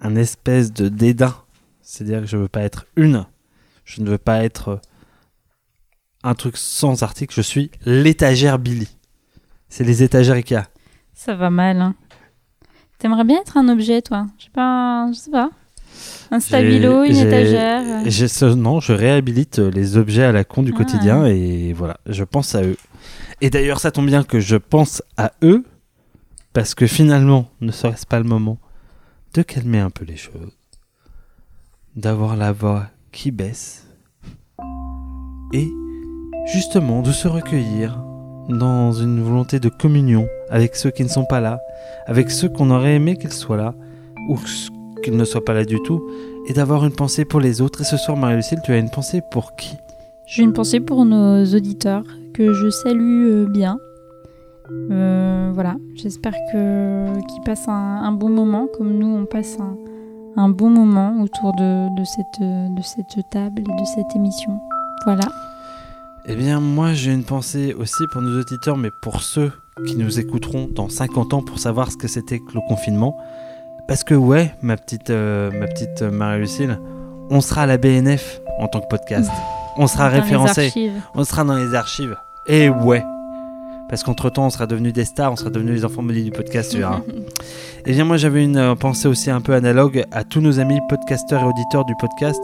un 0.00 0.16
espèce 0.16 0.72
de 0.72 0.88
dédain. 0.88 1.34
C'est-à-dire 1.82 2.20
que 2.20 2.26
je 2.26 2.36
veux 2.36 2.48
pas 2.48 2.62
être 2.62 2.86
une. 2.96 3.26
Je 3.84 4.00
ne 4.02 4.08
veux 4.10 4.18
pas 4.18 4.42
être 4.44 4.80
un 6.22 6.34
truc 6.34 6.56
sans 6.56 7.02
article. 7.02 7.34
Je 7.34 7.40
suis 7.42 7.70
l'étagère 7.84 8.58
Billy. 8.58 8.88
C'est 9.68 9.84
les 9.84 10.02
étagères 10.02 10.36
Ikea. 10.36 10.64
Ça 11.14 11.34
va 11.34 11.50
mal. 11.50 11.80
Hein. 11.80 11.94
T'aimerais 12.98 13.24
bien 13.24 13.40
être 13.40 13.56
un 13.56 13.68
objet, 13.68 14.00
toi? 14.02 14.26
Je 14.38 14.44
sais 14.44 14.50
pas. 14.50 15.08
Je 15.12 15.18
sais 15.18 15.30
pas. 15.30 15.50
Un 16.30 16.40
stabilo, 16.40 17.04
une 17.04 17.16
étagère. 17.16 17.82
J'ai 18.06 18.28
ce 18.28 18.46
nom, 18.46 18.80
je 18.80 18.92
réhabilite 18.92 19.60
euh, 19.60 19.70
les 19.70 19.96
objets 19.96 20.24
à 20.24 20.32
la 20.32 20.44
con 20.44 20.62
du 20.62 20.72
Ah. 20.74 20.78
quotidien 20.78 21.24
et 21.26 21.72
voilà, 21.72 21.98
je 22.06 22.24
pense 22.24 22.54
à 22.54 22.62
eux. 22.62 22.76
Et 23.40 23.50
d'ailleurs, 23.50 23.80
ça 23.80 23.90
tombe 23.90 24.06
bien 24.06 24.24
que 24.24 24.40
je 24.40 24.56
pense 24.56 25.02
à 25.16 25.32
eux 25.42 25.64
parce 26.52 26.74
que 26.74 26.86
finalement, 26.86 27.48
ne 27.60 27.70
serait-ce 27.70 28.06
pas 28.06 28.18
le 28.18 28.24
moment 28.24 28.58
de 29.34 29.42
calmer 29.42 29.78
un 29.78 29.90
peu 29.90 30.04
les 30.04 30.16
choses, 30.16 30.56
d'avoir 31.94 32.36
la 32.36 32.52
voix 32.52 32.86
qui 33.12 33.30
baisse 33.30 33.86
et 35.52 35.68
justement 36.52 37.02
de 37.02 37.12
se 37.12 37.28
recueillir 37.28 38.02
dans 38.48 38.92
une 38.92 39.22
volonté 39.22 39.60
de 39.60 39.68
communion 39.68 40.26
avec 40.50 40.76
ceux 40.76 40.90
qui 40.90 41.02
ne 41.04 41.08
sont 41.08 41.24
pas 41.24 41.40
là, 41.40 41.60
avec 42.06 42.30
ceux 42.30 42.48
qu'on 42.48 42.70
aurait 42.70 42.94
aimé 42.94 43.16
qu'ils 43.16 43.32
soient 43.32 43.56
là 43.56 43.74
ou 44.28 44.38
qu'ils 45.02 45.16
ne 45.16 45.24
soient 45.24 45.44
pas 45.44 45.54
là 45.54 45.64
du 45.64 45.80
tout 45.82 46.02
et 46.48 46.52
d'avoir 46.52 46.84
une 46.84 46.92
pensée 46.92 47.24
pour 47.24 47.40
les 47.40 47.60
autres. 47.60 47.80
Et 47.80 47.84
ce 47.84 47.96
soir, 47.96 48.16
Marie-Lucille, 48.16 48.58
tu 48.64 48.72
as 48.72 48.78
une 48.78 48.90
pensée 48.90 49.22
pour 49.30 49.56
qui? 49.56 49.74
J'ai 50.26 50.42
une 50.42 50.52
pensée 50.52 50.80
pour 50.80 51.04
nos 51.04 51.44
auditeurs 51.44 52.04
que 52.34 52.52
je 52.52 52.70
salue 52.70 53.26
euh, 53.30 53.46
bien 53.46 53.78
Euh, 54.90 55.52
voilà, 55.54 55.76
j'espère 55.94 56.34
que 56.52 57.14
qu'ils 57.28 57.42
passent 57.44 57.68
un, 57.68 58.02
un 58.02 58.10
bon 58.12 58.28
moment, 58.30 58.66
comme 58.76 58.98
nous 58.98 59.06
on 59.06 59.24
passe 59.24 59.58
un, 59.60 59.76
un 60.36 60.48
bon 60.48 60.70
moment 60.70 61.22
autour 61.22 61.52
de, 61.54 61.88
de 61.96 62.04
cette, 62.04 62.40
de 62.40 62.82
cette 62.82 63.30
table 63.30 63.60
et 63.62 63.80
de 63.80 63.86
cette 63.86 64.16
émission. 64.16 64.58
Voilà. 65.04 65.28
Eh 66.28 66.34
bien, 66.34 66.58
moi, 66.60 66.92
j'ai 66.92 67.12
une 67.12 67.22
pensée 67.22 67.74
aussi 67.74 68.02
pour 68.10 68.20
nos 68.20 68.40
auditeurs, 68.40 68.76
mais 68.76 68.90
pour 69.00 69.22
ceux 69.22 69.52
qui 69.86 69.94
nous 69.96 70.18
écouteront 70.18 70.68
dans 70.74 70.88
50 70.88 71.34
ans 71.34 71.42
pour 71.42 71.60
savoir 71.60 71.92
ce 71.92 71.96
que 71.96 72.08
c'était 72.08 72.40
que 72.40 72.52
le 72.54 72.60
confinement. 72.68 73.16
Parce 73.88 74.02
que, 74.02 74.14
ouais, 74.14 74.52
ma 74.62 74.76
petite, 74.76 75.10
euh, 75.10 75.50
ma 75.52 75.66
petite 75.68 76.02
Marie-Lucille, 76.02 76.78
on 77.30 77.40
sera 77.40 77.62
à 77.62 77.66
la 77.66 77.78
BNF 77.78 78.40
en 78.58 78.66
tant 78.66 78.80
que 78.80 78.88
podcast. 78.88 79.30
On 79.76 79.86
sera 79.86 80.08
référencé. 80.08 80.90
On 81.14 81.22
sera 81.22 81.44
dans 81.44 81.56
les 81.56 81.74
archives. 81.74 82.16
Et 82.48 82.68
ouais. 82.68 83.02
Parce 83.88 84.02
qu'entre-temps, 84.02 84.46
on 84.46 84.50
sera 84.50 84.66
devenus 84.66 84.92
des 84.92 85.04
stars, 85.04 85.32
on 85.32 85.36
sera 85.36 85.50
devenus 85.50 85.76
les 85.76 85.84
enfants 85.84 86.02
maudits 86.02 86.24
du 86.24 86.32
podcast, 86.32 86.72
tu 86.72 86.78
verras. 86.78 87.00
Eh 87.88 87.92
bien, 87.92 88.04
moi, 88.04 88.16
j'avais 88.16 88.42
une 88.42 88.56
euh, 88.56 88.74
pensée 88.74 89.06
aussi 89.06 89.30
un 89.30 89.40
peu 89.40 89.54
analogue 89.54 90.06
à 90.10 90.24
tous 90.24 90.40
nos 90.40 90.58
amis 90.58 90.80
podcasteurs 90.88 91.42
et 91.42 91.44
auditeurs 91.44 91.84
du 91.84 91.94
podcast. 92.00 92.40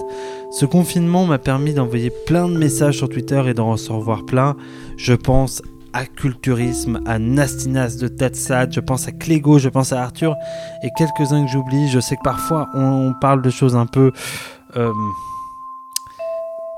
Ce 0.53 0.64
confinement 0.64 1.26
m'a 1.26 1.38
permis 1.38 1.74
d'envoyer 1.74 2.12
plein 2.28 2.49
de 2.49 2.57
messages 2.57 2.99
sur 2.99 3.09
Twitter 3.09 3.43
et 3.49 3.53
d'en 3.53 3.72
recevoir 3.72 4.24
plein. 4.24 4.55
Je 4.97 5.14
pense 5.14 5.61
à 5.93 6.07
Culturisme, 6.07 7.01
à 7.07 7.18
Nastinas 7.18 7.97
de 8.01 8.09
Tatsat, 8.09 8.70
je 8.70 8.80
pense 8.80 9.09
à 9.09 9.12
Clégo, 9.12 9.59
je 9.59 9.68
pense 9.68 9.93
à 9.93 10.03
Arthur 10.03 10.34
et 10.82 10.88
quelques-uns 10.97 11.45
que 11.45 11.51
j'oublie. 11.51 11.88
Je 11.88 12.01
sais 12.01 12.16
que 12.16 12.22
parfois, 12.22 12.68
on, 12.74 13.09
on 13.11 13.14
parle 13.20 13.43
de 13.43 13.51
choses 13.51 13.76
un 13.76 13.86
peu... 13.86 14.12
euh, 14.76 14.90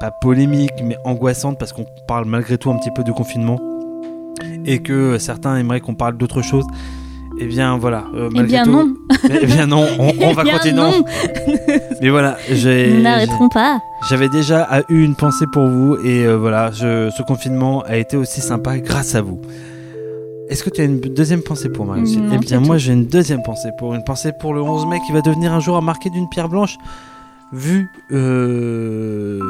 pas 0.00 0.10
polémiques, 0.10 0.82
mais 0.82 0.96
angoissantes 1.04 1.58
parce 1.58 1.72
qu'on 1.72 1.86
parle 2.08 2.24
malgré 2.24 2.58
tout 2.58 2.70
un 2.70 2.76
petit 2.76 2.90
peu 2.90 3.04
de 3.04 3.12
confinement 3.12 3.58
et 4.64 4.82
que 4.82 5.18
certains 5.18 5.56
aimeraient 5.56 5.80
qu'on 5.80 5.94
parle 5.94 6.16
d'autre 6.16 6.42
chose. 6.42 6.64
Eh 7.40 7.46
bien 7.46 7.76
voilà. 7.78 8.04
euh, 8.14 8.30
Eh 8.36 8.42
bien 8.44 8.64
tout- 8.64 8.70
non. 8.70 8.94
Eh 9.42 9.46
bien 9.46 9.66
non, 9.66 9.84
on, 9.98 10.12
on 10.20 10.32
va 10.32 10.42
Eh 10.42 10.44
bien 10.44 10.52
continuer. 10.58 10.74
non. 10.82 11.04
Mais 12.00 12.08
voilà, 12.10 12.36
j'ai- 12.50 12.92
Nous 12.94 13.02
n'arrêterons 13.02 13.48
pas. 13.48 13.80
j'avais 14.08 14.28
déjà 14.28 14.68
eu 14.88 15.02
une 15.02 15.16
pensée 15.16 15.46
pour 15.52 15.66
vous 15.66 15.96
et 16.04 16.24
euh, 16.26 16.36
voilà, 16.36 16.70
je- 16.70 17.10
ce 17.10 17.22
confinement 17.22 17.82
a 17.82 17.96
été 17.96 18.16
aussi 18.16 18.40
sympa 18.40 18.78
grâce 18.78 19.14
à 19.14 19.22
vous. 19.22 19.40
Est-ce 20.50 20.62
que 20.62 20.70
tu 20.70 20.80
as 20.82 20.84
une 20.84 21.00
deuxième 21.00 21.42
pensée 21.42 21.70
pour 21.70 21.86
moi 21.86 21.96
aussi? 21.96 22.20
Eh 22.32 22.38
bien 22.38 22.60
moi 22.60 22.76
j'ai 22.76 22.92
une 22.92 23.06
deuxième 23.06 23.42
pensée 23.42 23.70
pour 23.78 23.94
une 23.94 24.04
pensée 24.04 24.30
pour 24.40 24.52
le 24.54 24.60
11 24.62 24.86
mai 24.86 24.98
qui 25.06 25.12
va 25.12 25.22
devenir 25.22 25.52
un 25.52 25.60
jour 25.60 25.76
à 25.76 25.80
marquer 25.80 26.10
d'une 26.10 26.28
pierre 26.28 26.48
blanche 26.50 26.76
vu 27.52 27.88
euh, 28.12 29.40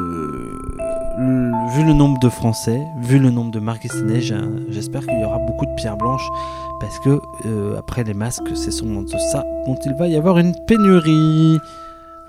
vu 1.75 1.83
le 1.83 1.93
nombre 1.93 2.19
de 2.19 2.29
Français, 2.29 2.81
vu 3.01 3.19
le 3.19 3.29
nombre 3.31 3.51
de 3.51 3.59
Marguisinais, 3.59 4.21
j'ai- 4.21 4.35
j'espère 4.69 5.01
qu'il 5.05 5.19
y 5.19 5.23
aura 5.25 5.39
beaucoup 5.39 5.65
de 5.65 5.73
pierres 5.75 5.97
blanches 5.97 6.27
parce 6.79 6.99
que 6.99 7.19
euh, 7.45 7.77
après 7.77 8.03
les 8.03 8.13
masques, 8.13 8.55
c'est 8.55 8.71
sûrement 8.71 9.01
de 9.01 9.09
ça 9.31 9.43
dont 9.65 9.75
il 9.85 9.93
va 9.99 10.07
y 10.07 10.15
avoir 10.15 10.37
une 10.37 10.53
pénurie. 10.67 11.57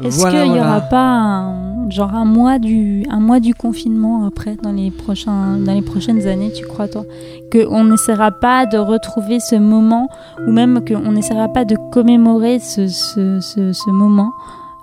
Est-ce 0.02 0.18
Voilà, 0.20 0.42
qu'il 0.42 0.52
n'y 0.52 0.58
voilà. 0.58 0.70
aura 0.76 0.80
pas 0.82 1.06
un, 1.08 1.88
genre 1.90 2.14
un 2.14 2.26
mois 2.26 2.58
du 2.58 3.04
un 3.08 3.18
mois 3.20 3.40
du 3.40 3.54
confinement 3.54 4.26
après 4.26 4.56
dans 4.62 4.72
les 4.72 4.90
prochains 4.90 5.56
dans 5.58 5.72
les 5.72 5.80
prochaines 5.80 6.26
années 6.26 6.52
tu 6.52 6.66
crois 6.66 6.86
toi? 6.86 7.04
Que 7.50 7.66
on 7.66 7.84
n'essaiera 7.84 8.30
pas 8.30 8.66
de 8.66 8.76
retrouver 8.76 9.40
ce 9.40 9.56
moment 9.56 10.08
ou 10.46 10.50
même 10.52 10.80
qu'on 10.86 11.12
n'essaiera 11.12 11.48
pas 11.48 11.64
de 11.64 11.76
commémorer 11.92 12.58
ce, 12.58 12.88
ce, 12.88 13.40
ce, 13.40 13.72
ce 13.72 13.90
moment 13.90 14.32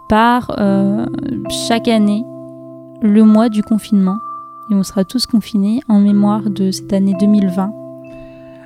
par 0.10 0.52
euh, 0.60 1.06
chaque 1.68 1.88
année 1.88 2.26
le 3.02 3.24
mois 3.24 3.50
du 3.50 3.62
confinement? 3.62 4.18
Et 4.74 4.76
on 4.76 4.84
sera 4.84 5.04
tous 5.04 5.26
confinés 5.26 5.82
en 5.88 6.00
mémoire 6.00 6.50
de 6.50 6.72
cette 6.72 6.92
année 6.94 7.16
2020 7.20 7.72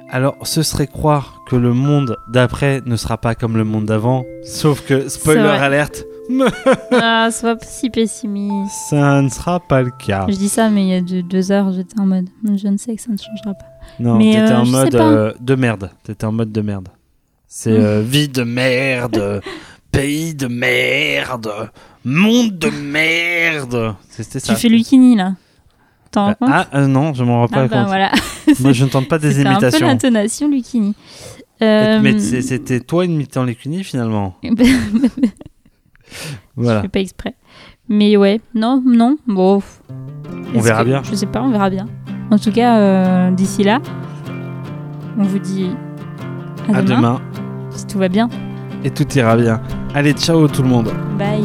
Alors, 0.10 0.36
ce 0.44 0.64
serait 0.64 0.88
croire 0.88 1.42
que 1.50 1.56
le 1.56 1.74
monde 1.74 2.16
d'après 2.30 2.82
ne 2.86 2.96
sera 2.96 3.18
pas 3.18 3.36
comme 3.36 3.58
le 3.58 3.64
monde 3.64 3.86
d'avant. 3.86 4.24
Sauf 4.44 4.86
que, 4.86 5.10
spoiler 5.10 5.42
alerte, 5.42 6.06
ah 6.92 7.30
sois 7.32 7.56
pas 7.56 7.66
si 7.66 7.90
pessimiste 7.90 8.74
ça 8.90 9.22
ne 9.22 9.30
sera 9.30 9.62
pas 9.62 9.82
le 9.82 9.92
cas. 9.92 10.26
je 10.28 10.36
dis 10.36 10.50
ça 10.50 10.70
mais 10.70 10.84
il 10.84 10.90
y 10.90 10.94
a 10.94 11.00
deux, 11.00 11.24
deux 11.24 11.54
heures 11.54 11.72
j'étais 11.72 11.98
en 11.98 12.06
mode 12.06 12.28
je 12.44 12.68
ne 12.68 12.76
sais 12.76 12.94
que 12.98 13.02
ça 13.02 13.14
ne 13.14 13.18
changera 13.18 13.54
pas 13.54 13.66
Non, 13.98 14.16
Mais, 14.18 14.34
t'étais 14.34 14.52
euh, 14.52 14.58
en 14.58 14.66
mode 14.66 14.96
euh, 14.96 15.34
de 15.40 15.56
merde. 15.56 15.90
T'étais 16.04 16.26
en 16.26 16.34
mode 16.34 16.52
de 16.52 16.62
merde. 16.62 16.90
C'est 17.48 17.72
euh, 17.72 18.02
vie 18.02 18.28
de 18.28 18.44
merde, 18.44 19.42
pays 19.92 20.36
de 20.36 20.48
merde, 20.48 21.50
monde 22.04 22.58
de 22.58 22.70
merde. 22.70 23.96
C'était 24.10 24.40
ça. 24.40 24.54
Tu 24.54 24.60
fais 24.60 24.68
Lucini 24.68 25.16
là. 25.16 25.36
T'en 26.12 26.26
rends 26.28 26.34
compte 26.36 26.50
ah 26.52 26.68
euh, 26.76 26.88
non, 26.88 27.14
je 27.14 27.24
m'en 27.24 27.40
rends 27.42 27.48
pas 27.48 27.62
Ah 27.64 27.68
bah 27.68 27.78
compte. 27.80 27.88
voilà. 27.88 28.12
Moi, 28.60 28.72
je 28.74 28.84
ne 28.86 28.90
tente 28.90 29.08
pas 29.08 29.18
des 29.20 29.32
C'était 29.32 29.48
un 29.48 29.56
peu 29.56 29.62
imitations. 29.66 29.88
l'intonation 29.88 30.48
Lucini. 30.50 30.96
Euh, 31.62 32.00
Mais 32.02 32.18
c'est- 32.20 32.42
c'était 32.42 32.80
toi 32.80 33.06
imitant 33.06 33.44
les 33.44 33.56
cunis 33.56 33.84
finalement. 33.84 34.36
Je 34.44 34.50
Voilà. 36.56 36.82
fais 36.84 36.88
pas 36.88 37.00
exprès. 37.00 37.36
Mais 37.90 38.16
ouais, 38.18 38.40
non, 38.56 38.82
non, 38.86 39.18
bon. 39.28 39.62
On 40.56 40.60
verra 40.62 40.84
que- 40.84 40.90
bien. 40.90 41.02
Je 41.04 41.16
sais 41.16 41.26
pas, 41.26 41.42
on 41.42 41.50
verra 41.52 41.70
bien. 41.70 41.86
En 42.32 42.38
tout 42.38 42.52
cas, 42.52 42.78
euh, 42.80 43.32
d'ici 43.32 43.64
là, 43.64 43.80
on 45.18 45.24
vous 45.24 45.40
dit 45.40 45.70
à, 46.74 46.78
À 46.78 46.82
demain, 46.82 46.96
demain 46.98 47.22
si 47.72 47.86
tout 47.88 47.98
va 47.98 48.08
bien. 48.10 48.30
et 48.84 48.90
tout 48.92 49.08
ira 49.18 49.36
bien. 49.36 49.62
Allez, 49.94 50.14
ciao 50.14 50.48
tout 50.48 50.64
le 50.64 50.70
monde. 50.70 50.92
Bye. 51.18 51.44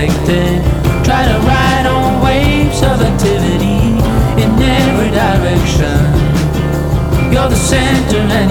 Try 0.00 1.26
to 1.26 1.38
ride 1.40 1.86
on 1.86 2.22
waves 2.24 2.80
of 2.82 3.02
activity 3.02 4.00
In 4.42 4.50
every 4.56 5.10
direction. 5.10 6.00
You're 7.30 7.50
the 7.50 7.54
center 7.54 8.16
and 8.16 8.49